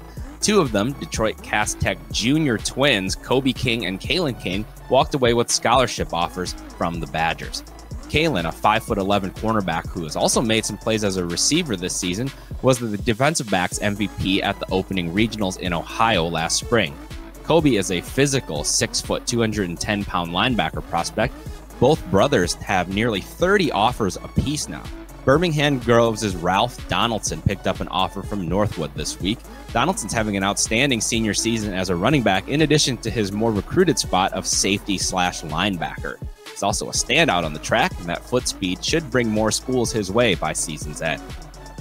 Two 0.47 0.61
of 0.61 0.71
them, 0.71 0.93
Detroit 1.01 1.43
Cass 1.43 1.75
Tech 1.75 1.99
junior 2.13 2.57
twins 2.57 3.17
Kobe 3.17 3.53
King 3.53 3.87
and 3.87 3.99
Kalen 3.99 4.41
King, 4.41 4.65
walked 4.89 5.15
away 5.15 5.35
with 5.35 5.51
scholarship 5.51 6.15
offers 6.15 6.53
from 6.79 7.01
the 7.01 7.09
Badgers. 7.09 7.65
Kalen, 8.05 8.49
a 8.49 8.53
5'11 8.53 9.35
cornerback 9.35 9.89
who 9.89 10.05
has 10.05 10.15
also 10.15 10.41
made 10.41 10.65
some 10.65 10.79
plays 10.79 11.03
as 11.03 11.17
a 11.17 11.27
receiver 11.27 11.75
this 11.75 11.97
season, 11.97 12.31
was 12.63 12.79
the 12.79 12.97
defensive 12.97 13.51
backs 13.51 13.81
MVP 13.81 14.41
at 14.41 14.57
the 14.61 14.71
opening 14.71 15.13
regionals 15.13 15.59
in 15.59 15.73
Ohio 15.73 16.29
last 16.29 16.59
spring. 16.59 16.97
Kobe 17.43 17.75
is 17.75 17.91
a 17.91 18.01
physical 18.01 18.63
6 18.63 19.01
foot 19.01 19.27
210 19.27 20.05
pound 20.05 20.31
linebacker 20.31 20.89
prospect. 20.89 21.35
Both 21.81 22.09
brothers 22.09 22.55
have 22.55 22.89
nearly 22.89 23.21
30 23.21 23.73
offers 23.73 24.15
apiece 24.15 24.69
now. 24.69 24.85
Birmingham 25.27 25.81
Groves' 25.81 26.37
Ralph 26.37 26.87
Donaldson 26.87 27.43
picked 27.43 27.67
up 27.67 27.81
an 27.81 27.89
offer 27.89 28.23
from 28.23 28.47
Northwood 28.47 28.95
this 28.95 29.19
week. 29.19 29.41
Donaldson's 29.77 30.15
having 30.15 30.39
an 30.39 30.43
outstanding 30.43 31.03
senior 31.03 31.35
season 31.35 31.75
as 31.75 31.91
a 31.91 31.97
running 31.97 32.23
back, 32.23 32.49
in 32.49 32.63
addition 32.63 32.97
to 32.97 33.11
his 33.11 33.31
more 33.31 33.53
recruited 33.53 33.99
spot 33.99 34.33
of 34.33 34.47
safety 34.47 34.97
slash 34.97 35.43
linebacker. 35.43 36.17
He's 36.51 36.63
also 36.63 36.89
a 36.89 36.93
standout 36.93 37.45
on 37.45 37.53
the 37.53 37.59
track, 37.59 37.93
and 37.99 38.09
that 38.09 38.25
foot 38.25 38.49
speed 38.49 38.83
should 38.83 39.11
bring 39.11 39.29
more 39.29 39.51
schools 39.51 39.93
his 39.93 40.11
way 40.11 40.35
by 40.35 40.55
season's 40.55 41.03
end. 41.03 41.21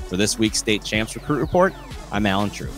For 0.09 0.17
this 0.17 0.37
week's 0.37 0.57
State 0.57 0.83
Champs 0.83 1.15
Recruit 1.15 1.39
Report, 1.39 1.73
I'm 2.11 2.25
Allen 2.25 2.49
Trieu. 2.49 2.69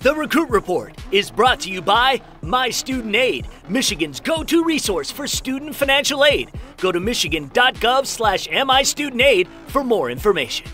The 0.00 0.14
Recruit 0.14 0.50
Report 0.50 0.94
is 1.10 1.30
brought 1.30 1.60
to 1.60 1.70
you 1.70 1.80
by 1.80 2.20
My 2.42 2.68
Student 2.68 3.16
Aid, 3.16 3.48
Michigan's 3.70 4.20
go-to 4.20 4.62
resource 4.62 5.10
for 5.10 5.26
student 5.26 5.74
financial 5.74 6.22
aid. 6.22 6.50
Go 6.76 6.92
to 6.92 7.00
michigan.gov 7.00 8.06
slash 8.06 8.46
MIStudentAid 8.46 9.48
for 9.68 9.82
more 9.82 10.10
information. 10.10 10.66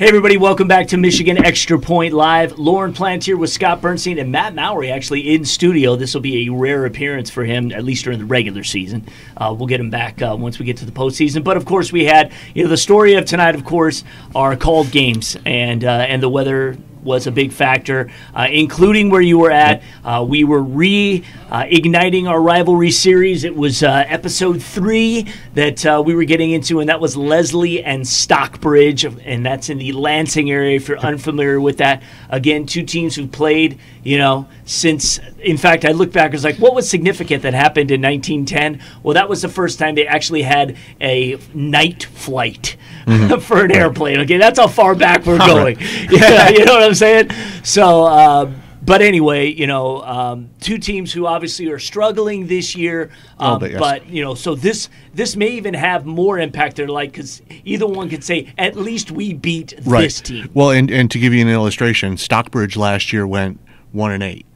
Hey, 0.00 0.08
everybody, 0.08 0.38
welcome 0.38 0.66
back 0.66 0.86
to 0.88 0.96
Michigan 0.96 1.36
Extra 1.44 1.78
Point 1.78 2.14
Live. 2.14 2.58
Lauren 2.58 2.94
Plant 2.94 3.22
here 3.22 3.36
with 3.36 3.50
Scott 3.50 3.82
Bernstein 3.82 4.18
and 4.18 4.32
Matt 4.32 4.54
Mowry 4.54 4.90
actually 4.90 5.34
in 5.34 5.44
studio. 5.44 5.94
This 5.94 6.14
will 6.14 6.22
be 6.22 6.46
a 6.46 6.50
rare 6.50 6.86
appearance 6.86 7.28
for 7.28 7.44
him, 7.44 7.70
at 7.70 7.84
least 7.84 8.04
during 8.04 8.18
the 8.18 8.24
regular 8.24 8.64
season. 8.64 9.06
Uh, 9.36 9.54
we'll 9.54 9.66
get 9.66 9.78
him 9.78 9.90
back 9.90 10.22
uh, 10.22 10.34
once 10.40 10.58
we 10.58 10.64
get 10.64 10.78
to 10.78 10.86
the 10.86 10.90
postseason. 10.90 11.44
But 11.44 11.58
of 11.58 11.66
course, 11.66 11.92
we 11.92 12.06
had 12.06 12.32
you 12.54 12.62
know 12.62 12.70
the 12.70 12.78
story 12.78 13.12
of 13.12 13.26
tonight. 13.26 13.54
Of 13.54 13.66
course, 13.66 14.02
are 14.34 14.56
called 14.56 14.90
games 14.90 15.36
and 15.44 15.84
uh, 15.84 16.06
and 16.08 16.22
the 16.22 16.30
weather 16.30 16.78
was 17.02 17.26
a 17.26 17.30
big 17.30 17.52
factor, 17.52 18.10
uh, 18.34 18.46
including 18.50 19.10
where 19.10 19.20
you 19.20 19.38
were 19.38 19.50
at. 19.50 19.82
Uh, 20.04 20.24
we 20.28 20.44
were 20.44 20.62
reigniting 20.62 22.28
our 22.28 22.40
rivalry 22.40 22.90
series. 22.90 23.44
It 23.44 23.56
was 23.56 23.82
uh, 23.82 24.04
episode 24.06 24.62
three 24.62 25.26
that 25.54 25.84
uh, 25.84 26.02
we 26.04 26.14
were 26.14 26.24
getting 26.24 26.50
into, 26.50 26.80
and 26.80 26.88
that 26.88 27.00
was 27.00 27.16
Leslie 27.16 27.82
and 27.82 28.06
Stockbridge, 28.06 29.04
and 29.04 29.44
that's 29.44 29.70
in 29.70 29.78
the 29.78 29.92
Lansing 29.92 30.50
area. 30.50 30.76
If 30.76 30.88
you're 30.88 30.98
unfamiliar 30.98 31.60
with 31.60 31.78
that, 31.78 32.02
again, 32.28 32.66
two 32.66 32.82
teams 32.82 33.14
who 33.16 33.26
played, 33.26 33.78
you 34.02 34.18
know, 34.18 34.48
since. 34.64 35.18
In 35.40 35.56
fact, 35.56 35.84
I 35.84 35.92
look 35.92 36.12
back. 36.12 36.32
I 36.32 36.34
was 36.34 36.44
like, 36.44 36.58
what 36.58 36.74
was 36.74 36.88
significant 36.88 37.42
that 37.44 37.54
happened 37.54 37.90
in 37.90 38.02
1910? 38.02 38.82
Well, 39.02 39.14
that 39.14 39.28
was 39.28 39.42
the 39.42 39.48
first 39.48 39.78
time 39.78 39.94
they 39.94 40.06
actually 40.06 40.42
had 40.42 40.76
a 41.00 41.38
night 41.54 42.04
flight. 42.04 42.76
Mm-hmm. 43.06 43.40
for 43.40 43.64
an 43.64 43.72
airplane. 43.72 44.20
Okay, 44.20 44.36
that's 44.36 44.58
how 44.58 44.68
far 44.68 44.94
back 44.94 45.24
we're 45.26 45.38
going. 45.46 45.78
yeah, 46.10 46.48
you 46.48 46.64
know 46.64 46.74
what 46.74 46.82
I'm 46.90 46.94
saying? 46.94 47.30
So, 47.62 48.04
uh, 48.04 48.52
but 48.82 49.02
anyway, 49.02 49.52
you 49.52 49.66
know, 49.66 50.02
um, 50.02 50.50
two 50.60 50.78
teams 50.78 51.12
who 51.12 51.26
obviously 51.26 51.68
are 51.68 51.78
struggling 51.78 52.46
this 52.46 52.74
year. 52.74 53.10
Um, 53.38 53.60
bit, 53.60 53.72
yes. 53.72 53.80
But 53.80 54.06
you 54.08 54.22
know, 54.22 54.34
so 54.34 54.54
this 54.54 54.88
this 55.14 55.36
may 55.36 55.48
even 55.48 55.74
have 55.74 56.06
more 56.06 56.38
impact. 56.38 56.76
They're 56.76 56.88
like 56.88 57.12
because 57.12 57.42
either 57.64 57.86
one 57.86 58.08
could 58.08 58.24
say 58.24 58.52
at 58.56 58.76
least 58.76 59.10
we 59.10 59.34
beat 59.34 59.74
right. 59.84 60.02
this 60.02 60.20
team. 60.20 60.50
Well, 60.54 60.70
and 60.70 60.90
and 60.90 61.10
to 61.10 61.18
give 61.18 61.34
you 61.34 61.42
an 61.42 61.48
illustration, 61.48 62.16
Stockbridge 62.16 62.76
last 62.76 63.12
year 63.12 63.26
went 63.26 63.60
one 63.92 64.12
and 64.12 64.22
eight. 64.22 64.46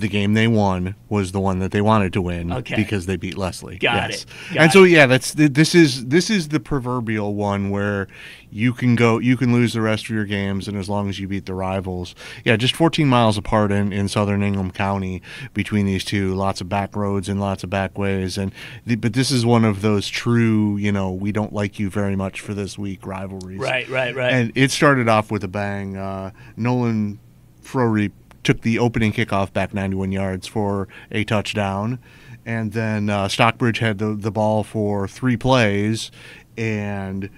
The 0.00 0.08
game 0.08 0.34
they 0.34 0.46
won 0.48 0.94
was 1.08 1.32
the 1.32 1.40
one 1.40 1.58
that 1.58 1.70
they 1.72 1.80
wanted 1.80 2.12
to 2.12 2.22
win 2.22 2.52
Okay. 2.52 2.76
because 2.76 3.06
they 3.06 3.16
beat 3.16 3.36
Leslie. 3.36 3.78
Got 3.78 4.10
Yes. 4.10 4.22
it. 4.22 4.54
Got 4.54 4.62
and 4.64 4.72
so 4.72 4.84
yeah, 4.84 5.06
that's 5.06 5.32
this 5.32 5.74
is 5.74 6.06
this 6.06 6.30
is 6.30 6.48
the 6.48 6.60
proverbial 6.60 7.34
one 7.34 7.70
where 7.70 8.06
you 8.50 8.72
can 8.72 8.94
go 8.96 9.18
you 9.18 9.36
can 9.36 9.52
lose 9.52 9.74
the 9.74 9.80
rest 9.82 10.04
of 10.04 10.10
your 10.10 10.24
games 10.24 10.68
and 10.68 10.76
as 10.78 10.88
long 10.88 11.08
as 11.08 11.18
you 11.18 11.28
beat 11.28 11.46
the 11.46 11.54
rivals. 11.54 12.14
Yeah, 12.44 12.56
just 12.56 12.74
14 12.76 13.06
miles 13.08 13.36
apart 13.36 13.70
in, 13.72 13.92
in 13.92 14.08
southern 14.08 14.42
Ingham 14.42 14.70
County 14.70 15.20
between 15.54 15.84
these 15.86 16.04
two, 16.04 16.34
lots 16.34 16.60
of 16.60 16.68
back 16.68 16.96
roads 16.96 17.28
and 17.28 17.40
lots 17.40 17.62
of 17.64 17.70
back 17.70 17.98
ways 17.98 18.38
and 18.38 18.52
the, 18.86 18.94
but 18.96 19.12
this 19.12 19.30
is 19.30 19.44
one 19.44 19.64
of 19.64 19.82
those 19.82 20.08
true, 20.08 20.76
you 20.76 20.92
know, 20.92 21.10
we 21.12 21.32
don't 21.32 21.52
like 21.52 21.78
you 21.78 21.90
very 21.90 22.16
much 22.16 22.40
for 22.40 22.54
this 22.54 22.78
week 22.78 23.06
rivalries. 23.06 23.58
Right, 23.60 23.88
right, 23.88 24.14
right. 24.14 24.32
And 24.32 24.52
it 24.54 24.70
started 24.70 25.08
off 25.08 25.30
with 25.30 25.44
a 25.44 25.48
bang. 25.48 25.96
Uh, 25.96 26.30
Nolan 26.56 27.18
Frory 27.62 28.12
took 28.48 28.62
the 28.62 28.78
opening 28.78 29.12
kickoff 29.12 29.52
back 29.52 29.74
91 29.74 30.10
yards 30.10 30.46
for 30.46 30.88
a 31.10 31.22
touchdown. 31.22 31.98
And 32.46 32.72
then 32.72 33.10
uh, 33.10 33.28
Stockbridge 33.28 33.80
had 33.80 33.98
the, 33.98 34.14
the 34.14 34.30
ball 34.30 34.64
for 34.64 35.06
three 35.06 35.36
plays, 35.36 36.10
and 36.56 37.28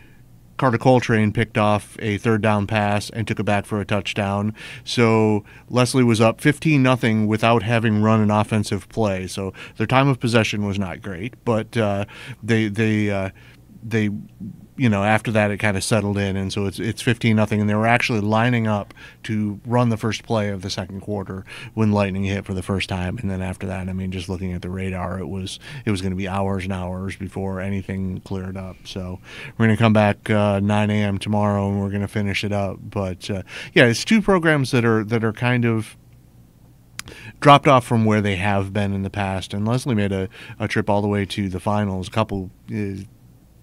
Carter 0.57 0.79
Coltrane 0.79 1.33
picked 1.33 1.59
off 1.59 1.97
a 1.99 2.17
third 2.19 2.43
down 2.43 2.69
pass 2.69 3.11
and 3.11 3.27
took 3.27 3.41
it 3.41 3.43
back 3.43 3.67
for 3.67 3.81
a 3.81 3.85
touchdown. 3.85 4.55
So 4.85 5.43
Leslie 5.69 6.05
was 6.05 6.21
up 6.21 6.41
15 6.41 6.81
nothing 6.81 7.27
without 7.27 7.65
having 7.65 8.03
run 8.03 8.21
an 8.21 8.31
offensive 8.31 8.89
play. 8.89 9.27
So 9.27 9.53
their 9.79 9.89
time 9.89 10.07
of 10.07 10.21
possession 10.21 10.65
was 10.65 10.79
not 10.79 11.03
great, 11.03 11.35
but 11.45 11.77
uh, 11.77 12.05
they 12.41 12.69
they 12.69 13.11
uh, 13.11 13.31
they 13.83 14.11
you 14.77 14.89
know 14.89 15.05
after 15.05 15.31
that 15.31 15.51
it 15.51 15.59
kind 15.59 15.77
of 15.77 15.85
settled 15.85 16.17
in 16.17 16.37
and 16.37 16.53
so 16.53 16.67
it's 16.67 16.79
it's 16.79 17.03
15 17.03 17.37
nothing 17.37 17.61
and 17.61 17.69
they 17.69 17.75
were 17.75 17.87
actually 17.87 18.21
lining 18.21 18.67
up 18.67 18.95
to 19.23 19.61
run 19.67 19.89
the 19.89 19.97
first 19.97 20.23
play 20.23 20.49
of 20.49 20.63
the 20.63 20.71
second 20.71 21.01
quarter 21.01 21.45
when 21.75 21.93
lightning 21.93 22.25
hit 22.25 22.45
for 22.45 22.55
the 22.55 22.63
first 22.63 22.89
time 22.89 23.19
and 23.19 23.31
then 23.31 23.43
after 23.43 23.67
that 23.67 23.89
I 23.89 23.93
mean 23.93 24.11
just 24.11 24.29
looking 24.29 24.53
at 24.53 24.63
the 24.63 24.71
radar 24.71 25.19
it 25.19 25.29
was 25.29 25.59
it 25.85 25.91
was 25.91 26.01
going 26.01 26.13
to 26.13 26.17
be 26.17 26.29
hours 26.29 26.65
and 26.65 26.73
hours 26.73 27.17
before 27.17 27.61
anything 27.61 28.21
cleared 28.21 28.57
up 28.57 28.77
so 28.85 29.21
we're 29.59 29.67
going 29.67 29.77
to 29.77 29.83
come 29.83 29.93
back 29.93 30.31
uh, 30.31 30.61
9 30.61 30.91
a.m. 30.91 31.19
tomorrow 31.19 31.69
and 31.69 31.81
we're 31.81 31.91
going 31.91 32.01
to 32.01 32.09
finish 32.09 32.45
it 32.45 32.53
up 32.53 32.79
but 32.83 33.29
uh, 33.31 33.43
yeah 33.75 33.85
it's 33.85 34.05
two 34.05 34.23
programs 34.23 34.71
that 34.71 34.85
are 34.85 35.05
that 35.05 35.25
are 35.25 35.33
kind 35.33 35.65
of 35.65 35.97
dropped 37.41 37.67
off 37.67 37.85
from 37.85 38.05
where 38.05 38.21
they 38.21 38.37
have 38.37 38.73
been 38.73 38.93
in 38.93 39.03
the 39.03 39.11
past. 39.11 39.53
And 39.53 39.67
Leslie 39.67 39.95
made 39.95 40.13
a, 40.13 40.29
a 40.59 40.69
trip 40.69 40.89
all 40.89 41.03
the 41.03 41.09
way 41.09 41.25
to 41.27 41.49
the 41.49 41.61
finals 41.61 42.09
a 42.09 42.11
couple 42.11 42.51
uh, 42.71 43.03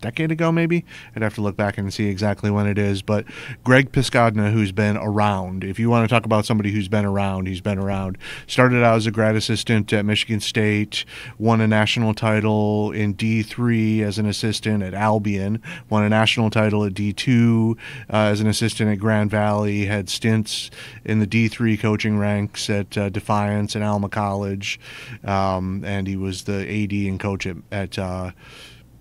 decade 0.01 0.31
ago, 0.31 0.51
maybe. 0.51 0.85
I'd 1.15 1.21
have 1.21 1.35
to 1.35 1.41
look 1.41 1.57
back 1.57 1.77
and 1.77 1.93
see 1.93 2.07
exactly 2.07 2.51
when 2.51 2.67
it 2.67 2.77
is. 2.77 3.01
But 3.01 3.25
Greg 3.63 3.91
Piscadna, 3.91 4.51
who's 4.51 4.71
been 4.71 4.97
around, 4.97 5.63
if 5.63 5.79
you 5.79 5.89
want 5.89 6.07
to 6.07 6.13
talk 6.13 6.25
about 6.25 6.45
somebody 6.45 6.71
who's 6.71 6.87
been 6.87 7.05
around, 7.05 7.47
he's 7.47 7.61
been 7.61 7.79
around. 7.79 8.17
Started 8.47 8.83
out 8.83 8.97
as 8.97 9.07
a 9.07 9.11
grad 9.11 9.35
assistant 9.35 9.91
at 9.93 10.05
Michigan 10.05 10.39
State, 10.39 11.05
won 11.37 11.61
a 11.61 11.67
national 11.67 12.13
title 12.13 12.91
in 12.91 13.13
D3 13.13 14.01
as 14.01 14.17
an 14.17 14.25
assistant 14.25 14.83
at 14.83 14.93
Albion, 14.93 15.61
won 15.89 16.03
a 16.03 16.09
national 16.09 16.49
title 16.49 16.83
at 16.83 16.93
D2 16.93 17.71
uh, 17.71 17.75
as 18.09 18.41
an 18.41 18.47
assistant 18.47 18.91
at 18.91 18.99
Grand 18.99 19.31
Valley, 19.31 19.85
had 19.85 20.09
stints 20.09 20.69
in 21.05 21.19
the 21.19 21.27
D3 21.27 21.79
coaching 21.79 22.17
ranks 22.17 22.69
at 22.69 22.97
uh, 22.97 23.09
Defiance 23.09 23.75
and 23.75 23.83
Alma 23.83 24.09
College, 24.09 24.79
um, 25.23 25.83
and 25.85 26.07
he 26.07 26.15
was 26.15 26.43
the 26.43 26.61
AD 26.61 26.91
and 26.91 27.19
coach 27.19 27.47
at, 27.47 27.57
at 27.71 27.97
uh, 27.97 28.31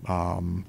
um, 0.07 0.65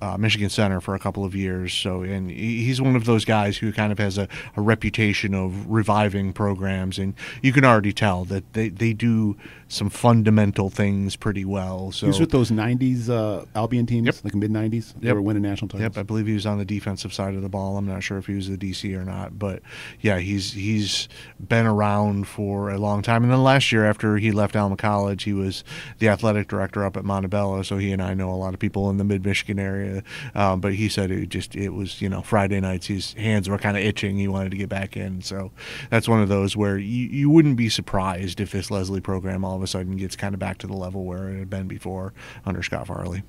uh, 0.00 0.16
Michigan 0.16 0.50
Center 0.50 0.80
for 0.80 0.94
a 0.94 0.98
couple 0.98 1.24
of 1.24 1.34
years. 1.34 1.72
So, 1.72 2.02
and 2.02 2.30
he's 2.30 2.80
one 2.80 2.96
of 2.96 3.04
those 3.04 3.24
guys 3.24 3.56
who 3.58 3.72
kind 3.72 3.92
of 3.92 3.98
has 3.98 4.18
a, 4.18 4.28
a 4.56 4.60
reputation 4.60 5.34
of 5.34 5.68
reviving 5.70 6.32
programs, 6.32 6.98
and 6.98 7.14
you 7.42 7.52
can 7.52 7.64
already 7.64 7.92
tell 7.92 8.24
that 8.26 8.52
they, 8.52 8.68
they 8.68 8.92
do 8.92 9.36
some 9.68 9.88
fundamental 9.90 10.70
things 10.70 11.16
pretty 11.16 11.44
well. 11.44 11.90
So, 11.92 12.06
He 12.06 12.08
was 12.08 12.20
with 12.20 12.30
those 12.30 12.50
'90s 12.50 13.08
uh, 13.08 13.44
Albion 13.54 13.86
teams, 13.86 14.06
Yep. 14.06 14.16
like 14.24 14.34
mid 14.34 14.50
'90s. 14.50 14.94
They 15.00 15.06
Yep. 15.08 15.14
were 15.16 15.22
winning 15.22 15.42
national 15.42 15.68
titles. 15.68 15.82
Yep, 15.82 15.98
I 15.98 16.02
believe 16.02 16.26
he 16.26 16.34
was 16.34 16.46
on 16.46 16.58
the 16.58 16.64
defensive 16.64 17.12
side 17.12 17.34
of 17.34 17.42
the 17.42 17.48
ball. 17.48 17.76
I'm 17.76 17.86
not 17.86 18.02
sure 18.02 18.18
if 18.18 18.26
he 18.26 18.34
was 18.34 18.48
the 18.48 18.56
DC 18.56 18.94
or 18.94 19.04
not, 19.04 19.38
but 19.38 19.62
yeah, 20.00 20.18
he's 20.18 20.52
he's 20.52 21.08
been 21.46 21.66
around 21.66 22.28
for 22.28 22.70
a 22.70 22.78
long 22.78 23.02
time. 23.02 23.22
And 23.22 23.32
then 23.32 23.42
last 23.42 23.72
year, 23.72 23.84
after 23.84 24.16
he 24.16 24.30
left 24.32 24.54
Alma 24.56 24.76
College, 24.76 25.24
he 25.24 25.32
was 25.32 25.64
the 25.98 26.08
athletic 26.08 26.48
director 26.48 26.84
up 26.84 26.96
at 26.96 27.04
Montabella. 27.04 27.64
So 27.64 27.78
he 27.78 27.92
and 27.92 28.02
I 28.02 28.14
know 28.14 28.30
a 28.30 28.36
lot 28.36 28.54
of 28.54 28.60
people 28.60 28.90
in 28.90 28.96
the 28.98 29.04
Mid 29.04 29.24
Michigan 29.24 29.58
area. 29.58 30.02
Um, 30.34 30.60
but 30.60 30.74
he 30.74 30.88
said 30.88 31.10
it 31.10 31.28
just 31.28 31.56
it 31.56 31.70
was 31.70 32.00
you 32.02 32.08
know 32.08 32.22
Friday 32.22 32.60
nights 32.60 32.86
his 32.86 33.14
hands 33.14 33.48
were 33.48 33.58
kind 33.58 33.76
of 33.76 33.82
itching. 33.82 34.16
He 34.18 34.28
wanted 34.28 34.50
to 34.50 34.56
get 34.56 34.68
back 34.68 34.96
in. 34.96 35.22
So 35.22 35.50
that's 35.90 36.08
one 36.08 36.20
of 36.20 36.28
those 36.28 36.56
where 36.56 36.78
you 36.78 37.06
you 37.08 37.30
wouldn't 37.30 37.56
be 37.56 37.68
surprised 37.68 38.40
if 38.40 38.50
this 38.52 38.70
Leslie 38.70 39.00
program 39.00 39.44
all 39.44 39.53
of 39.56 39.62
a 39.62 39.66
sudden 39.66 39.96
gets 39.96 40.16
kind 40.16 40.34
of 40.34 40.40
back 40.40 40.58
to 40.58 40.66
the 40.66 40.74
level 40.76 41.04
where 41.04 41.28
it 41.28 41.38
had 41.38 41.50
been 41.50 41.68
before 41.68 42.12
under 42.44 42.62
Scott 42.62 42.86
Farley. 42.86 43.22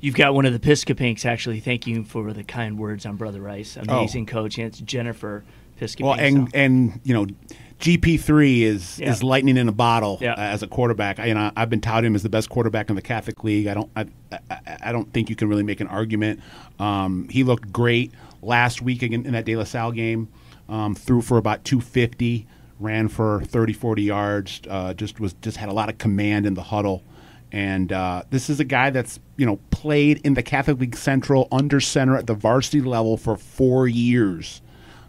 You've 0.00 0.14
got 0.14 0.34
one 0.34 0.46
of 0.46 0.52
the 0.52 0.58
Piscopinks 0.58 1.26
actually. 1.26 1.60
Thank 1.60 1.86
you 1.86 2.04
for 2.04 2.32
the 2.32 2.42
kind 2.44 2.78
words 2.78 3.04
on 3.04 3.16
Brother 3.16 3.40
Rice. 3.40 3.76
Amazing 3.76 4.26
coach. 4.26 4.56
And 4.58 4.66
it's 4.66 4.80
Jennifer 4.80 5.44
Piscopink. 5.78 6.04
Oh. 6.04 6.08
Well, 6.10 6.18
and 6.18 6.54
and 6.54 7.00
you 7.04 7.12
know, 7.12 7.26
GP 7.80 8.18
three 8.20 8.62
is 8.62 8.98
Yeah. 8.98 9.10
is 9.10 9.22
lightning 9.22 9.58
in 9.58 9.68
a 9.68 9.72
bottle 9.72 10.18
Yeah. 10.20 10.32
uh, 10.32 10.40
as 10.40 10.62
a 10.62 10.66
quarterback. 10.66 11.18
I, 11.18 11.26
you 11.26 11.34
know, 11.34 11.50
I've 11.54 11.68
been 11.68 11.80
touted 11.82 12.06
him 12.08 12.14
as 12.14 12.22
the 12.22 12.28
best 12.30 12.48
quarterback 12.48 12.88
in 12.88 12.96
the 12.96 13.02
Catholic 13.02 13.44
League. 13.44 13.66
I 13.66 13.74
don't 13.74 13.90
I, 13.94 14.06
I, 14.50 14.58
I 14.84 14.92
don't 14.92 15.12
think 15.12 15.28
you 15.28 15.36
can 15.36 15.48
really 15.48 15.62
make 15.62 15.80
an 15.80 15.86
argument. 15.88 16.40
Um, 16.78 17.28
he 17.28 17.44
looked 17.44 17.70
great 17.70 18.12
last 18.40 18.80
week 18.80 19.02
again 19.02 19.26
in 19.26 19.32
that 19.32 19.44
De 19.44 19.54
La 19.54 19.64
Salle 19.64 19.92
game. 19.92 20.28
Um, 20.70 20.94
threw 20.94 21.20
for 21.20 21.36
about 21.36 21.64
250, 21.64 22.46
ran 22.80 23.08
for 23.08 23.42
30, 23.42 23.72
40 23.72 24.02
yards. 24.02 24.60
Uh, 24.68 24.94
just 24.94 25.20
was 25.20 25.34
just 25.34 25.56
had 25.58 25.68
a 25.68 25.72
lot 25.72 25.88
of 25.88 25.98
command 25.98 26.46
in 26.46 26.54
the 26.54 26.62
huddle. 26.62 27.04
And 27.52 27.92
uh, 27.92 28.22
this 28.30 28.48
is 28.48 28.60
a 28.60 28.64
guy 28.64 28.90
that's 28.90 29.20
you 29.36 29.46
know 29.46 29.58
played 29.70 30.20
in 30.24 30.34
the 30.34 30.42
Catholic 30.42 30.80
League 30.80 30.96
Central 30.96 31.48
under 31.52 31.80
center 31.80 32.16
at 32.16 32.26
the 32.26 32.34
varsity 32.34 32.80
level 32.80 33.16
for 33.16 33.36
four 33.36 33.86
years. 33.86 34.62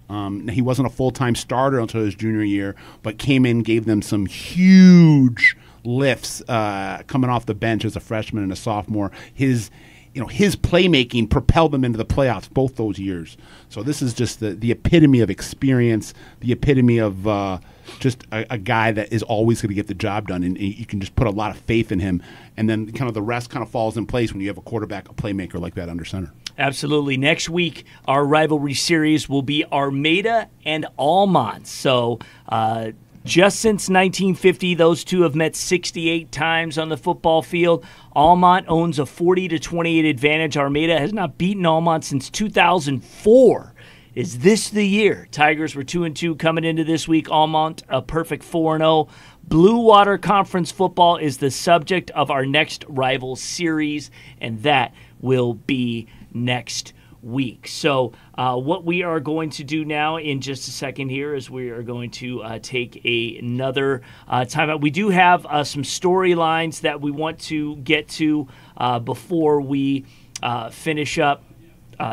Um, 0.10 0.50
he 0.50 0.62
wasn't 0.62 0.88
a 0.88 0.92
full 0.92 1.12
time 1.12 1.36
starter 1.36 1.80
until 1.80 2.04
his 2.04 2.16
junior 2.16 2.44
year, 2.44 2.76
but 3.02 3.18
came 3.18 3.46
in, 3.46 3.64
gave 3.64 3.86
them 3.86 4.02
some 4.02 4.26
huge 4.26 5.56
lifts 5.84 6.42
uh, 6.48 7.02
coming 7.08 7.30
off 7.30 7.46
the 7.46 7.56
bench 7.56 7.86
as 7.86 7.96
a 7.96 8.00
freshman 8.00 8.44
and 8.44 8.52
a 8.52 8.56
sophomore. 8.56 9.12
His 9.34 9.72
you 10.14 10.22
know 10.22 10.28
his 10.28 10.56
playmaking 10.56 11.30
propelled 11.30 11.72
them 11.72 11.84
into 11.84 11.98
the 11.98 12.06
playoffs 12.06 12.50
both 12.50 12.76
those 12.76 13.00
years. 13.00 13.38
So 13.70 13.84
this 13.84 14.02
is 14.02 14.14
just 14.14 14.40
the, 14.40 14.52
the 14.52 14.72
epitome 14.72 15.22
of 15.22 15.30
experience, 15.30 16.14
the 16.42 16.52
epitome 16.52 16.98
of 16.98 17.28
uh, 17.28 17.60
just 18.00 18.26
a, 18.32 18.46
a 18.54 18.58
guy 18.58 18.92
that 18.92 19.14
is 19.14 19.24
always 19.24 19.62
going 19.62 19.70
to 19.70 19.76
get 19.76 19.88
the 19.88 19.94
job 19.94 20.28
done, 20.28 20.44
and, 20.44 20.58
and 20.58 20.66
you 20.66 20.86
can 20.86 21.00
just 21.00 21.16
put 21.16 21.28
a 21.28 21.32
lot 21.32 21.56
of 21.56 21.62
faith 21.62 21.92
in 21.92 22.00
him. 22.00 22.22
And 22.58 22.70
then 22.70 22.92
kind 22.92 23.08
of 23.08 23.14
the 23.14 23.22
rest 23.22 23.50
kind 23.50 23.64
of 23.64 23.70
falls 23.70 23.98
in 23.98 24.06
place 24.06 24.34
when 24.34 24.42
you 24.42 24.48
have 24.48 24.58
a 24.58 24.62
quarterback, 24.62 25.10
a 25.10 25.14
playmaker 25.14 25.60
like 25.60 25.76
that 25.76 25.90
under 25.90 26.06
center. 26.06 26.32
Absolutely. 26.58 27.18
Next 27.18 27.50
week, 27.50 27.86
our 28.06 28.26
rivalry 28.26 28.74
series 28.74 29.30
will 29.30 29.42
be 29.42 29.64
Armada 29.72 30.50
and 30.66 30.86
Almont. 31.00 31.66
So, 31.66 32.20
uh, 32.50 32.92
just 33.24 33.60
since 33.60 33.90
1950, 33.90 34.76
those 34.76 35.04
two 35.04 35.22
have 35.22 35.36
met 35.36 35.56
68 35.56 36.32
times 36.32 36.78
on 36.78 36.90
the 36.90 36.98
football 36.98 37.42
field. 37.42 37.86
Almont 38.16 38.66
owns 38.68 38.98
a 38.98 39.06
40 39.06 39.48
to 39.50 39.60
28 39.60 40.06
advantage. 40.06 40.58
Armada 40.58 41.00
has 41.00 41.14
not 41.14 41.38
beaten 41.38 41.66
Almont 41.66 42.04
since 42.04 42.30
2004. 42.30 43.74
Is 44.14 44.40
this 44.40 44.70
the 44.70 44.86
year? 44.86 45.28
Tigers 45.32 45.76
were 45.76 45.84
2 45.84 46.04
and 46.04 46.16
2 46.16 46.36
coming 46.36 46.66
into 46.66 46.84
this 46.84 47.08
week. 47.08 47.30
Almont 47.30 47.84
a 47.88 48.02
perfect 48.02 48.44
4 48.44 48.76
and 48.76 48.82
0. 48.82 49.08
Blue 49.44 49.78
Water 49.78 50.18
Conference 50.18 50.72
football 50.72 51.18
is 51.18 51.38
the 51.38 51.52
subject 51.52 52.12
of 52.12 52.30
our 52.32 52.46
next 52.46 52.84
rival 52.90 53.36
series 53.36 54.12
and 54.40 54.64
that 54.64 54.94
will 55.22 55.54
be 55.54 56.08
next 56.34 56.94
week. 57.22 57.68
So, 57.68 58.14
uh, 58.36 58.58
what 58.58 58.86
we 58.86 59.04
are 59.04 59.20
going 59.20 59.50
to 59.52 59.64
do 59.64 59.86
now 59.86 60.18
in 60.18 60.42
just 60.42 60.68
a 60.68 60.72
second 60.72 61.10
here 61.10 61.36
is 61.36 61.50
we 61.50 61.70
are 61.70 61.84
going 61.84 62.12
to 62.12 62.42
uh, 62.42 62.60
take 62.60 63.04
a, 63.06 63.38
another 63.38 64.02
uh, 64.28 64.42
timeout. 64.42 64.82
We 64.82 64.90
do 64.92 65.10
have 65.10 65.46
uh, 65.46 65.64
some 65.64 65.84
storylines 65.84 66.82
that 66.82 67.02
we 67.02 67.12
want 67.12 67.40
to 67.42 67.76
get 67.78 68.08
to 68.10 68.48
uh, 68.78 69.00
before 69.00 69.62
we 69.62 70.06
uh, 70.42 70.70
finish 70.70 71.20
up 71.20 71.44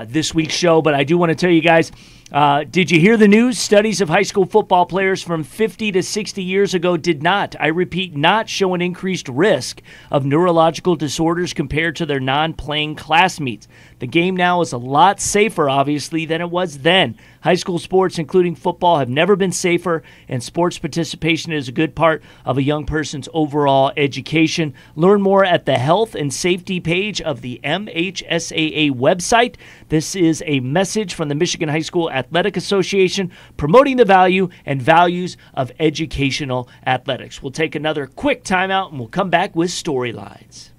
this 0.06 0.34
week's 0.34 0.52
show, 0.52 0.82
but 0.82 0.92
I 0.92 1.02
do 1.02 1.16
want 1.16 1.30
to 1.30 1.34
tell 1.34 1.50
you 1.50 1.62
guys. 1.62 1.92
Uh, 2.30 2.62
did 2.64 2.90
you 2.90 3.00
hear 3.00 3.16
the 3.16 3.26
news? 3.26 3.58
Studies 3.58 4.02
of 4.02 4.10
high 4.10 4.22
school 4.22 4.44
football 4.44 4.84
players 4.84 5.22
from 5.22 5.42
50 5.42 5.92
to 5.92 6.02
60 6.02 6.42
years 6.42 6.74
ago 6.74 6.98
did 6.98 7.22
not, 7.22 7.56
I 7.58 7.68
repeat, 7.68 8.14
not 8.14 8.50
show 8.50 8.74
an 8.74 8.82
increased 8.82 9.30
risk 9.30 9.80
of 10.10 10.26
neurological 10.26 10.94
disorders 10.94 11.54
compared 11.54 11.96
to 11.96 12.04
their 12.04 12.20
non 12.20 12.52
playing 12.52 12.96
classmates. 12.96 13.66
The 14.00 14.06
game 14.06 14.36
now 14.36 14.60
is 14.60 14.72
a 14.72 14.78
lot 14.78 15.20
safer, 15.20 15.70
obviously, 15.70 16.26
than 16.26 16.42
it 16.42 16.50
was 16.50 16.78
then. 16.78 17.16
High 17.40 17.54
school 17.54 17.78
sports, 17.78 18.18
including 18.18 18.56
football, 18.56 18.98
have 18.98 19.08
never 19.08 19.34
been 19.34 19.52
safer, 19.52 20.02
and 20.28 20.42
sports 20.42 20.78
participation 20.78 21.52
is 21.52 21.68
a 21.68 21.72
good 21.72 21.94
part 21.94 22.22
of 22.44 22.58
a 22.58 22.62
young 22.62 22.84
person's 22.84 23.28
overall 23.32 23.90
education. 23.96 24.74
Learn 24.94 25.22
more 25.22 25.44
at 25.44 25.64
the 25.64 25.78
health 25.78 26.14
and 26.14 26.34
safety 26.34 26.78
page 26.78 27.22
of 27.22 27.40
the 27.40 27.58
MHSAA 27.64 28.90
website. 28.90 29.54
This 29.88 30.14
is 30.14 30.42
a 30.46 30.60
message 30.60 31.14
from 31.14 31.28
the 31.28 31.34
Michigan 31.34 31.70
High 31.70 31.80
School 31.80 32.10
Athletic 32.10 32.58
Association, 32.58 33.32
promoting 33.56 33.96
the 33.96 34.04
value 34.04 34.50
and 34.66 34.82
values 34.82 35.38
of 35.54 35.72
educational 35.80 36.68
athletics. 36.86 37.42
We'll 37.42 37.52
take 37.52 37.74
another 37.74 38.06
quick 38.06 38.44
timeout 38.44 38.90
and 38.90 38.98
we'll 38.98 39.08
come 39.08 39.30
back 39.30 39.56
with 39.56 39.70
storylines. 39.70 40.70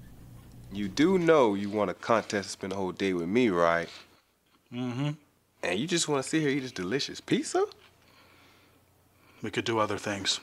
You 0.72 0.86
do 0.86 1.18
know 1.18 1.54
you 1.54 1.68
want 1.70 1.90
a 1.90 1.94
contest 1.94 2.48
to 2.48 2.52
spend 2.52 2.70
the 2.72 2.76
whole 2.76 2.92
day 2.92 3.12
with 3.12 3.28
me, 3.28 3.48
right? 3.48 3.88
Mm-hmm. 4.72 5.10
And 5.64 5.78
you 5.78 5.88
just 5.88 6.08
want 6.08 6.22
to 6.22 6.28
sit 6.28 6.42
here 6.42 6.50
eat 6.50 6.60
this 6.60 6.70
delicious 6.70 7.20
pizza? 7.20 7.64
We 9.42 9.50
could 9.50 9.64
do 9.64 9.80
other 9.80 9.98
things. 9.98 10.38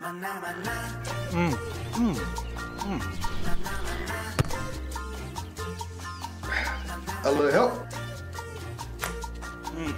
Mm, 0.00 1.52
mm, 1.92 2.14
mm. 2.78 4.29
A 7.22 7.30
little 7.30 7.50
help? 7.50 7.72
Mm. 9.74 9.94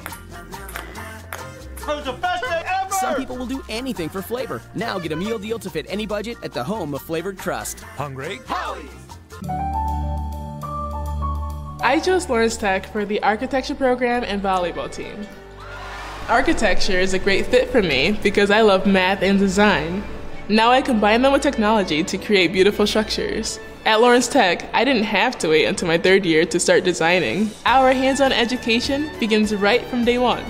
That 1.87 1.97
was 1.97 2.05
the 2.05 2.13
best 2.13 2.43
day 2.45 2.63
ever! 2.67 2.93
Some 2.95 3.15
people 3.15 3.37
will 3.37 3.47
do 3.47 3.63
anything 3.69 4.09
for 4.09 4.23
flavor. 4.23 4.61
Now 4.75 4.99
get 4.99 5.13
a 5.13 5.17
meal 5.17 5.39
deal 5.39 5.59
to 5.61 5.71
fit 5.71 5.87
any 5.89 6.05
budget 6.05 6.37
at 6.43 6.53
the 6.53 6.65
home 6.65 6.95
of 6.95 7.03
Flavored 7.03 7.39
Crust. 7.39 7.81
Hungry? 7.81 8.41
Howie! 8.47 8.89
I 11.85 12.01
chose 12.05 12.29
Lawrence 12.29 12.57
Tech 12.57 12.87
for 12.87 13.05
the 13.05 13.23
architecture 13.23 13.75
program 13.75 14.25
and 14.25 14.43
volleyball 14.43 14.91
team. 14.93 15.27
Architecture 16.29 16.99
is 16.99 17.15
a 17.15 17.19
great 17.19 17.47
fit 17.47 17.71
for 17.71 17.83
me 17.83 18.19
because 18.23 18.51
I 18.51 18.63
love 18.63 18.87
math 18.87 19.23
and 19.23 19.39
design. 19.39 20.03
Now 20.49 20.71
I 20.71 20.83
combine 20.83 21.23
them 21.23 21.33
with 21.33 21.43
technology 21.43 22.03
to 22.05 22.19
create 22.19 22.53
beautiful 22.53 22.87
structures. 22.87 23.59
At 23.85 24.01
Lawrence 24.01 24.29
Tech, 24.29 24.73
I 24.73 24.85
didn't 24.85 25.03
have 25.03 25.37
to 25.39 25.49
wait 25.49 25.65
until 25.65 25.89
my 25.89 25.99
third 25.99 26.25
year 26.25 26.47
to 26.47 26.61
start 26.61 26.85
designing. 26.85 27.51
Our 27.67 27.93
hands 27.93 28.21
on 28.21 28.31
education 28.31 29.11
begins 29.19 29.53
right 29.53 29.85
from 29.87 30.05
day 30.05 30.19
one. 30.19 30.45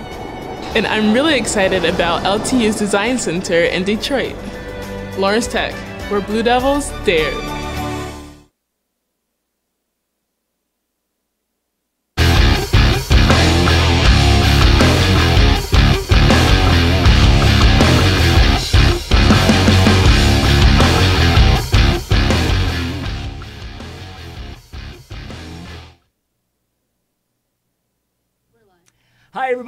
And 0.75 0.85
I'm 0.85 1.13
really 1.13 1.35
excited 1.35 1.83
about 1.83 2.21
LTU's 2.21 2.77
Design 2.77 3.17
Center 3.17 3.63
in 3.63 3.83
Detroit. 3.85 4.35
Lawrence 5.17 5.47
Tech, 5.47 5.73
where 6.11 6.21
Blue 6.21 6.43
Devils 6.43 6.91
dare. 7.05 7.62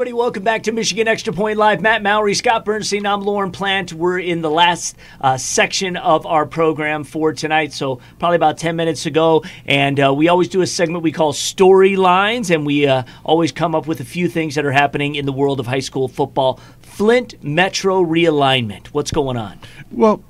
Everybody. 0.05 0.21
Welcome 0.21 0.43
back 0.43 0.61
to 0.63 0.71
Michigan 0.71 1.07
Extra 1.07 1.33
Point 1.33 1.57
Live. 1.57 1.81
Matt 1.81 2.03
Mowry, 2.03 2.35
Scott 2.35 2.63
Bernstein. 2.63 3.07
I'm 3.07 3.21
Lauren 3.21 3.51
Plant. 3.51 3.91
We're 3.91 4.19
in 4.19 4.41
the 4.43 4.51
last 4.51 4.95
uh, 5.19 5.35
section 5.35 5.97
of 5.97 6.27
our 6.27 6.45
program 6.45 7.03
for 7.03 7.33
tonight, 7.33 7.73
so 7.73 7.99
probably 8.19 8.35
about 8.35 8.59
10 8.59 8.75
minutes 8.75 9.07
ago. 9.07 9.43
And 9.65 9.99
uh, 9.99 10.13
we 10.13 10.27
always 10.27 10.47
do 10.47 10.61
a 10.61 10.67
segment 10.67 11.01
we 11.01 11.11
call 11.11 11.33
Storylines, 11.33 12.53
and 12.53 12.67
we 12.67 12.85
uh, 12.85 13.01
always 13.23 13.51
come 13.51 13.73
up 13.73 13.87
with 13.87 13.99
a 13.99 14.05
few 14.05 14.29
things 14.29 14.53
that 14.53 14.63
are 14.63 14.71
happening 14.71 15.15
in 15.15 15.25
the 15.25 15.33
world 15.33 15.59
of 15.59 15.65
high 15.65 15.79
school 15.79 16.07
football. 16.07 16.59
Flint 16.83 17.43
Metro 17.43 18.03
realignment. 18.03 18.87
What's 18.87 19.09
going 19.09 19.37
on? 19.37 19.59
Well, 19.89 20.21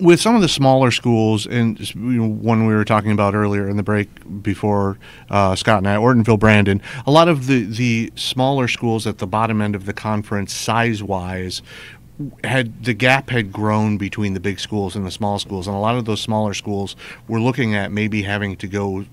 with 0.00 0.20
some 0.20 0.34
of 0.34 0.42
the 0.42 0.48
smaller 0.48 0.90
schools, 0.90 1.46
and 1.46 1.78
you 1.94 2.00
know, 2.00 2.28
one 2.28 2.66
we 2.66 2.74
were 2.74 2.84
talking 2.84 3.12
about 3.12 3.34
earlier 3.34 3.68
in 3.68 3.76
the 3.76 3.82
break 3.82 4.08
before 4.42 4.98
uh, 5.30 5.54
Scott 5.54 5.78
and 5.78 5.88
I, 5.88 5.96
Ortonville, 5.96 6.38
Brandon, 6.38 6.82
a 7.06 7.10
lot 7.10 7.28
of 7.28 7.46
the 7.46 7.64
the 7.64 8.12
smaller 8.16 8.68
schools 8.68 9.06
at 9.06 9.18
the 9.18 9.26
bottom 9.26 9.60
end 9.60 9.74
of 9.74 9.86
the 9.86 9.92
conference, 9.92 10.52
size 10.52 11.02
wise, 11.02 11.62
had 12.42 12.84
the 12.84 12.94
gap 12.94 13.30
had 13.30 13.52
grown 13.52 13.96
between 13.96 14.34
the 14.34 14.40
big 14.40 14.60
schools 14.60 14.96
and 14.96 15.06
the 15.06 15.10
small 15.10 15.38
schools, 15.38 15.66
and 15.66 15.76
a 15.76 15.80
lot 15.80 15.96
of 15.96 16.04
those 16.04 16.20
smaller 16.20 16.54
schools 16.54 16.96
were 17.28 17.40
looking 17.40 17.74
at 17.74 17.92
maybe 17.92 18.22
having 18.22 18.56
to 18.56 18.66
go 18.66 19.04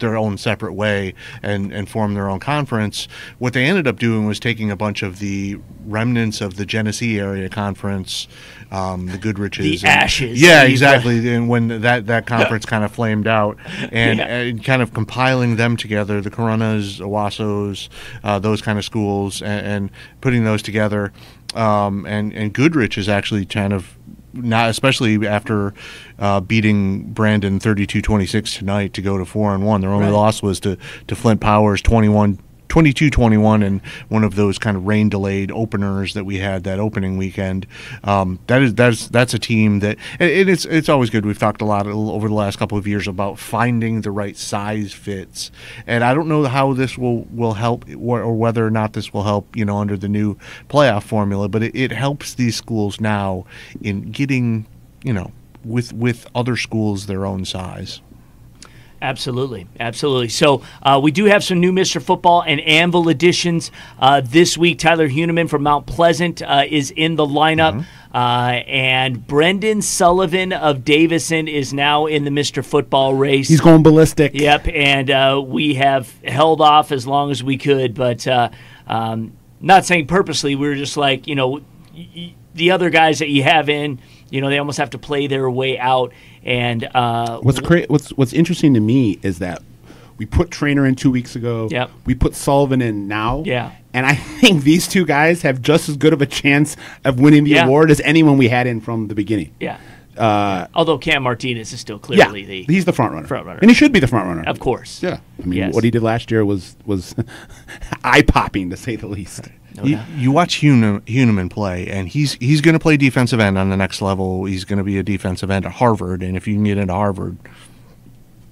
their 0.00 0.16
own 0.16 0.36
separate 0.38 0.72
way 0.72 1.14
and, 1.42 1.72
and 1.72 1.88
form 1.88 2.14
their 2.14 2.28
own 2.28 2.40
conference. 2.40 3.06
What 3.38 3.52
they 3.52 3.64
ended 3.64 3.86
up 3.86 3.98
doing 3.98 4.26
was 4.26 4.40
taking 4.40 4.70
a 4.70 4.76
bunch 4.76 5.02
of 5.02 5.18
the 5.18 5.58
remnants 5.86 6.40
of 6.40 6.56
the 6.56 6.66
Genesee 6.66 7.18
area 7.18 7.48
conference, 7.48 8.26
um, 8.70 9.06
the 9.06 9.18
Goodriches, 9.18 9.80
The 9.82 9.88
and- 9.88 10.02
ashes. 10.02 10.40
Yeah, 10.40 10.62
exactly. 10.64 11.32
and 11.32 11.48
when 11.48 11.80
that 11.82 12.06
that 12.06 12.26
conference 12.26 12.66
kind 12.66 12.84
of 12.84 12.92
flamed 12.92 13.26
out, 13.26 13.56
and, 13.92 14.18
Yeah. 14.18 14.26
and 14.26 14.64
kind 14.64 14.82
of 14.82 14.92
compiling 14.92 15.56
them 15.56 15.76
together, 15.76 16.20
the 16.20 16.30
Corunnas, 16.30 17.00
Owossos, 17.00 17.88
uh, 18.24 18.38
those 18.38 18.62
kind 18.62 18.78
of 18.78 18.84
schools, 18.84 19.42
and, 19.42 19.66
and 19.66 19.90
putting 20.20 20.44
those 20.44 20.62
together. 20.62 21.12
Um, 21.54 22.06
and 22.06 22.32
and 22.32 22.52
Goodrich 22.52 22.96
is 22.96 23.08
actually 23.08 23.44
kind 23.44 23.72
of 23.72 23.96
not 24.32 24.70
especially 24.70 25.26
after 25.26 25.74
uh, 26.18 26.40
beating 26.40 27.12
Brandon 27.12 27.58
32-26 27.58 28.58
tonight 28.58 28.92
to 28.94 29.02
go 29.02 29.18
to 29.18 29.24
4 29.24 29.54
and 29.54 29.64
1 29.66 29.80
their 29.80 29.90
only 29.90 30.06
Right. 30.06 30.12
loss 30.12 30.42
was 30.42 30.60
to, 30.60 30.76
to 31.08 31.16
Flint 31.16 31.40
Powers 31.40 31.82
21 31.82 32.38
22-21 32.70 33.66
and 33.66 33.80
one 34.08 34.24
of 34.24 34.34
those 34.34 34.58
kind 34.58 34.76
of 34.76 34.86
rain 34.86 35.08
delayed 35.08 35.50
openers 35.50 36.14
that 36.14 36.24
we 36.24 36.38
had 36.38 36.64
that 36.64 36.78
opening 36.78 37.16
weekend. 37.16 37.66
Um, 38.04 38.38
that 38.46 38.62
is 38.62 38.74
that's 38.74 39.08
that's 39.08 39.34
a 39.34 39.38
team 39.38 39.80
that 39.80 39.98
and 40.18 40.30
it's 40.30 40.64
it's 40.64 40.88
always 40.88 41.10
good. 41.10 41.26
We've 41.26 41.38
talked 41.38 41.60
a 41.60 41.66
lot 41.66 41.86
over 41.86 42.28
the 42.28 42.34
last 42.34 42.58
couple 42.58 42.78
of 42.78 42.86
years 42.86 43.06
about 43.06 43.38
finding 43.38 44.00
the 44.00 44.10
right 44.10 44.36
size 44.36 44.92
fits. 44.92 45.50
And 45.86 46.04
I 46.04 46.14
don't 46.14 46.28
know 46.28 46.44
how 46.44 46.72
this 46.72 46.96
will 46.96 47.24
will 47.24 47.54
help 47.54 47.84
or, 47.98 48.22
or 48.22 48.34
whether 48.34 48.66
or 48.66 48.70
not 48.70 48.92
this 48.94 49.12
will 49.12 49.24
help 49.24 49.56
you 49.56 49.64
know 49.64 49.78
under 49.78 49.96
the 49.96 50.08
new 50.08 50.36
playoff 50.68 51.04
formula 51.04 51.48
but 51.48 51.62
it, 51.62 51.74
it 51.74 51.92
helps 51.92 52.34
these 52.34 52.56
schools 52.56 53.00
now 53.00 53.44
in 53.80 54.10
getting 54.10 54.66
you 55.02 55.12
know 55.12 55.32
with 55.64 55.92
with 55.92 56.26
other 56.34 56.56
schools 56.56 57.06
their 57.06 57.26
own 57.26 57.44
size 57.44 58.00
Absolutely, 59.02 59.66
absolutely. 59.78 60.28
So 60.28 60.62
uh, 60.82 61.00
we 61.02 61.10
do 61.10 61.24
have 61.24 61.42
some 61.42 61.58
new 61.58 61.72
Mr. 61.72 62.02
Football 62.02 62.42
and 62.46 62.60
Anvil 62.60 63.08
editions 63.08 63.70
uh, 63.98 64.20
this 64.22 64.58
week. 64.58 64.78
Tyler 64.78 65.08
Huneman 65.08 65.48
from 65.48 65.62
Mount 65.62 65.86
Pleasant 65.86 66.42
uh, 66.42 66.64
is 66.68 66.90
in 66.90 67.16
the 67.16 67.24
lineup, 67.24 67.86
uh, 68.14 68.16
and 68.68 69.26
Brendan 69.26 69.80
Sullivan 69.80 70.52
of 70.52 70.84
Davison 70.84 71.48
is 71.48 71.72
now 71.72 72.04
in 72.06 72.24
the 72.24 72.30
Mr. 72.30 72.62
Football 72.62 73.14
race. 73.14 73.48
He's 73.48 73.62
going 73.62 73.82
ballistic. 73.82 74.32
Yep, 74.34 74.68
and 74.68 75.10
uh, 75.10 75.42
we 75.44 75.74
have 75.74 76.12
held 76.22 76.60
off 76.60 76.92
as 76.92 77.06
long 77.06 77.30
as 77.30 77.42
we 77.42 77.56
could, 77.56 77.94
but 77.94 78.26
uh, 78.26 78.50
um, 78.86 79.32
not 79.62 79.86
saying 79.86 80.08
purposely. 80.08 80.56
We 80.56 80.68
were 80.68 80.74
just 80.74 80.98
like, 80.98 81.26
you 81.26 81.34
know, 81.36 81.62
y- 81.94 82.08
y- 82.14 82.34
the 82.54 82.72
other 82.72 82.90
guys 82.90 83.20
that 83.20 83.28
you 83.30 83.44
have 83.44 83.68
in, 83.70 84.00
you 84.28 84.40
know, 84.40 84.50
they 84.50 84.58
almost 84.58 84.78
have 84.78 84.90
to 84.90 84.98
play 84.98 85.26
their 85.26 85.48
way 85.48 85.78
out. 85.78 86.12
And 86.44 86.84
uh, 86.94 87.40
What's 87.40 87.60
cra- 87.60 87.86
what's 87.88 88.10
what's 88.10 88.32
interesting 88.32 88.74
to 88.74 88.80
me 88.80 89.18
is 89.22 89.38
that 89.40 89.62
we 90.16 90.26
put 90.26 90.50
Trainer 90.50 90.86
in 90.86 90.94
two 90.96 91.10
weeks 91.10 91.36
ago. 91.36 91.68
Yep. 91.70 91.90
We 92.06 92.14
put 92.14 92.34
Sullivan 92.34 92.80
in 92.82 93.08
now. 93.08 93.42
Yeah. 93.46 93.72
And 93.92 94.06
I 94.06 94.14
think 94.40 94.62
these 94.62 94.86
two 94.88 95.04
guys 95.04 95.42
have 95.42 95.60
just 95.62 95.88
as 95.88 95.96
good 95.96 96.12
of 96.12 96.22
a 96.22 96.26
chance 96.26 96.76
of 97.04 97.20
winning 97.20 97.44
the 97.44 97.50
Yeah. 97.52 97.66
award 97.66 97.90
as 97.90 98.00
anyone 98.02 98.38
we 98.38 98.48
had 98.48 98.66
in 98.66 98.80
from 98.80 99.08
the 99.08 99.14
beginning. 99.14 99.52
Yeah. 99.60 99.78
Uh, 100.16 100.66
Although 100.74 100.98
Cam 100.98 101.22
Martinez 101.22 101.72
is 101.72 101.80
still 101.80 101.98
yeah, 102.10 102.24
clearly 102.26 102.44
the 102.44 102.64
he's 102.64 102.84
the 102.84 102.92
front 102.92 103.14
runner. 103.14 103.26
front 103.26 103.46
runner. 103.46 103.58
and 103.60 103.70
he 103.70 103.74
should 103.74 103.92
be 103.92 104.00
the 104.00 104.06
front 104.08 104.26
runner. 104.26 104.42
Of 104.46 104.60
course. 104.60 105.02
Yeah. 105.02 105.20
I 105.42 105.46
mean, 105.46 105.58
Yes. 105.60 105.74
what 105.74 105.84
he 105.84 105.90
did 105.90 106.02
last 106.02 106.30
year 106.30 106.44
was 106.44 106.76
was 106.84 107.14
eye 108.04 108.22
popping 108.22 108.70
to 108.70 108.76
say 108.76 108.96
the 108.96 109.06
least. 109.06 109.48
You, 109.84 109.98
you 110.16 110.32
watch 110.32 110.60
Huneman, 110.60 111.00
Huneman 111.02 111.50
play, 111.50 111.86
and 111.88 112.08
he's 112.08 112.34
he's 112.34 112.60
going 112.60 112.74
to 112.74 112.78
play 112.78 112.96
defensive 112.96 113.40
end 113.40 113.56
on 113.58 113.70
the 113.70 113.76
next 113.76 114.00
level. 114.02 114.44
He's 114.44 114.64
going 114.64 114.78
to 114.78 114.84
be 114.84 114.98
a 114.98 115.02
defensive 115.02 115.50
end 115.50 115.66
at 115.66 115.72
Harvard, 115.72 116.22
and 116.22 116.36
if 116.36 116.46
you 116.48 116.54
can 116.54 116.64
get 116.64 116.78
into 116.78 116.94
Harvard, 116.94 117.36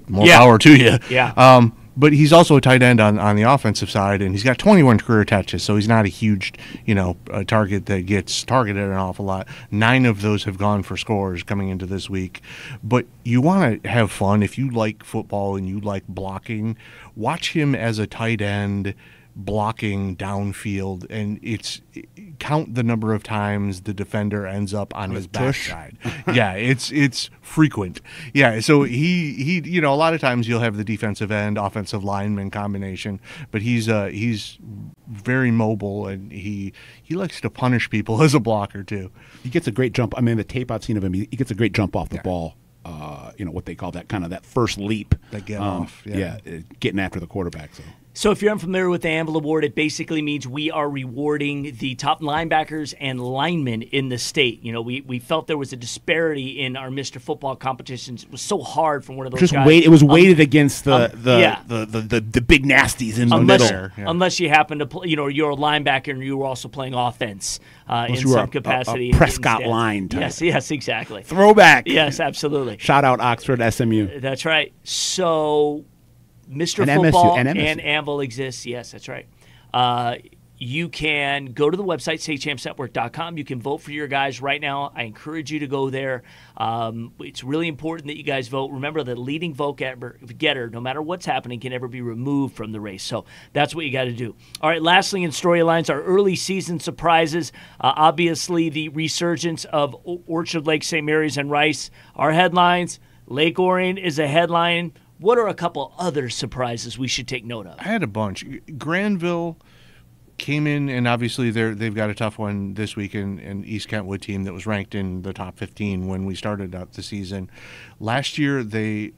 more 0.09 0.26
Yeah. 0.26 0.39
power 0.39 0.59
to 0.59 0.76
you. 0.76 0.99
Yeah. 1.11 1.33
Um, 1.37 1.74
but 1.97 2.12
he's 2.12 2.33
also 2.33 2.55
a 2.57 2.61
tight 2.61 2.81
end 2.81 3.01
on, 3.01 3.18
on 3.18 3.35
the 3.35 3.43
offensive 3.43 3.91
side, 3.91 4.22
and 4.22 4.33
he's 4.33 4.45
got 4.45 4.57
21 4.57 5.01
career 5.01 5.24
touches, 5.24 5.64
so 5.64 5.74
he's 5.74 5.89
not 5.89 6.05
a 6.05 6.09
huge, 6.09 6.53
you 6.87 6.95
know, 6.95 7.16
target 7.49 7.87
that 7.87 8.03
gets 8.07 8.45
targeted 8.45 8.85
an 8.85 8.93
awful 8.93 9.24
lot. 9.24 9.49
Nine 9.72 10.07
of 10.07 10.22
those 10.22 10.45
have 10.45 10.59
gone 10.59 10.85
for 10.85 10.97
scores 10.97 11.43
coming 11.43 11.70
into 11.70 11.87
this 11.87 12.09
week. 12.09 12.41
But 12.85 13.07
you 13.24 13.41
want 13.41 13.83
to 13.83 13.89
have 13.89 14.12
fun 14.12 14.45
if 14.45 14.57
you 14.57 14.70
like 14.70 15.03
football 15.03 15.57
and 15.57 15.68
you 15.68 15.81
like 15.81 16.07
blocking. 16.07 16.76
Watch 17.16 17.55
him 17.55 17.74
as 17.74 17.99
a 17.99 18.07
tight 18.07 18.41
end 18.41 18.95
blocking 19.41 20.16
downfield, 20.16 21.07
and 21.09 21.39
it's 21.43 21.80
count 22.41 22.74
the 22.74 22.82
number 22.82 23.14
of 23.14 23.22
times 23.22 23.82
the 23.82 23.95
defender 23.95 24.47
ends 24.47 24.74
up 24.74 24.95
on 24.97 25.12
his 25.12 25.26
backside. 25.28 25.97
yeah, 26.34 26.55
it's 26.55 26.91
it's 26.91 27.30
frequent. 27.41 28.01
Yeah, 28.34 28.59
so 28.61 28.82
he 28.82 29.32
he 29.34 29.62
you 29.64 29.80
know 29.80 29.95
a 29.95 29.97
lot 29.97 30.12
of 30.12 30.20
times 30.20 30.49
you'll 30.49 30.61
have 30.61 30.76
the 30.76 30.84
defensive 30.84 31.30
end 31.30 31.57
offensive 31.57 32.03
lineman 32.03 32.51
combination, 32.51 33.20
but 33.53 33.62
he's 33.62 33.89
uh 33.89 34.07
he's 34.07 34.59
very 35.09 35.51
mobile 35.53 36.09
and 36.09 36.32
he 36.32 36.72
he 37.03 37.14
likes 37.14 37.41
to 37.41 37.49
punish 37.49 37.89
people 37.89 38.20
as 38.24 38.34
a 38.34 38.41
blocker 38.41 38.82
too. 38.82 39.11
He 39.45 39.49
gets 39.51 39.68
a 39.68 39.72
great 39.72 39.93
jump. 39.95 40.14
I 40.16 40.20
mean, 40.20 40.36
the 40.36 40.45
tape 40.45 40.70
I've 40.70 40.82
seen 40.82 40.97
of 40.97 41.05
him, 41.05 41.12
he, 41.12 41.28
he 41.30 41.36
gets 41.36 41.51
a 41.53 41.55
great 41.55 41.72
jump 41.72 41.95
off 41.95 42.09
the 42.09 42.18
ball. 42.18 42.57
Uh, 42.84 43.32
you 43.36 43.45
know 43.45 43.51
what 43.51 43.66
they 43.66 43.74
call 43.74 43.93
that 43.93 44.09
kind 44.09 44.24
of 44.24 44.30
that 44.30 44.45
first 44.47 44.78
leap, 44.78 45.14
That 45.30 45.45
get 45.45 45.61
Um, 45.61 45.82
off, 45.82 46.03
yeah. 46.07 46.39
uh, 46.47 46.51
getting 46.80 46.99
after 46.99 47.20
the 47.20 47.26
quarterback. 47.26 47.74
So 47.74 47.82
So, 48.19 48.33
if 48.33 48.43
you're 48.43 48.51
unfamiliar 48.51 48.91
with 48.91 49.03
the 49.03 49.11
Anvil 49.11 49.37
Award, 49.37 49.64
it 49.64 49.77
basically 49.77 50.23
means 50.23 50.45
we 50.45 50.73
are 50.73 50.91
rewarding 50.91 51.77
the 51.79 51.95
top 51.95 52.21
linebackers 52.21 52.93
and 52.99 53.21
linemen 53.21 53.83
in 53.83 54.09
the 54.09 54.19
state. 54.19 54.61
You 54.61 54.73
know, 54.73 54.83
we, 54.83 55.03
we 55.03 55.21
felt 55.21 55.47
there 55.47 55.57
was 55.57 55.73
a 55.73 55.77
disparity 55.77 56.61
in 56.61 56.77
our 56.77 56.89
Mr. 56.89 57.21
Football 57.21 57.55
competitions. 57.55 58.25
It 58.25 58.33
was 58.33 58.41
so 58.41 58.61
hard 58.61 59.05
for 59.05 59.12
one 59.12 59.27
of 59.27 59.31
those 59.31 59.39
Just 59.39 59.53
guys. 59.53 59.64
wait. 59.64 59.85
It 59.85 59.89
was 59.91 60.03
Um, 60.03 60.09
weighted 60.09 60.41
against 60.41 60.83
the 60.85 60.95
um, 60.95 61.11
the, 61.14 61.39
yeah. 61.39 61.62
the, 61.69 61.85
the, 61.87 62.01
the 62.01 62.21
the 62.21 62.41
big 62.41 62.64
nasties 62.64 63.21
in 63.21 63.29
the 63.29 63.37
unless, 63.37 63.61
middle. 63.71 63.91
unless 63.99 64.41
you 64.41 64.49
happen 64.49 64.81
to 64.81 64.87
play, 64.87 65.07
you 65.07 65.14
know, 65.14 65.29
you're 65.29 65.53
a 65.53 65.57
linebacker 65.57 66.11
and 66.11 66.21
you 66.21 66.37
were 66.39 66.47
also 66.47 66.66
playing 66.66 66.95
offense 66.95 67.61
uh, 67.89 68.07
in 68.09 68.14
were 68.14 68.19
a- 68.19 68.23
some 68.23 68.41
a- 68.41 68.43
a 68.43 68.49
capacity. 68.49 69.12
Prescott 69.12 69.62
line 69.62 70.09
type. 70.09 70.23
Yes, 70.23 70.43
yes, 70.43 70.73
exactly. 70.73 71.23
Throwback. 71.23 71.87
Yes, 71.87 72.19
absolutely. 72.19 72.79
Shout 72.79 73.05
out 73.05 73.21
Oxford 73.21 73.61
SMU. 73.73 74.19
That's 74.19 74.45
right. 74.45 74.73
So, 74.83 75.85
Mr. 76.51 76.80
And 76.80 76.90
MSU, 76.90 77.03
Football 77.03 77.38
and 77.38 77.49
and, 77.49 77.80
MSU. 77.80 77.84
Anvil 77.84 78.20
exists. 78.20 78.66
Yes, 78.66 78.92
that's 78.92 79.09
right. 79.09 79.26
Uh, 79.72 80.16
you 80.61 80.88
can 80.88 81.46
go 81.46 81.70
to 81.70 81.76
the 81.76 81.84
website, 81.84 82.16
statechampsnetwork.com. 82.16 83.38
You 83.38 83.44
can 83.44 83.61
vote 83.62 83.78
for 83.78 83.92
your 83.92 84.09
guys 84.09 84.42
right 84.42 84.61
now. 84.61 84.92
I 84.94 85.05
encourage 85.05 85.53
you 85.53 85.61
to 85.61 85.68
go 85.68 85.88
there. 85.88 86.24
Um, 86.57 87.12
it's 87.20 87.44
really 87.44 87.68
important 87.68 88.09
that 88.09 88.16
you 88.16 88.24
guys 88.24 88.49
vote. 88.49 88.72
Remember, 88.72 89.05
the 89.05 89.14
leading 89.14 89.55
vote 89.55 89.76
getter, 89.78 90.68
no 90.68 90.80
matter 90.80 91.01
what's 91.01 91.26
happening, 91.26 91.61
can 91.61 91.70
never 91.70 91.86
be 91.86 92.03
removed 92.03 92.57
from 92.57 92.72
the 92.72 92.80
race. 92.80 93.05
So 93.05 93.24
that's 93.53 93.74
what 93.74 93.84
you 93.84 93.92
got 93.92 94.05
to 94.05 94.12
do. 94.12 94.34
All 94.61 94.68
right, 94.68 94.82
lastly, 94.82 95.22
in 95.22 95.30
storylines, 95.30 95.90
our 95.90 96.03
early 96.03 96.34
season 96.34 96.80
surprises. 96.80 97.53
Uh, 97.80 97.92
obviously, 97.94 98.68
the 98.68 98.88
resurgence 98.88 99.64
of 99.66 99.94
Orchard 100.05 100.66
Lake, 100.66 100.82
St. 100.82 101.07
Mary's, 101.07 101.36
and 101.36 101.51
Rice. 101.51 101.90
Our 102.16 102.32
headlines 102.32 102.99
Lake 103.26 103.59
Orion 103.59 103.99
is 103.99 104.18
a 104.18 104.26
headline. 104.26 104.92
What 105.19 105.39
are 105.39 105.49
a 105.49 105.55
couple 105.55 105.93
other 105.99 106.29
surprises 106.29 106.99
we 106.99 107.09
should 107.09 107.27
take 107.27 107.45
note 107.45 107.66
of? 107.66 107.79
I 107.79 107.85
had 107.85 108.03
a 108.03 108.07
bunch. 108.07 108.45
Grandville 108.79 109.57
came 110.39 110.66
in, 110.66 110.89
and 110.89 111.09
obviously 111.09 111.51
they're 111.51 111.75
they've 111.75 111.95
got 111.95 112.11
a 112.11 112.14
tough 112.14 112.39
one 112.39 112.75
this 112.75 112.95
week 112.95 113.14
in, 113.14 113.39
in 113.41 113.64
East 113.64 113.89
Kentwood 113.89 114.23
team 114.23 114.45
that 114.45 114.53
was 114.53 114.66
ranked 114.66 114.95
in 114.95 115.23
the 115.23 115.33
top 115.33 115.59
15 115.59 116.07
when 116.07 116.25
we 116.25 116.35
started 116.35 116.75
out 116.75 116.93
the 116.93 117.03
season. 117.03 117.51
Last 117.99 118.39
year 118.39 118.62
they 118.62 119.12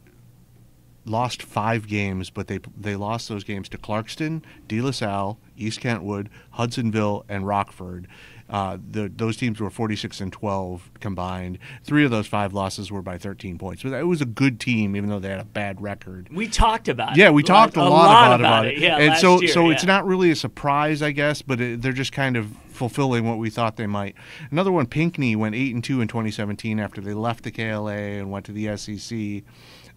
lost 1.05 1.43
five 1.43 1.87
games, 1.87 2.31
but 2.31 2.47
they 2.47 2.61
they 2.77 2.97
lost 2.97 3.29
those 3.29 3.45
games 3.45 3.69
to 3.69 3.79
Clarkston, 3.79 4.43
De 4.69 4.81
La 4.81 4.91
Salle, 4.91 5.39
East 5.57 5.81
Kentwood, 5.81 6.31
Hudsonville, 6.53 7.25
and 7.29 7.47
Rockford. 7.47 8.09
Uh, 8.51 8.79
the, 8.91 9.09
those 9.15 9.37
teams 9.37 9.61
were 9.61 9.71
46 9.71 10.21
and 10.21 10.33
12 10.33 10.91
combined. 11.01 11.59
Three 11.85 12.05
of 12.05 12.11
those 12.11 12.27
five 12.27 12.53
losses 12.53 12.91
were 12.91 13.03
by 13.03 13.17
13 13.17 13.59
points. 13.59 13.83
But 13.83 13.93
it 13.93 14.05
was 14.05 14.21
a 14.21 14.27
good 14.27 14.59
team, 14.59 14.97
even 14.97 15.09
though 15.09 15.21
they 15.21 15.29
had 15.29 15.41
a 15.41 15.45
bad 15.45 15.81
record. 15.81 16.29
We 16.33 16.49
talked 16.49 16.89
about 16.89 17.17
Yeah, 17.17 17.25
it. 17.25 17.27
Yeah, 17.29 17.31
we 17.31 17.43
talked 17.43 17.77
a, 17.77 17.81
a 17.81 17.83
lot, 17.83 17.91
lot 17.91 18.27
about, 18.27 18.41
about 18.41 18.67
it. 18.67 18.75
it. 18.75 18.81
Yeah, 18.81 18.97
and 18.99 19.17
so 19.17 19.41
year, 19.41 19.53
so 19.53 19.71
it's 19.71 19.85
not 19.85 20.05
really 20.07 20.31
a 20.31 20.37
surprise, 20.37 21.01
I 21.01 21.13
guess, 21.13 21.43
but 21.43 21.61
it, 21.61 21.83
they're 21.83 21.93
just 21.93 22.13
kind 22.13 22.37
of 22.37 22.51
fulfilling 22.71 23.29
what 23.29 23.39
we 23.39 23.51
thought 23.51 23.77
they 23.77 23.87
might. 23.87 24.15
Another 24.51 24.73
one, 24.73 24.87
Pinckney 24.87 25.37
went 25.37 25.55
eight 25.55 25.75
and 25.75 25.85
two 25.85 26.01
in 26.01 26.09
2017 26.09 26.81
after 26.81 27.01
they 27.01 27.13
left 27.15 27.45
the 27.45 27.51
KLA 27.51 27.93
and 27.93 28.31
went 28.31 28.47
to 28.47 28.53
the 28.53 28.77
SEC. 28.77 29.43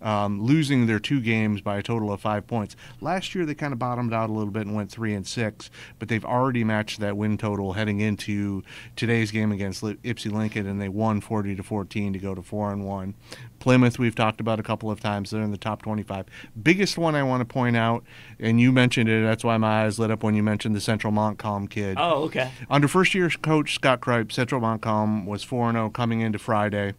Um, 0.04 0.42
losing 0.42 0.86
their 0.86 1.00
two 1.00 1.22
games 1.22 1.62
by 1.62 1.78
a 1.78 1.82
total 1.82 2.12
of 2.12 2.20
five 2.20 2.46
points. 2.46 2.76
Last 3.00 3.34
year 3.34 3.46
they 3.46 3.56
kind 3.56 3.72
of 3.72 3.80
bottomed 3.80 4.14
out 4.14 4.30
a 4.30 4.34
little 4.34 4.52
bit 4.52 4.68
and 4.68 4.76
went 4.76 4.92
three 4.92 5.14
and 5.14 5.26
six, 5.26 5.72
but 5.98 6.10
they've 6.10 6.26
already 6.26 6.66
matched 6.66 7.00
that 7.00 7.16
win 7.16 7.38
total 7.38 7.72
heading 7.72 8.02
into 8.02 8.64
today's 8.98 9.32
game 9.32 9.54
against 9.54 9.82
Ypsi 9.82 10.30
Lincoln, 10.30 10.68
and 10.68 10.82
they 10.82 10.90
won 10.90 11.22
40 11.22 11.56
to 11.56 11.64
14 11.64 12.12
to 12.12 12.20
go 12.20 12.36
to 12.36 12.42
four 12.42 12.72
and 12.74 12.86
one. 12.86 13.14
Plymouth 13.60 13.98
we've 13.98 14.14
talked 14.14 14.42
about 14.42 14.60
a 14.60 14.64
couple 14.64 14.92
of 14.92 15.00
times. 15.00 15.32
They're 15.32 15.42
in 15.42 15.52
the 15.52 15.58
top 15.58 15.82
25. 15.84 16.26
Biggest 16.62 16.98
one 16.98 17.16
I 17.16 17.24
want 17.24 17.40
to 17.40 17.46
point 17.46 17.78
out, 17.78 18.04
and 18.40 18.60
you 18.60 18.74
mentioned 18.74 19.08
it. 19.08 19.24
That's 19.24 19.44
why 19.44 19.56
my 19.58 19.86
eyes 19.86 20.00
lit 20.00 20.12
up 20.12 20.22
when 20.22 20.36
you 20.36 20.44
mentioned 20.44 20.76
the 20.76 20.82
Central 20.82 21.14
Montcalm 21.14 21.68
kid. 21.68 21.98
Oh, 21.98 22.24
okay. 22.24 22.52
Under 22.70 22.90
first 22.90 23.16
year 23.16 23.30
coach 23.30 23.76
Scott 23.76 24.02
Kripe, 24.02 24.34
Central 24.34 24.60
Montcalm 24.60 25.26
was 25.26 25.44
4 25.44 25.72
0 25.72 25.90
coming 25.92 26.20
into 26.20 26.40
Friday. 26.40 26.94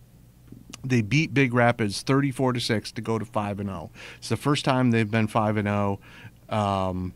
They 0.83 1.03
beat 1.03 1.33
Big 1.33 1.55
Rapids 1.55 2.03
34 2.03 2.55
to 2.55 2.61
6 2.61 2.93
to 2.93 3.01
go 3.01 3.19
to 3.19 3.25
5 3.25 3.61
and 3.61 3.69
0. 3.69 3.91
It's 4.19 4.29
the 4.29 4.37
first 4.37 4.65
time 4.65 4.91
they've 4.91 5.11
been 5.11 5.27
5 5.27 5.57
and 5.57 5.69
0 5.69 6.01
um, 6.49 7.15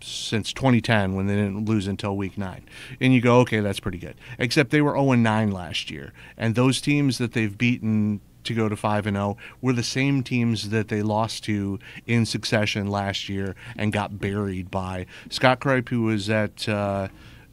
since 0.00 0.52
2010 0.52 1.14
when 1.14 1.26
they 1.26 1.34
didn't 1.34 1.66
lose 1.66 1.86
until 1.86 2.16
week 2.16 2.38
9. 2.38 2.64
And 3.00 3.14
you 3.14 3.20
go, 3.20 3.40
okay, 3.40 3.60
that's 3.60 3.80
pretty 3.80 3.98
good. 3.98 4.16
Except 4.38 4.70
they 4.70 4.80
were 4.80 4.92
0 4.92 5.12
and 5.12 5.22
9 5.22 5.50
last 5.50 5.90
year. 5.90 6.12
And 6.36 6.54
those 6.54 6.80
teams 6.80 7.18
that 7.18 7.32
they've 7.32 7.56
beaten 7.56 8.20
to 8.44 8.54
go 8.54 8.68
to 8.68 8.76
5 8.76 9.06
and 9.06 9.16
0 9.16 9.36
were 9.60 9.72
the 9.72 9.82
same 9.82 10.22
teams 10.22 10.70
that 10.70 10.88
they 10.88 11.02
lost 11.02 11.44
to 11.44 11.78
in 12.06 12.26
succession 12.26 12.88
last 12.88 13.28
year 13.28 13.54
and 13.76 13.92
got 13.92 14.20
buried 14.20 14.70
by 14.70 15.06
Scott 15.30 15.60
Kripe 15.60 15.88
who 15.88 16.02
was 16.02 16.30
at 16.30 16.68
uh, 16.68 17.08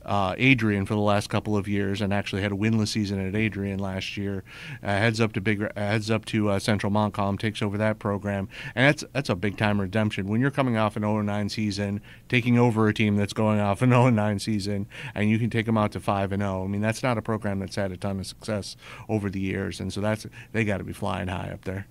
uh, 0.05 0.35
Adrian 0.37 0.85
for 0.85 0.93
the 0.93 0.99
last 1.01 1.29
couple 1.29 1.55
of 1.55 1.67
years 1.67 2.01
and 2.01 2.13
actually 2.13 2.41
had 2.41 2.51
a 2.51 2.55
winless 2.55 2.89
season 2.89 3.25
at 3.25 3.35
Adrian 3.35 3.79
last 3.79 4.17
year. 4.17 4.43
Uh, 4.83 4.87
heads 4.87 5.21
up 5.21 5.33
to 5.33 5.41
big, 5.41 5.63
uh, 5.63 5.69
heads 5.75 6.09
up 6.09 6.25
to 6.25 6.49
uh, 6.49 6.59
Central 6.59 6.91
Montcalm, 6.91 7.37
takes 7.37 7.61
over 7.61 7.77
that 7.77 7.99
program, 7.99 8.49
and 8.75 8.87
that's 8.87 9.03
that's 9.13 9.29
a 9.29 9.35
big 9.35 9.57
time 9.57 9.79
redemption 9.79 10.27
when 10.27 10.41
you're 10.41 10.51
coming 10.51 10.77
off 10.77 10.95
an 10.95 11.03
0-9 11.03 11.51
season, 11.51 12.01
taking 12.29 12.57
over 12.57 12.87
a 12.87 12.93
team 12.93 13.15
that's 13.15 13.33
going 13.33 13.59
off 13.59 13.81
an 13.81 13.89
0-9 13.91 14.41
season, 14.41 14.87
and 15.15 15.29
you 15.29 15.37
can 15.39 15.49
take 15.49 15.65
them 15.65 15.77
out 15.77 15.91
to 15.91 15.99
5 15.99 16.31
and 16.31 16.41
0. 16.41 16.63
I 16.63 16.67
mean, 16.67 16.81
that's 16.81 17.03
not 17.03 17.17
a 17.17 17.21
program 17.21 17.59
that's 17.59 17.75
had 17.75 17.91
a 17.91 17.97
ton 17.97 18.19
of 18.19 18.27
success 18.27 18.75
over 19.09 19.29
the 19.29 19.39
years, 19.39 19.79
and 19.79 19.91
so 19.91 20.01
that's 20.01 20.25
they 20.51 20.63
got 20.63 20.77
to 20.77 20.83
be 20.83 20.93
flying 20.93 21.27
high 21.27 21.49
up 21.51 21.63
there. 21.65 21.87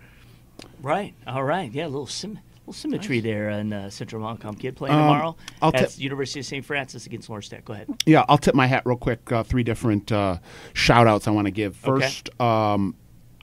Right. 0.82 1.14
All 1.26 1.44
right. 1.44 1.70
Yeah, 1.72 1.86
a 1.86 1.88
little 1.88 2.06
sim- 2.06 2.40
little 2.70 2.80
symmetry 2.90 3.20
there 3.20 3.50
in 3.50 3.72
uh, 3.72 3.90
Central 3.90 4.22
Montcalm 4.22 4.54
kid 4.56 4.76
playing 4.76 4.94
Um, 4.94 5.00
tomorrow 5.02 5.36
I'll 5.60 5.74
at 5.74 5.90
tip- 5.90 5.98
University 5.98 6.40
of 6.40 6.46
St. 6.46 6.64
Francis 6.64 7.06
against 7.06 7.28
Lawrence 7.28 7.48
Tech. 7.48 7.64
Go 7.64 7.72
ahead. 7.72 7.88
Yeah, 8.06 8.24
I'll 8.28 8.38
tip 8.38 8.54
my 8.54 8.66
hat 8.66 8.82
real 8.86 8.96
quick. 8.96 9.30
Uh, 9.32 9.42
three 9.42 9.62
different 9.64 10.12
uh, 10.12 10.38
shout 10.72 11.06
outs 11.06 11.26
I 11.26 11.32
want 11.32 11.46
to 11.46 11.50
give. 11.50 11.76
Okay. 11.84 12.00
First, 12.06 12.40
um, 12.40 12.94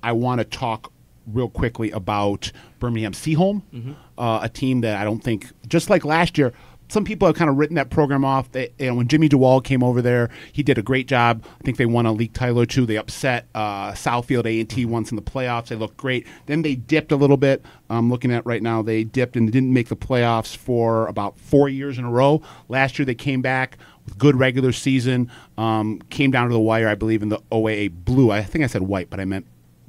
I 0.01 0.13
want 0.13 0.39
to 0.39 0.45
talk 0.45 0.91
real 1.27 1.49
quickly 1.49 1.91
about 1.91 2.51
Birmingham 2.79 3.11
Seaholm, 3.11 3.61
Mhm. 3.73 3.95
uh, 4.17 4.39
a 4.43 4.47
team 4.49 4.81
that 4.81 4.97
I 4.99 5.03
don't 5.03 5.21
think, 5.21 5.51
just 5.67 5.89
like 5.89 6.05
last 6.05 6.37
year, 6.37 6.53
some 6.89 7.03
people 7.03 7.27
have 7.27 7.35
kind 7.35 7.49
of 7.49 7.57
written 7.57 7.75
that 7.75 7.89
program 7.89 8.23
off. 8.23 8.51
They, 8.51 8.73
you 8.79 8.87
know, 8.87 8.95
when 8.95 9.07
Jimmy 9.07 9.29
DeWall 9.29 9.63
came 9.63 9.83
over 9.83 10.01
there, 10.01 10.29
he 10.51 10.63
did 10.63 10.77
a 10.77 10.81
great 10.81 11.07
job. 11.07 11.43
I 11.59 11.63
think 11.63 11.77
they 11.77 11.85
won 11.85 12.05
a 12.05 12.11
league 12.11 12.33
title 12.33 12.59
or 12.59 12.65
two. 12.65 12.85
They 12.85 12.97
upset 12.97 13.47
uh, 13.53 13.91
Southfield 13.91 14.45
A 14.45 14.59
and 14.59 14.69
T 14.69 14.85
once 14.85 15.11
in 15.11 15.15
the 15.15 15.21
playoffs. 15.21 15.67
They 15.67 15.75
looked 15.75 15.97
great. 15.97 16.25
Then 16.45 16.61
they 16.61 16.75
dipped 16.75 17.11
a 17.11 17.15
little 17.15 17.37
bit. 17.37 17.63
I'm 17.89 18.09
looking 18.09 18.31
at 18.31 18.45
right 18.45 18.61
now. 18.61 18.81
They 18.81 19.03
dipped 19.03 19.35
and 19.35 19.51
didn't 19.51 19.73
make 19.73 19.89
the 19.89 19.95
playoffs 19.95 20.55
for 20.55 21.07
about 21.07 21.39
four 21.39 21.69
years 21.69 21.97
in 21.97 22.05
a 22.05 22.11
row. 22.11 22.41
Last 22.69 22.97
year 22.99 23.05
they 23.05 23.15
came 23.15 23.41
back 23.41 23.77
with 24.05 24.17
good 24.17 24.37
regular 24.37 24.71
season. 24.71 25.29
Um, 25.57 26.01
came 26.09 26.31
down 26.31 26.47
to 26.47 26.53
the 26.53 26.59
wire, 26.59 26.87
I 26.87 26.95
believe, 26.95 27.21
in 27.21 27.29
the 27.29 27.39
OAA 27.51 27.91
blue. 27.91 28.31
I 28.31 28.43
think 28.43 28.63
I 28.63 28.67
said 28.67 28.83
white, 28.83 29.09
but 29.09 29.19
I 29.19 29.25
meant 29.25 29.45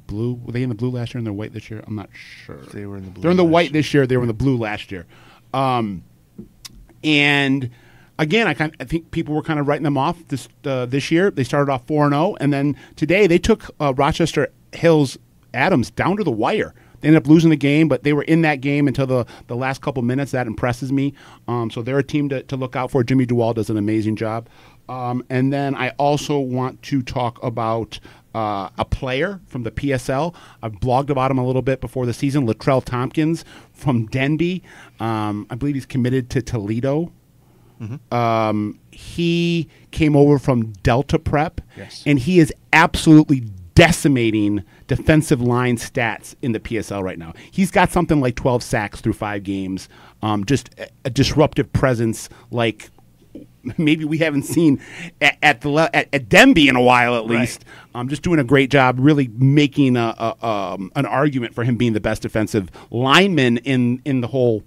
blue. 0.07 0.33
Were 0.33 0.51
they 0.51 0.63
in 0.63 0.69
the 0.69 0.75
blue 0.75 0.89
last 0.89 1.13
year 1.13 1.19
and 1.19 1.25
they're 1.25 1.33
white 1.33 1.53
this 1.53 1.69
year? 1.69 1.83
I'm 1.87 1.95
not 1.95 2.09
sure. 2.13 2.57
They 2.57 2.85
were 2.85 2.97
in 2.97 3.05
the 3.05 3.11
blue. 3.11 3.21
They're 3.21 3.31
in 3.31 3.37
the 3.37 3.45
white 3.45 3.71
this 3.71 3.93
year. 3.93 4.05
They 4.05 4.17
were 4.17 4.23
in 4.23 4.27
the 4.27 4.33
blue 4.33 4.57
last 4.57 4.91
year. 4.91 5.05
Um, 5.53 6.03
and 7.03 7.69
again, 8.17 8.47
I 8.47 8.53
kind 8.53 8.75
I 8.79 8.83
think 8.83 9.11
people 9.11 9.33
were 9.33 9.41
kind 9.41 9.59
of 9.59 9.67
writing 9.67 9.83
them 9.83 9.97
off 9.97 10.27
this 10.27 10.47
uh, 10.65 10.85
this 10.85 11.09
year. 11.11 11.31
They 11.31 11.43
started 11.43 11.71
off 11.71 11.87
four 11.87 12.05
and 12.05 12.13
zero, 12.13 12.35
and 12.39 12.53
then 12.53 12.75
today 12.95 13.27
they 13.27 13.39
took 13.39 13.69
uh, 13.79 13.93
Rochester 13.95 14.49
Hills 14.73 15.17
Adams 15.53 15.89
down 15.89 16.17
to 16.17 16.23
the 16.23 16.31
wire. 16.31 16.73
They 17.01 17.07
ended 17.07 17.23
up 17.23 17.29
losing 17.29 17.49
the 17.49 17.55
game, 17.55 17.87
but 17.87 18.03
they 18.03 18.13
were 18.13 18.23
in 18.23 18.41
that 18.41 18.61
game 18.61 18.87
until 18.87 19.07
the, 19.07 19.25
the 19.47 19.55
last 19.55 19.81
couple 19.81 20.03
minutes. 20.03 20.31
That 20.31 20.47
impresses 20.47 20.91
me. 20.91 21.13
Um, 21.47 21.71
so 21.71 21.81
they're 21.81 21.99
a 21.99 22.03
team 22.03 22.29
to, 22.29 22.43
to 22.43 22.57
look 22.57 22.75
out 22.75 22.91
for. 22.91 23.03
Jimmy 23.03 23.25
Duwall 23.25 23.55
does 23.55 23.69
an 23.69 23.77
amazing 23.77 24.17
job. 24.17 24.49
Um, 24.89 25.23
and 25.29 25.53
then 25.53 25.75
I 25.75 25.91
also 25.91 26.39
want 26.39 26.81
to 26.83 27.01
talk 27.01 27.41
about 27.43 27.99
uh, 28.39 28.69
a 28.77 28.85
player 28.85 29.39
from 29.47 29.63
the 29.63 29.71
PSL. 29.71 30.33
I've 30.63 30.73
blogged 30.79 31.09
about 31.09 31.29
him 31.31 31.37
a 31.37 31.45
little 31.45 31.61
bit 31.61 31.81
before 31.81 32.05
the 32.05 32.13
season. 32.13 32.47
Latrell 32.47 32.83
Tompkins 32.83 33.43
from 33.73 34.05
Denby. 34.07 34.63
Um, 34.99 35.45
I 35.49 35.55
believe 35.55 35.75
he's 35.75 35.85
committed 35.85 36.29
to 36.31 36.41
Toledo. 36.41 37.11
Um, 38.11 38.77
he 38.91 39.69
came 39.91 40.15
over 40.15 40.37
from 40.37 40.73
Delta 40.83 41.17
Prep, 41.17 41.61
Yes. 41.77 42.03
and 42.05 42.19
he 42.19 42.39
is 42.39 42.53
absolutely 42.73 43.45
decimating 43.73 44.65
defensive 44.87 45.41
line 45.41 45.77
stats 45.77 46.35
in 46.41 46.51
the 46.51 46.59
PSL 46.59 47.01
right 47.01 47.17
now. 47.17 47.33
He's 47.51 47.71
got 47.71 47.89
something 47.91 48.19
like 48.19 48.35
12 48.35 48.61
sacks 48.63 48.99
through 48.99 49.13
five 49.13 49.43
games. 49.43 49.87
Um, 50.21 50.43
just 50.45 50.69
a, 50.77 50.89
a 51.05 51.09
disruptive 51.09 51.71
presence 51.71 52.27
like 52.51 52.89
maybe 53.77 54.05
we 54.05 54.17
haven't 54.17 54.43
seen 54.43 54.79
at, 55.21 55.37
at 55.41 55.61
the 55.61 55.69
le- 55.69 55.89
at, 55.93 56.07
at 56.13 56.29
Denby 56.29 56.67
in 56.69 56.75
a 56.75 56.81
while 56.81 57.15
at 57.15 57.25
Right. 57.29 57.41
least. 57.41 57.65
Um, 57.95 58.07
just 58.09 58.21
doing 58.21 58.39
a 58.39 58.43
great 58.43 58.69
job, 58.71 58.97
really 58.99 59.29
making 59.37 59.97
a, 59.97 60.13
a, 60.17 60.45
um, 60.47 60.91
an 60.95 61.05
argument 61.05 61.53
for 61.55 61.63
him 61.63 61.75
being 61.77 61.93
the 61.93 61.99
best 61.99 62.21
defensive 62.21 62.69
lineman 62.91 63.57
in 63.57 64.01
in 64.05 64.21
the 64.21 64.27
whole 64.27 64.63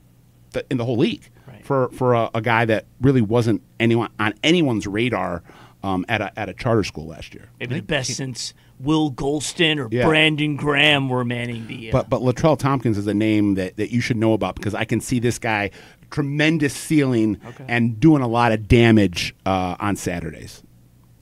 the, 0.53 0.64
in 0.70 0.76
the 0.78 0.84
whole 0.84 0.97
league 0.99 1.28
Right. 1.47 1.64
for 1.64 1.88
for 1.90 2.14
a, 2.14 2.30
a 2.34 2.40
guy 2.40 2.64
that 2.66 2.86
really 3.01 3.22
wasn't 3.22 3.62
anyone 3.80 4.11
on 4.18 4.34
anyone's 4.45 4.86
radar 4.86 5.43
um, 5.82 6.05
at 6.09 6.20
a 6.20 6.38
at 6.38 6.49
a 6.49 6.55
charter 6.55 6.84
school 6.84 7.07
last 7.09 7.34
year. 7.34 7.49
Maybe 7.59 7.76
the 7.76 7.82
best 7.82 8.14
since 8.14 8.55
Will 8.78 9.11
Gholston 9.12 9.78
or 9.78 9.88
Yeah. 9.90 10.07
Brandon 10.07 10.57
Graham 10.57 11.09
were 11.09 11.24
manning 11.24 11.66
the. 11.68 11.88
Uh, 11.90 11.93
But 11.93 12.11
but 12.11 12.20
Latrell 12.22 12.59
Tompkins 12.59 12.99
is 12.99 13.07
a 13.07 13.14
name 13.14 13.55
that, 13.55 13.76
that 13.76 13.93
you 13.93 14.01
should 14.01 14.16
know 14.16 14.32
about 14.32 14.57
because 14.57 14.74
I 14.74 14.84
can 14.84 15.01
see 15.01 15.18
this 15.20 15.38
guy 15.38 15.70
tremendous 16.12 16.74
ceiling 16.74 17.40
and 17.66 17.98
doing 17.98 18.22
a 18.22 18.28
lot 18.28 18.52
of 18.52 18.68
damage 18.68 19.34
uh, 19.44 19.74
on 19.80 19.96
Saturdays. 19.96 20.62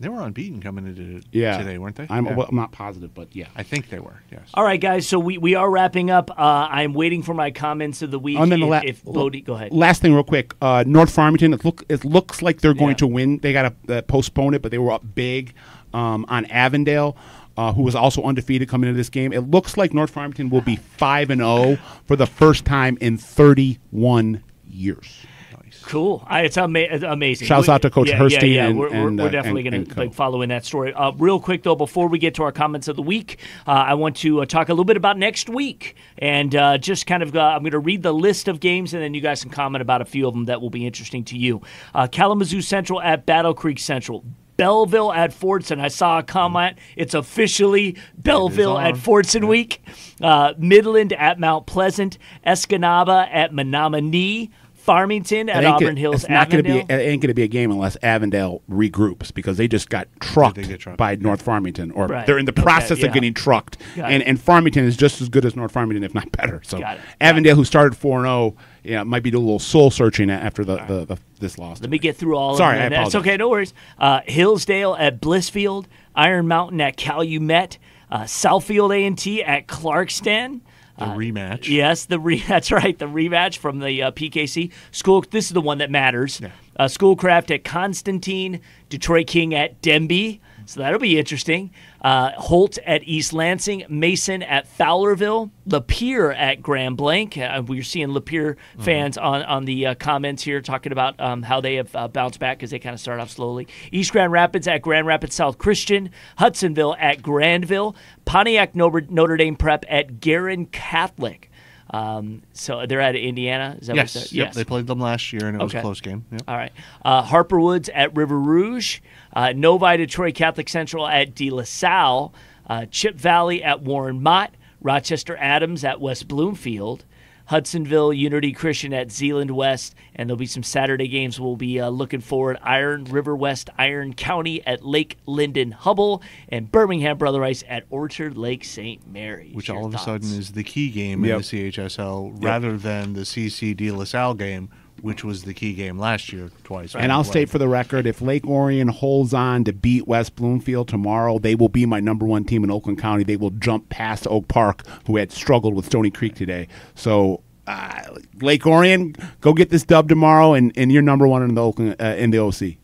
They 0.01 0.09
were 0.09 0.23
unbeaten 0.23 0.63
coming 0.63 0.87
into 0.87 1.21
Yeah, 1.31 1.59
today, 1.59 1.77
weren't 1.77 1.97
they? 1.97 2.07
I'm, 2.09 2.25
Yeah. 2.25 2.35
well, 2.35 2.47
I'm 2.49 2.57
not 2.57 2.73
positive, 2.73 3.13
but 3.13 3.37
yeah. 3.37 3.49
I 3.55 3.63
think 3.63 3.91
they 3.91 3.99
were. 4.01 4.23
Yes. 4.33 4.49
all 4.55 4.65
right, 4.65 4.81
guys. 4.81 5.07
So 5.07 5.19
we, 5.19 5.37
we 5.37 5.55
are 5.57 5.71
wrapping 5.71 6.11
up. 6.11 6.31
Uh, 6.31 6.69
I'm 6.71 6.95
waiting 6.95 7.23
for 7.23 7.35
my 7.35 7.51
comments 7.51 8.01
of 8.01 8.11
the 8.11 8.19
week. 8.19 8.39
Oh, 8.39 8.43
and 8.45 8.51
then 8.51 8.61
the 8.61 8.67
if, 8.67 8.71
la- 8.71 8.81
if 8.83 9.05
Bodie, 9.05 9.43
go 9.43 9.53
ahead. 9.55 9.73
Last 9.73 10.01
thing, 10.01 10.15
real 10.15 10.25
quick. 10.25 10.55
Uh, 10.63 10.85
North 10.87 11.11
Farmington. 11.11 11.53
It 11.53 11.67
look 11.67 11.85
it 11.91 12.03
looks 12.07 12.41
like 12.41 12.63
they're 12.63 12.73
going 12.73 12.93
Yeah. 12.93 12.97
to 12.97 13.07
win. 13.09 13.39
They 13.41 13.53
got 13.53 13.75
to 13.87 13.99
uh, 13.99 14.03
postpone 14.03 14.55
it, 14.55 14.63
but 14.63 14.71
they 14.71 14.79
were 14.79 14.91
up 14.91 15.05
big 15.15 15.53
um, 15.93 16.25
on 16.29 16.47
Avondale, 16.47 17.15
uh, 17.59 17.75
who 17.75 17.83
was 17.83 17.95
also 17.95 18.23
undefeated 18.23 18.71
coming 18.71 18.89
into 18.89 18.97
this 18.97 19.11
game. 19.11 19.35
It 19.35 19.51
looks 19.51 19.77
like 19.77 19.93
North 19.93 20.11
Farmington 20.13 20.49
will 20.49 20.63
be 20.63 20.77
five 20.77 21.29
and 21.29 21.43
zero 21.43 21.77
for 22.07 22.17
the 22.17 22.27
first 22.27 22.65
time 22.65 22.97
in 23.03 23.19
31 23.19 24.43
years. 24.73 25.25
Nice. 25.65 25.83
Cool. 25.85 26.25
I, 26.29 26.43
it's 26.43 26.57
ama- 26.57 26.87
amazing. 27.09 27.47
Shouts 27.49 27.67
We- 27.69 27.75
out 27.75 27.83
to 27.83 27.91
Coach 27.91 28.09
yeah, 28.09 28.19
Hurstein 28.19 28.43
Yeah, 28.43 28.47
yeah. 28.49 28.67
and- 28.69 28.79
we're, 28.79 28.91
we're- 28.91 29.07
and, 29.09 29.19
we're 29.19 29.27
uh, 29.27 29.31
definitely 29.31 29.63
going 29.65 29.85
to 29.85 29.95
co. 29.95 30.01
like 30.01 30.15
following 30.15 30.49
that 30.51 30.65
story. 30.65 30.93
Uh, 30.95 31.11
real 31.13 31.41
quick 31.41 31.63
though, 31.65 31.75
before 31.75 32.09
we 32.09 32.19
get 32.19 32.35
to 32.37 32.43
our 32.45 32.53
comments 32.53 32.87
of 32.89 32.97
the 32.97 33.03
week, 33.03 33.39
uh, 33.67 33.71
I 33.73 33.95
want 33.95 34.17
to 34.19 34.43
uh, 34.43 34.47
talk 34.47 34.69
a 34.69 34.73
little 34.73 34.85
bit 34.85 34.97
about 34.97 35.19
next 35.19 35.49
week 35.49 35.97
and 36.19 36.55
uh, 36.55 36.79
just 36.79 37.07
kind 37.07 37.23
of. 37.23 37.35
Uh, 37.35 37.41
I'm 37.41 37.63
going 37.63 37.73
to 37.73 37.79
read 37.81 38.03
the 38.03 38.15
list 38.15 38.47
of 38.49 38.61
games 38.61 38.95
and 38.95 39.03
then 39.03 39.15
you 39.15 39.21
guys 39.21 39.43
can 39.43 39.51
comment 39.51 39.83
about 39.83 40.01
a 40.01 40.05
few 40.05 40.27
of 40.29 40.35
them 40.35 40.45
that 40.47 40.61
will 40.61 40.71
be 40.71 40.87
interesting 40.87 41.25
to 41.25 41.37
you. 41.39 41.63
Uh, 41.95 42.07
Kalamazoo 42.07 42.63
Central 42.63 43.01
at 43.03 43.27
Battle 43.27 43.55
Creek 43.55 43.79
Central. 43.81 44.25
Belleville 44.57 45.11
at 45.11 45.31
Fordson. 45.31 45.81
I 45.81 45.89
saw 45.89 46.19
a 46.19 46.23
comment. 46.23 46.77
It's 46.95 47.15
officially 47.15 47.97
Belleville 48.19 48.77
at 48.79 48.93
on. 48.93 48.99
Fordson 49.01 49.49
week. 49.49 49.81
Uh, 50.21 50.53
Midland 50.59 51.15
at 51.15 51.41
Mount 51.41 51.67
Pleasant. 51.67 52.19
Escanaba 52.47 53.27
at 53.33 53.55
Menominee. 53.55 54.51
Farmington 54.85 55.49
at 55.49 55.65
Auburn 55.65 55.89
gonna- 55.89 56.01
Hills. 56.01 56.23
It's 56.23 56.31
not 56.31 56.49
going 56.51 56.65
to 56.65 56.71
be. 56.71 56.79
It 56.79 56.91
ain't 56.91 57.21
going 57.23 57.29
to 57.29 57.35
be 57.35 57.43
a 57.43 57.49
game 57.49 57.71
unless 57.71 57.97
Avondale 58.03 58.63
regroups 58.71 59.33
because 59.33 59.57
they 59.57 59.69
just 59.69 59.91
got 59.91 60.09
trucked, 60.21 60.63
trucked. 60.81 60.97
by 60.97 61.17
North 61.17 61.43
Farmington, 61.43 61.91
or 61.91 62.07
Right. 62.07 62.27
they're 62.27 62.39
in 62.39 62.47
the 62.47 62.53
Okay, 62.53 62.63
process 62.63 62.99
yeah. 63.01 63.07
of 63.07 63.13
getting 63.13 63.35
trucked. 63.35 63.77
Got 63.97 64.11
And 64.11 64.23
it. 64.23 64.27
and 64.27 64.41
Farmington 64.41 64.85
is 64.85 64.97
just 64.97 65.21
as 65.21 65.29
good 65.29 65.45
as 65.45 65.55
North 65.55 65.73
Farmington, 65.73 66.03
if 66.03 66.15
not 66.15 66.33
better. 66.33 66.61
So 66.65 66.83
Avondale, 67.21 67.57
who 67.57 67.65
started 67.65 67.97
four 67.97 68.19
and 68.19 68.27
zero, 68.27 68.57
yeah, 68.83 69.03
might 69.03 69.23
be 69.23 69.31
doing 69.31 69.43
a 69.43 69.47
little 69.47 69.59
soul 69.59 69.91
searching 69.91 70.31
after 70.31 70.65
the, 70.65 70.77
the, 70.87 71.05
the 71.05 71.19
this 71.41 71.59
loss. 71.59 71.81
Let 71.81 71.91
me 71.91 71.99
get 71.99 72.17
through 72.17 72.37
all 72.37 72.57
Sorry, 72.57 72.79
of 72.79 72.85
I 72.85 72.89
them. 72.89 73.03
That's 73.05 73.15
okay, 73.17 73.37
no 73.37 73.49
worries. 73.51 73.75
Uh, 73.99 74.21
Hillsdale 74.27 74.97
at 74.99 75.21
Blissfield. 75.21 75.85
Iron 76.15 76.49
Mountain 76.49 76.81
at 76.81 76.97
Calumet. 76.97 77.79
Uh, 78.11 78.23
Southfield 78.23 78.93
A&T 78.95 79.45
at 79.45 79.69
Clarkston. 79.69 80.61
The 81.01 81.07
rematch. 81.07 81.69
Yes, 81.69 82.05
the 82.05 82.19
re- 82.19 82.43
that's 82.49 82.71
right, 82.71 82.99
the 82.99 83.07
rematch 83.07 83.59
from 83.59 83.79
the 83.81 84.03
uh, 84.03 84.11
PKC 84.13 84.71
school. 84.93 85.25
This 85.31 85.47
is 85.47 85.53
the 85.53 85.61
one 85.61 85.79
that 85.79 85.91
matters. 85.91 86.41
Uh, 86.77 86.89
Schoolcraft 86.89 87.51
at 87.51 87.65
Constantine, 87.65 88.61
Detroit 88.89 89.27
King 89.27 89.55
at 89.55 89.81
Denby. 89.83 90.41
So 90.67 90.81
that'll 90.81 91.01
be 91.01 91.19
interesting. 91.19 91.71
Uh, 92.03 92.31
Holt 92.33 92.79
at 92.87 93.03
East 93.05 93.33
Lansing, 93.33 93.85
Mason 93.89 94.43
at 94.43 94.67
Fowlerville, 94.79 95.51
Lapeer 95.69 96.35
at 96.35 96.63
Grand 96.63 96.97
Blanc. 96.97 97.37
Uh, 97.37 97.63
we're 97.67 97.83
seeing 97.83 98.09
Lapeer 98.09 98.57
fans 98.79 99.19
on 99.19 99.43
on 99.43 99.65
the 99.65 99.89
uh, 99.89 99.95
comments 99.95 100.43
here 100.43 100.61
talking 100.61 100.93
about 100.93 101.21
um, 101.21 101.43
how 101.43 101.61
they 101.61 101.75
have 101.77 101.95
uh, 101.95 102.09
bounced 102.09 102.41
back 102.41 102.59
because 102.59 102.71
they 102.71 102.79
kind 102.79 102.95
of 102.95 103.01
start 103.01 103.21
off 103.21 103.31
slowly. 103.31 103.69
East 103.93 104.13
Grand 104.13 104.33
Rapids 104.33 104.67
at 104.67 104.83
Grand 104.83 105.07
Rapids 105.07 105.35
South 105.35 105.59
Christian, 105.59 106.11
Hudsonville 106.39 106.97
at 106.99 107.23
Grandville, 107.23 107.95
Pontiac 108.25 108.75
Notre, 108.75 109.03
Notre 109.09 109.37
Dame 109.37 109.57
Prep 109.57 109.85
at 109.89 110.21
Garin 110.21 110.67
Catholic. 110.67 111.50
Um, 111.93 112.43
so 112.53 112.87
they're 112.87 113.01
out 113.01 113.17
of 113.17 113.21
Indiana. 113.21 113.77
Is 113.81 113.89
that 113.89 113.97
Yes. 113.97 114.15
what 114.15 114.33
Yep. 114.33 114.53
They 114.53 114.65
played 114.65 114.87
them 114.87 115.01
last 115.01 115.33
year, 115.33 115.47
and 115.49 115.61
it 115.61 115.63
was 115.63 115.75
a 115.75 115.81
close 115.81 116.01
game. 116.01 116.25
Yep. 116.31 116.43
all 116.47 116.57
right. 116.57 116.73
Uh, 117.05 117.23
Harper 117.23 117.59
Woods 117.61 117.89
at 117.93 118.15
River 118.17 118.39
Rouge. 118.39 119.01
Uh, 119.35 119.53
Novi 119.57 119.97
Detroit 119.97 120.35
Catholic 120.35 120.69
Central 120.69 121.07
at 121.07 121.35
De 121.35 121.51
La 121.51 121.65
Salle. 121.65 122.33
Uh, 122.69 122.87
Chip 122.91 123.17
Valley 123.17 123.63
at 123.65 123.83
Warren 123.83 124.23
Mott. 124.23 124.55
Rochester 124.81 125.37
Adams 125.39 125.85
at 125.85 126.01
West 126.01 126.27
Bloomfield. 126.29 127.05
Hudsonville 127.51 128.13
Unity 128.13 128.53
Christian 128.53 128.95
at 128.95 129.11
Zeeland 129.11 129.51
West. 129.51 129.97
And 130.15 130.29
there'll 130.29 130.39
be 130.39 130.47
some 130.47 130.63
Saturday 130.63 131.09
games 131.09 131.41
we'll 131.41 131.57
be 131.57 131.81
uh, 131.81 131.89
looking 131.89 132.21
forward. 132.21 132.59
Iron 132.63 133.03
River 133.05 133.35
West, 133.35 133.71
Iron 133.77 134.15
County 134.15 134.65
at 134.65 134.85
Lake 134.85 135.19
Linden 135.27 135.73
Hubbell. 135.73 136.23
And 136.49 136.71
Birmingham 136.71 137.19
Brother 137.19 137.41
Rice 137.41 137.65
at 137.69 137.87
Orchard 137.91 138.39
Lake 138.39 138.65
St. 138.65 139.05
Mary. 139.11 139.51
Which 139.53 139.67
Your 139.67 139.79
all 139.79 139.87
of 139.87 139.95
a 139.97 139.99
sudden 139.99 140.29
is 140.31 140.53
the 140.53 140.63
key 140.63 140.91
game 140.91 141.25
Yep. 141.25 141.35
in 141.35 141.39
the 141.39 141.73
CHSL 141.73 142.41
rather 142.41 142.77
than 142.77 143.15
the 143.15 143.23
CC 143.23 143.77
De 143.77 143.91
La 143.91 144.35
game, 144.35 144.69
which 145.03 145.25
was 145.25 145.45
the 145.45 145.55
key 145.55 145.75
game 145.75 145.99
last 145.99 146.33
year 146.33 146.51
twice. 146.65 146.95
And 146.95 147.13
I'll 147.13 147.25
state 147.25 147.49
for 147.49 147.59
the 147.59 147.69
record, 147.69 148.07
if 148.07 148.21
Lake 148.21 148.47
Orion 148.47 148.89
holds 148.89 149.35
on 149.35 149.65
to 149.65 149.73
beat 149.73 150.07
West 150.07 150.37
Bloomfield 150.37 150.89
tomorrow, 150.89 151.39
they 151.39 151.55
will 151.55 151.69
be 151.69 151.87
my 151.87 152.01
number 152.01 152.27
one 152.27 152.45
team 152.45 152.65
in 152.65 152.71
Oakland 152.71 152.99
County. 152.99 153.25
They 153.25 153.37
will 153.37 153.51
jump 153.51 153.89
past 153.89 154.27
Oak 154.29 154.49
Park, 154.49 154.85
who 155.07 155.17
had 155.17 155.33
struggled 155.33 155.75
with 155.75 155.87
Stony 155.87 156.11
Creek 156.11 156.35
today. 156.35 156.69
So, 156.95 157.43
uh, 157.67 158.03
Lake 158.41 158.67
Orion, 158.67 159.15
go 159.41 159.53
get 159.53 159.71
this 159.71 159.85
dub 159.85 160.09
tomorrow, 160.09 160.55
and, 160.55 160.73
and 160.77 160.91
you're 160.91 161.03
number 161.03 161.27
one 161.27 161.43
in 161.43 161.55
the 161.55 161.63
Oakland 161.63 161.97
uh, 162.01 162.15
in 162.17 162.31
the 162.31 162.39
OC. 162.39 162.77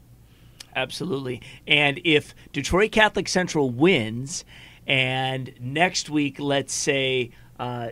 Absolutely. 0.75 1.41
And 1.67 2.01
if 2.05 2.35
Detroit 2.53 2.93
Catholic 2.93 3.29
Central 3.29 3.71
wins, 3.71 4.45
and 4.87 5.53
next 5.59 6.11
week, 6.11 6.39
let's 6.39 6.75
say, 6.75 7.31
uh, 7.59 7.89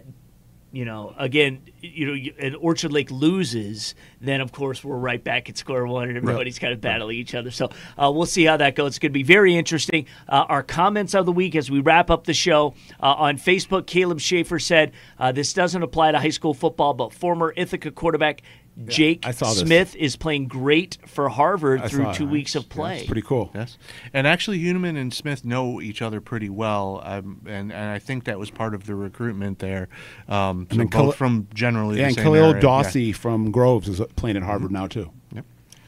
you 0.74 0.84
know, 0.84 1.14
again, 1.16 1.62
you 1.80 2.06
know, 2.06 2.30
and 2.38 2.56
Orchard 2.56 2.92
Lake 2.92 3.10
loses, 3.10 3.94
then 4.20 4.40
of 4.40 4.50
course 4.50 4.82
we're 4.82 4.96
right 4.96 5.22
back 5.22 5.48
at 5.48 5.56
square 5.56 5.86
one, 5.86 6.08
and 6.08 6.16
everybody's 6.16 6.58
kind 6.58 6.72
of 6.72 6.80
battling 6.80 7.16
each 7.16 7.34
other. 7.34 7.50
So 7.50 7.70
uh, 7.96 8.10
we'll 8.12 8.26
see 8.26 8.44
how 8.44 8.56
that 8.56 8.74
goes. 8.74 8.88
It's 8.88 8.98
going 8.98 9.10
to 9.10 9.14
be 9.14 9.22
very 9.22 9.56
interesting. 9.56 10.06
Uh, 10.28 10.46
our 10.48 10.62
comments 10.62 11.14
of 11.14 11.26
the 11.26 11.32
week 11.32 11.54
as 11.54 11.70
we 11.70 11.80
wrap 11.80 12.10
up 12.10 12.24
the 12.24 12.34
show 12.34 12.74
uh, 13.00 13.14
on 13.14 13.38
Facebook. 13.38 13.86
Caleb 13.86 14.20
Schaefer 14.20 14.58
said, 14.58 14.92
uh, 15.18 15.30
"This 15.32 15.52
doesn't 15.52 15.82
apply 15.82 16.12
to 16.12 16.18
high 16.18 16.30
school 16.30 16.54
football, 16.54 16.94
but 16.94 17.12
former 17.12 17.52
Ithaca 17.56 17.90
quarterback." 17.90 18.42
Jake 18.86 19.24
I 19.24 19.30
saw. 19.30 19.46
Smith 19.46 19.94
is 19.94 20.16
playing 20.16 20.48
great 20.48 20.98
for 21.06 21.28
Harvard 21.28 21.82
I 21.82 21.88
through 21.88 22.04
saw 22.04 22.10
it. 22.10 22.14
two 22.16 22.26
weeks 22.26 22.54
of 22.56 22.68
play. 22.68 22.98
It's 22.98 23.06
pretty 23.06 23.22
cool. 23.22 23.50
Yes, 23.54 23.78
and 24.12 24.26
actually, 24.26 24.58
Huneman 24.58 24.96
and 25.00 25.14
Smith 25.14 25.44
know 25.44 25.80
each 25.80 26.02
other 26.02 26.20
pretty 26.20 26.48
well, 26.50 27.00
um, 27.04 27.40
and 27.46 27.72
and 27.72 27.90
I 27.90 27.98
think 28.00 28.24
that 28.24 28.38
was 28.38 28.50
part 28.50 28.74
of 28.74 28.86
the 28.86 28.94
recruitment 28.96 29.60
there. 29.60 29.88
Um, 30.28 30.66
so 30.70 30.78
then 30.78 30.86
both 30.88 31.14
Khal- 31.14 31.18
from 31.18 31.48
generally 31.54 31.96
Yeah, 31.98 32.02
the 32.02 32.06
and 32.08 32.14
same 32.16 32.24
Khalil 32.24 32.50
area. 32.50 32.62
Dawsey 32.62 33.14
from 33.14 33.50
Groves 33.52 33.88
is 33.88 34.00
playing 34.16 34.36
at 34.36 34.42
Harvard 34.42 34.72
now, 34.72 34.86
too. 34.88 35.10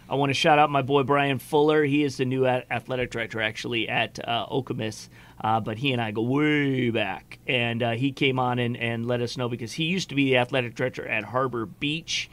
I 0.08 0.14
want 0.14 0.30
to 0.30 0.34
shout 0.34 0.60
out 0.60 0.70
my 0.70 0.82
boy 0.82 1.02
Brian 1.02 1.40
Fuller. 1.40 1.82
He 1.82 2.04
is 2.04 2.18
the 2.18 2.24
new 2.24 2.46
athletic 2.46 3.10
director 3.10 3.40
actually 3.40 3.88
at 3.88 4.20
uh, 4.22 4.46
Okemos, 4.46 5.08
uh, 5.46 5.60
but 5.60 5.78
he 5.78 5.92
and 5.92 6.02
I 6.02 6.10
go 6.10 6.22
way 6.22 6.90
back. 6.90 7.38
And 7.46 7.80
uh, 7.82 7.92
he 7.92 8.10
came 8.10 8.38
on 8.40 8.58
and, 8.58 8.76
and 8.76 9.06
let 9.06 9.20
us 9.20 9.36
know 9.36 9.48
because 9.48 9.72
he 9.72 9.84
used 9.84 10.08
to 10.08 10.16
be 10.16 10.24
the 10.24 10.38
athletic 10.38 10.74
director 10.74 11.06
at 11.06 11.22
Harbor 11.22 11.66
Beach. 11.66 12.28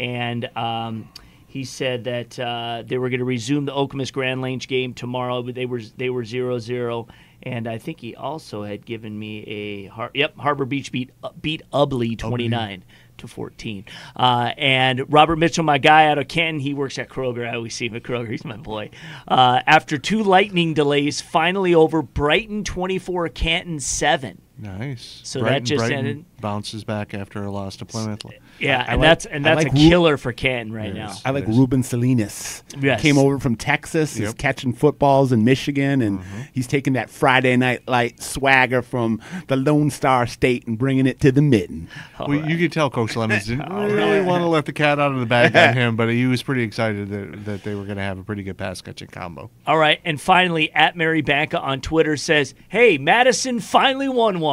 And 0.00 0.44
um, 0.56 1.08
he 1.46 1.64
said 1.64 2.04
that 2.04 2.38
uh, 2.38 2.82
they 2.86 2.98
were 2.98 3.08
going 3.08 3.20
to 3.20 3.24
resume 3.24 3.64
the 3.64 3.72
Okemos 3.72 4.12
Grand 4.12 4.42
Ledge 4.42 4.68
game 4.68 4.92
tomorrow, 4.92 5.42
but 5.42 5.54
they 5.54 5.64
were 5.64 5.80
they 5.96 6.10
were 6.10 6.24
0 6.24 6.58
0. 6.58 7.08
And 7.42 7.66
I 7.66 7.78
think 7.78 8.00
he 8.00 8.14
also 8.14 8.64
had 8.64 8.84
given 8.84 9.18
me 9.18 9.44
a 9.46 9.86
Har- 9.86 10.10
yep 10.12 10.36
Harbor 10.36 10.66
Beach 10.66 10.92
beat 10.92 11.10
beat 11.40 11.62
Ubly 11.72 12.18
29 12.18 12.84
to 13.18 13.28
14. 13.28 13.84
Uh, 14.16 14.52
and 14.56 15.12
Robert 15.12 15.36
Mitchell, 15.36 15.64
my 15.64 15.78
guy 15.78 16.06
out 16.06 16.18
of 16.18 16.28
Canton, 16.28 16.60
he 16.60 16.74
works 16.74 16.98
at 16.98 17.08
Kroger. 17.08 17.48
I 17.48 17.54
always 17.54 17.74
see 17.74 17.86
him 17.86 17.96
at 17.96 18.02
Kroger. 18.02 18.30
He's 18.30 18.44
my 18.44 18.56
boy. 18.56 18.90
Uh, 19.26 19.60
after 19.66 19.98
two 19.98 20.22
lightning 20.22 20.74
delays, 20.74 21.20
finally 21.20 21.74
over. 21.74 22.02
Brighton 22.02 22.64
24, 22.64 23.28
Canton 23.30 23.80
7. 23.80 24.42
Nice. 24.60 25.20
So 25.22 25.38
that 25.40 25.44
Brighton, 25.44 25.64
just 25.64 25.78
Brighton 25.78 25.98
ended- 25.98 26.24
bounces 26.40 26.84
back 26.84 27.14
after 27.14 27.42
a 27.42 27.50
loss 27.50 27.76
to 27.76 27.84
Plymouth. 27.84 28.22
Yeah, 28.60 28.78
I 28.86 28.92
and 28.92 29.00
like- 29.00 29.08
that's 29.08 29.26
and 29.26 29.44
that's 29.44 29.56
like 29.64 29.72
a 29.72 29.76
Ru- 29.76 29.88
killer 29.88 30.16
for 30.16 30.32
Canton 30.32 30.72
right 30.74 30.92
now. 30.94 31.12
I 31.24 31.30
like 31.30 31.46
Yes. 31.46 31.56
Ruben 31.56 31.82
Salinas. 31.84 32.62
Yes. 32.80 33.00
Came 33.00 33.18
over 33.18 33.38
from 33.38 33.54
Texas. 33.56 34.16
He's 34.16 34.34
catching 34.34 34.72
footballs 34.72 35.30
in 35.32 35.44
Michigan, 35.44 36.02
and 36.02 36.18
Mm-hmm. 36.20 36.40
he's 36.52 36.66
taking 36.66 36.92
that 36.94 37.08
Friday 37.10 37.56
night 37.56 37.88
light 37.88 38.20
swagger 38.22 38.82
from 38.82 39.20
the 39.46 39.56
Lone 39.56 39.90
Star 39.90 40.26
State 40.26 40.66
and 40.66 40.76
bringing 40.78 41.06
it 41.06 41.20
to 41.20 41.30
the 41.32 41.42
mitten. 41.42 41.88
well, 42.18 42.34
you 42.48 42.56
could 42.58 42.72
tell 42.72 42.90
Coach 42.90 43.14
Lemons 43.16 43.46
didn't 43.46 43.72
really 43.72 44.20
want 44.22 44.42
to 44.42 44.48
let 44.48 44.64
the 44.66 44.72
cat 44.72 44.98
out 44.98 45.12
of 45.12 45.20
the 45.20 45.26
bag 45.26 45.54
on 45.56 45.74
him, 45.74 45.94
but 45.96 46.08
he 46.08 46.26
was 46.26 46.42
pretty 46.42 46.62
excited 46.64 47.08
that, 47.10 47.44
that 47.44 47.62
they 47.64 47.74
were 47.76 47.84
going 47.84 47.96
to 47.96 48.02
have 48.02 48.18
a 48.18 48.24
pretty 48.24 48.42
good 48.42 48.58
pass 48.58 48.80
catching 48.80 49.08
combo. 49.08 49.50
All 49.68 49.78
right, 49.78 50.00
and 50.04 50.20
finally, 50.20 50.72
at 50.72 50.96
Mary 50.96 51.20
Banca 51.20 51.60
on 51.60 51.80
Twitter 51.80 52.16
says, 52.16 52.54
"Hey, 52.68 52.98
Madison 52.98 53.60
finally 53.60 54.08
won 54.08 54.40
one." 54.40 54.47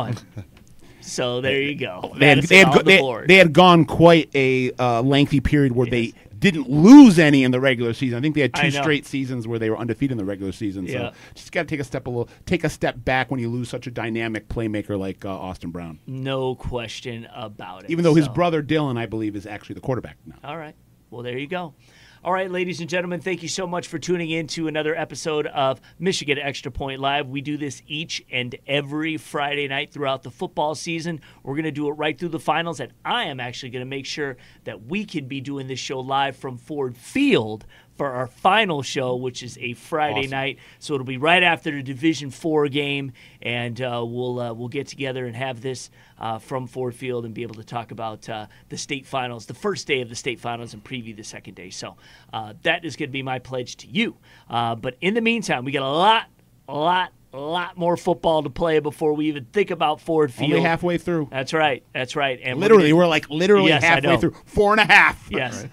So 1.01 1.41
there 1.41 1.61
you 1.61 1.75
go. 1.75 2.13
They 2.17 2.29
had, 2.29 2.43
they, 2.43 2.57
had, 2.57 2.73
the 2.73 2.83
they, 2.83 3.25
they 3.27 3.35
had 3.37 3.53
gone 3.53 3.85
quite 3.85 4.29
a 4.35 4.71
uh, 4.73 5.01
lengthy 5.01 5.39
period 5.39 5.73
where 5.73 5.87
they 5.87 6.13
didn't 6.37 6.69
lose 6.69 7.17
any 7.17 7.43
in 7.43 7.51
the 7.51 7.59
regular 7.59 7.93
season. 7.93 8.17
I 8.17 8.21
think 8.21 8.35
they 8.35 8.41
had 8.41 8.53
two 8.53 8.71
straight 8.71 9.05
seasons 9.05 9.47
where 9.47 9.57
they 9.57 9.69
were 9.69 9.77
undefeated 9.77 10.11
in 10.11 10.17
the 10.17 10.25
regular 10.25 10.51
season. 10.51 10.85
Yeah. 10.85 11.11
So 11.11 11.15
just 11.33 11.51
got 11.51 11.61
to 11.61 11.67
take 11.67 11.79
a 11.79 11.83
step 11.83 12.07
a 12.07 12.09
little, 12.09 12.29
take 12.45 12.63
a 12.63 12.69
step 12.69 13.03
back 13.03 13.31
when 13.31 13.39
you 13.39 13.49
lose 13.49 13.69
such 13.69 13.87
a 13.87 13.91
dynamic 13.91 14.47
playmaker 14.47 14.99
like 14.99 15.25
uh, 15.25 15.29
Austin 15.29 15.71
Brown. 15.71 15.99
No 16.05 16.55
question 16.55 17.27
about 17.33 17.85
it. 17.85 17.89
Even 17.89 18.03
though 18.03 18.13
his 18.13 18.27
brother 18.27 18.61
Dylan, 18.61 18.97
I 18.97 19.05
believe, 19.05 19.35
is 19.35 19.45
actually 19.45 19.75
the 19.75 19.81
quarterback 19.81 20.17
now. 20.25 20.35
All 20.43 20.57
right. 20.57 20.75
Well, 21.09 21.23
there 21.23 21.37
you 21.37 21.47
go. 21.47 21.73
All 22.25 22.33
right, 22.33 22.49
ladies 22.49 22.79
and 22.79 22.89
gentlemen, 22.89 23.21
thank 23.21 23.43
you 23.43 23.47
so 23.47 23.67
much 23.67 23.87
for 23.87 23.99
tuning 23.99 24.31
in 24.31 24.47
to 24.47 24.67
another 24.67 24.95
episode 24.95 25.45
of 25.45 25.79
Michigan 25.99 26.39
Extra 26.39 26.71
Point 26.71 26.99
Live. 26.99 27.27
We 27.27 27.39
do 27.39 27.55
this 27.55 27.83
each 27.85 28.25
and 28.31 28.55
every 28.65 29.17
Friday 29.17 29.67
night 29.67 29.91
throughout 29.91 30.23
the 30.23 30.31
football 30.31 30.73
season. 30.73 31.21
We're 31.43 31.53
going 31.53 31.65
to 31.65 31.71
do 31.71 31.87
it 31.87 31.91
right 31.91 32.17
through 32.17 32.29
the 32.29 32.39
finals, 32.39 32.79
and 32.79 32.91
I 33.05 33.25
am 33.25 33.39
actually 33.39 33.69
going 33.69 33.85
to 33.85 33.85
make 33.85 34.07
sure 34.07 34.37
that 34.63 34.87
we 34.87 35.05
can 35.05 35.27
be 35.27 35.39
doing 35.39 35.67
this 35.67 35.77
show 35.77 35.99
live 35.99 36.35
from 36.35 36.57
Ford 36.57 36.97
Field 36.97 37.67
for 37.95 38.11
our 38.11 38.27
final 38.27 38.81
show, 38.81 39.15
which 39.15 39.41
is 39.41 39.57
a 39.59 39.73
Friday 39.73 40.21
Awesome. 40.21 40.31
night. 40.31 40.59
So 40.79 40.93
it'll 40.93 41.05
be 41.05 41.17
right 41.17 41.43
after 41.43 41.71
the 41.71 41.83
Division 41.83 42.29
Four 42.29 42.67
game, 42.67 43.13
and 43.41 43.79
uh, 43.81 44.03
we'll 44.05 44.39
uh, 44.39 44.53
we'll 44.53 44.67
get 44.67 44.87
together 44.87 45.25
and 45.25 45.35
have 45.35 45.61
this 45.61 45.89
uh, 46.19 46.39
from 46.39 46.67
Ford 46.67 46.95
Field 46.95 47.25
and 47.25 47.33
be 47.33 47.43
able 47.43 47.55
to 47.55 47.63
talk 47.63 47.91
about 47.91 48.27
uh, 48.29 48.47
the 48.69 48.77
state 48.77 49.05
finals, 49.05 49.45
the 49.45 49.53
first 49.53 49.87
day 49.87 50.01
of 50.01 50.09
the 50.09 50.15
state 50.15 50.39
finals, 50.39 50.73
and 50.73 50.83
preview 50.83 51.15
the 51.15 51.23
second 51.23 51.55
day. 51.55 51.69
So 51.69 51.95
uh, 52.33 52.53
that 52.63 52.85
is 52.85 52.95
going 52.95 53.09
to 53.09 53.13
be 53.13 53.23
my 53.23 53.39
pledge 53.39 53.77
to 53.77 53.87
you. 53.87 54.17
Uh, 54.49 54.75
but 54.75 54.97
in 55.01 55.13
the 55.13 55.21
meantime, 55.21 55.65
we 55.65 55.71
got 55.71 55.83
a 55.83 55.89
lot, 55.89 56.27
a 56.67 56.75
lot, 56.75 57.13
a 57.35 57.39
lot 57.39 57.77
more 57.77 57.97
football 57.97 58.43
to 58.43 58.49
play 58.49 58.79
before 58.79 59.13
we 59.13 59.27
even 59.27 59.45
think 59.45 59.69
about 59.71 59.99
Ford 59.99 60.33
Field. 60.33 60.51
Only 60.51 60.61
halfway 60.63 60.97
through. 60.97 61.27
That's 61.31 61.53
right. 61.53 61.83
That's 61.93 62.15
right. 62.15 62.39
And 62.41 62.59
Literally, 62.59 62.89
gonna- 62.89 62.95
we're 62.95 63.07
like 63.07 63.29
literally 63.29 63.69
Yes, 63.69 63.83
halfway 63.83 64.17
through. 64.17 64.35
Four 64.45 64.71
and 64.73 64.81
a 64.81 64.85
half. 64.85 65.27
Yes. 65.29 65.65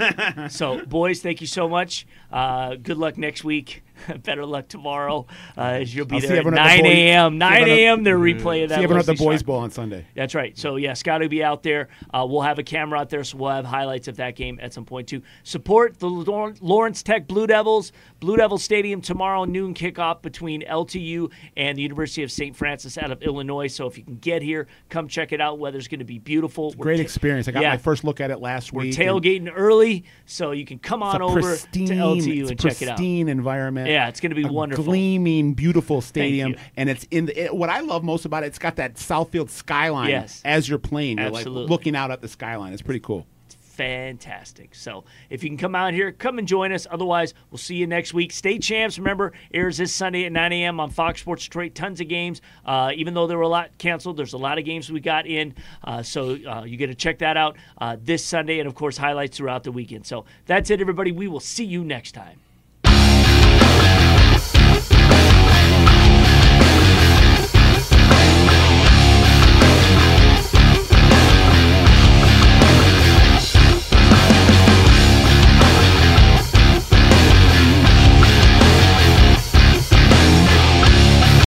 so, 0.56 0.84
boys, 0.86 1.20
thank 1.22 1.40
you 1.40 1.46
so 1.46 1.68
much. 1.68 2.06
Uh, 2.32 2.74
good 2.74 2.98
luck 2.98 3.16
next 3.16 3.44
week. 3.44 3.82
Better 4.22 4.44
luck 4.46 4.68
tomorrow 4.68 5.26
uh, 5.56 5.60
as 5.80 5.94
you'll 5.94 6.06
be 6.06 6.16
I'll 6.16 6.20
there 6.22 6.32
at 6.32 6.38
everyone 6.38 6.58
at 6.58 6.76
the 6.76 6.82
9 6.82 6.86
a.m. 6.86 7.38
9 7.38 7.68
a.m. 7.68 8.02
They're 8.04 8.18
replaying 8.18 8.68
that. 8.68 8.78
See 8.78 8.84
everyone 8.84 9.00
at 9.00 9.06
the 9.06 9.14
Boys. 9.14 9.42
Bowl 9.42 9.58
on 9.58 9.70
Sunday. 9.70 10.06
That's 10.14 10.34
right. 10.34 10.56
So 10.58 10.76
yeah, 10.76 10.94
Scott 10.94 11.20
will 11.20 11.28
be 11.28 11.42
out 11.44 11.62
there. 11.62 11.88
Uh, 12.12 12.26
we'll 12.28 12.42
have 12.42 12.58
a 12.58 12.62
camera 12.62 12.98
out 13.00 13.10
there, 13.10 13.24
so 13.24 13.38
we'll 13.38 13.50
have 13.50 13.64
highlights 13.64 14.08
of 14.08 14.16
that 14.16 14.36
game 14.36 14.58
at 14.62 14.72
some 14.72 14.84
point 14.84 15.08
too. 15.08 15.22
Support 15.44 15.98
the 15.98 16.08
Lawrence 16.08 17.02
Tech 17.02 17.26
Blue 17.26 17.46
Devils. 17.46 17.92
Blue 18.20 18.36
Devil 18.36 18.58
Stadium 18.58 19.00
tomorrow 19.00 19.44
noon 19.44 19.74
kickoff 19.74 20.22
between 20.22 20.62
LTU 20.62 21.30
and 21.56 21.76
the 21.76 21.82
University 21.82 22.22
of 22.22 22.30
St. 22.30 22.54
Francis 22.54 22.96
out 22.96 23.10
of 23.10 23.20
Illinois. 23.22 23.66
So 23.66 23.86
if 23.86 23.98
you 23.98 24.04
can 24.04 24.16
get 24.16 24.42
here, 24.42 24.68
come 24.88 25.08
check 25.08 25.32
it 25.32 25.40
out. 25.40 25.58
Weather's 25.58 25.88
going 25.88 25.98
to 25.98 26.04
be 26.04 26.18
beautiful. 26.18 26.72
We're 26.76 26.84
Great 26.84 26.96
ta- 26.98 27.02
experience. 27.02 27.48
I 27.48 27.52
got 27.52 27.62
Yeah. 27.62 27.70
my 27.70 27.76
first 27.78 28.04
look 28.04 28.20
at 28.20 28.30
it 28.30 28.38
last 28.40 28.72
We're 28.72 28.82
week. 28.82 28.98
and 28.98 29.08
tailgating 29.08 29.52
early, 29.54 30.04
so 30.26 30.52
you 30.52 30.64
can 30.64 30.78
come 30.78 31.02
on 31.02 31.20
over 31.20 31.40
pristine, 31.40 31.88
to 31.88 31.94
LTU 31.94 32.48
and 32.50 32.58
check 32.60 32.80
it 32.80 32.88
out. 32.88 32.96
pristine 32.96 33.28
environment. 33.28 33.88
Yeah, 33.92 34.08
it's 34.08 34.20
gonna 34.20 34.34
be 34.34 34.44
a 34.46 34.52
wonderful. 34.52 34.84
Gleaming, 34.84 35.54
beautiful 35.54 36.00
stadium, 36.00 36.56
and 36.76 36.88
it's 36.88 37.04
in 37.10 37.26
the. 37.26 37.44
It, 37.44 37.54
what 37.54 37.68
I 37.68 37.80
love 37.80 38.02
most 38.04 38.24
about 38.24 38.42
it, 38.42 38.46
it's 38.46 38.58
got 38.58 38.76
that 38.76 38.94
Southfield 38.94 39.50
skyline 39.50 40.10
Yes. 40.10 40.40
as 40.44 40.68
you're 40.68 40.78
playing. 40.78 41.18
You're 41.18 41.28
Absolutely. 41.28 41.62
like 41.62 41.70
looking 41.70 41.94
out 41.96 42.10
at 42.10 42.20
the 42.20 42.28
skyline. 42.28 42.72
It's 42.72 42.82
pretty 42.82 43.00
cool. 43.00 43.26
It's 43.46 43.56
fantastic. 43.56 44.74
So 44.74 45.04
if 45.30 45.42
you 45.42 45.50
can 45.50 45.56
come 45.58 45.74
out 45.74 45.92
here, 45.94 46.12
come 46.12 46.38
and 46.38 46.46
join 46.48 46.72
us. 46.72 46.86
Otherwise, 46.90 47.34
we'll 47.50 47.58
see 47.58 47.74
you 47.76 47.86
next 47.86 48.14
week. 48.14 48.32
State 48.32 48.62
Champs, 48.62 48.98
remember, 48.98 49.32
airs 49.52 49.76
this 49.78 49.94
Sunday 49.94 50.24
at 50.24 50.32
9 50.32 50.52
a.m. 50.52 50.80
on 50.80 50.90
Fox 50.90 51.20
Sports 51.20 51.44
Detroit. 51.44 51.74
Tons 51.74 52.00
of 52.00 52.08
games. 52.08 52.40
Uh, 52.64 52.92
even 52.94 53.14
though 53.14 53.26
there 53.26 53.36
were 53.36 53.42
a 53.44 53.48
lot 53.48 53.76
canceled, 53.78 54.16
there's 54.16 54.32
a 54.32 54.38
lot 54.38 54.58
of 54.58 54.64
games 54.64 54.90
we 54.90 55.00
got 55.00 55.26
in. 55.26 55.54
Uh, 55.84 56.02
so 56.02 56.36
uh, 56.46 56.64
you 56.64 56.76
get 56.76 56.86
to 56.88 56.94
check 56.94 57.18
that 57.18 57.36
out 57.36 57.56
uh, 57.78 57.96
this 58.00 58.24
Sunday 58.24 58.58
and, 58.58 58.68
of 58.68 58.74
course, 58.74 58.96
highlights 58.96 59.36
throughout 59.36 59.64
the 59.64 59.72
weekend. 59.72 60.06
So 60.06 60.24
that's 60.46 60.70
it, 60.70 60.80
everybody. 60.80 61.12
We 61.12 61.28
will 61.28 61.40
see 61.40 61.64
you 61.64 61.84
next 61.84 62.12
time. 62.12 62.38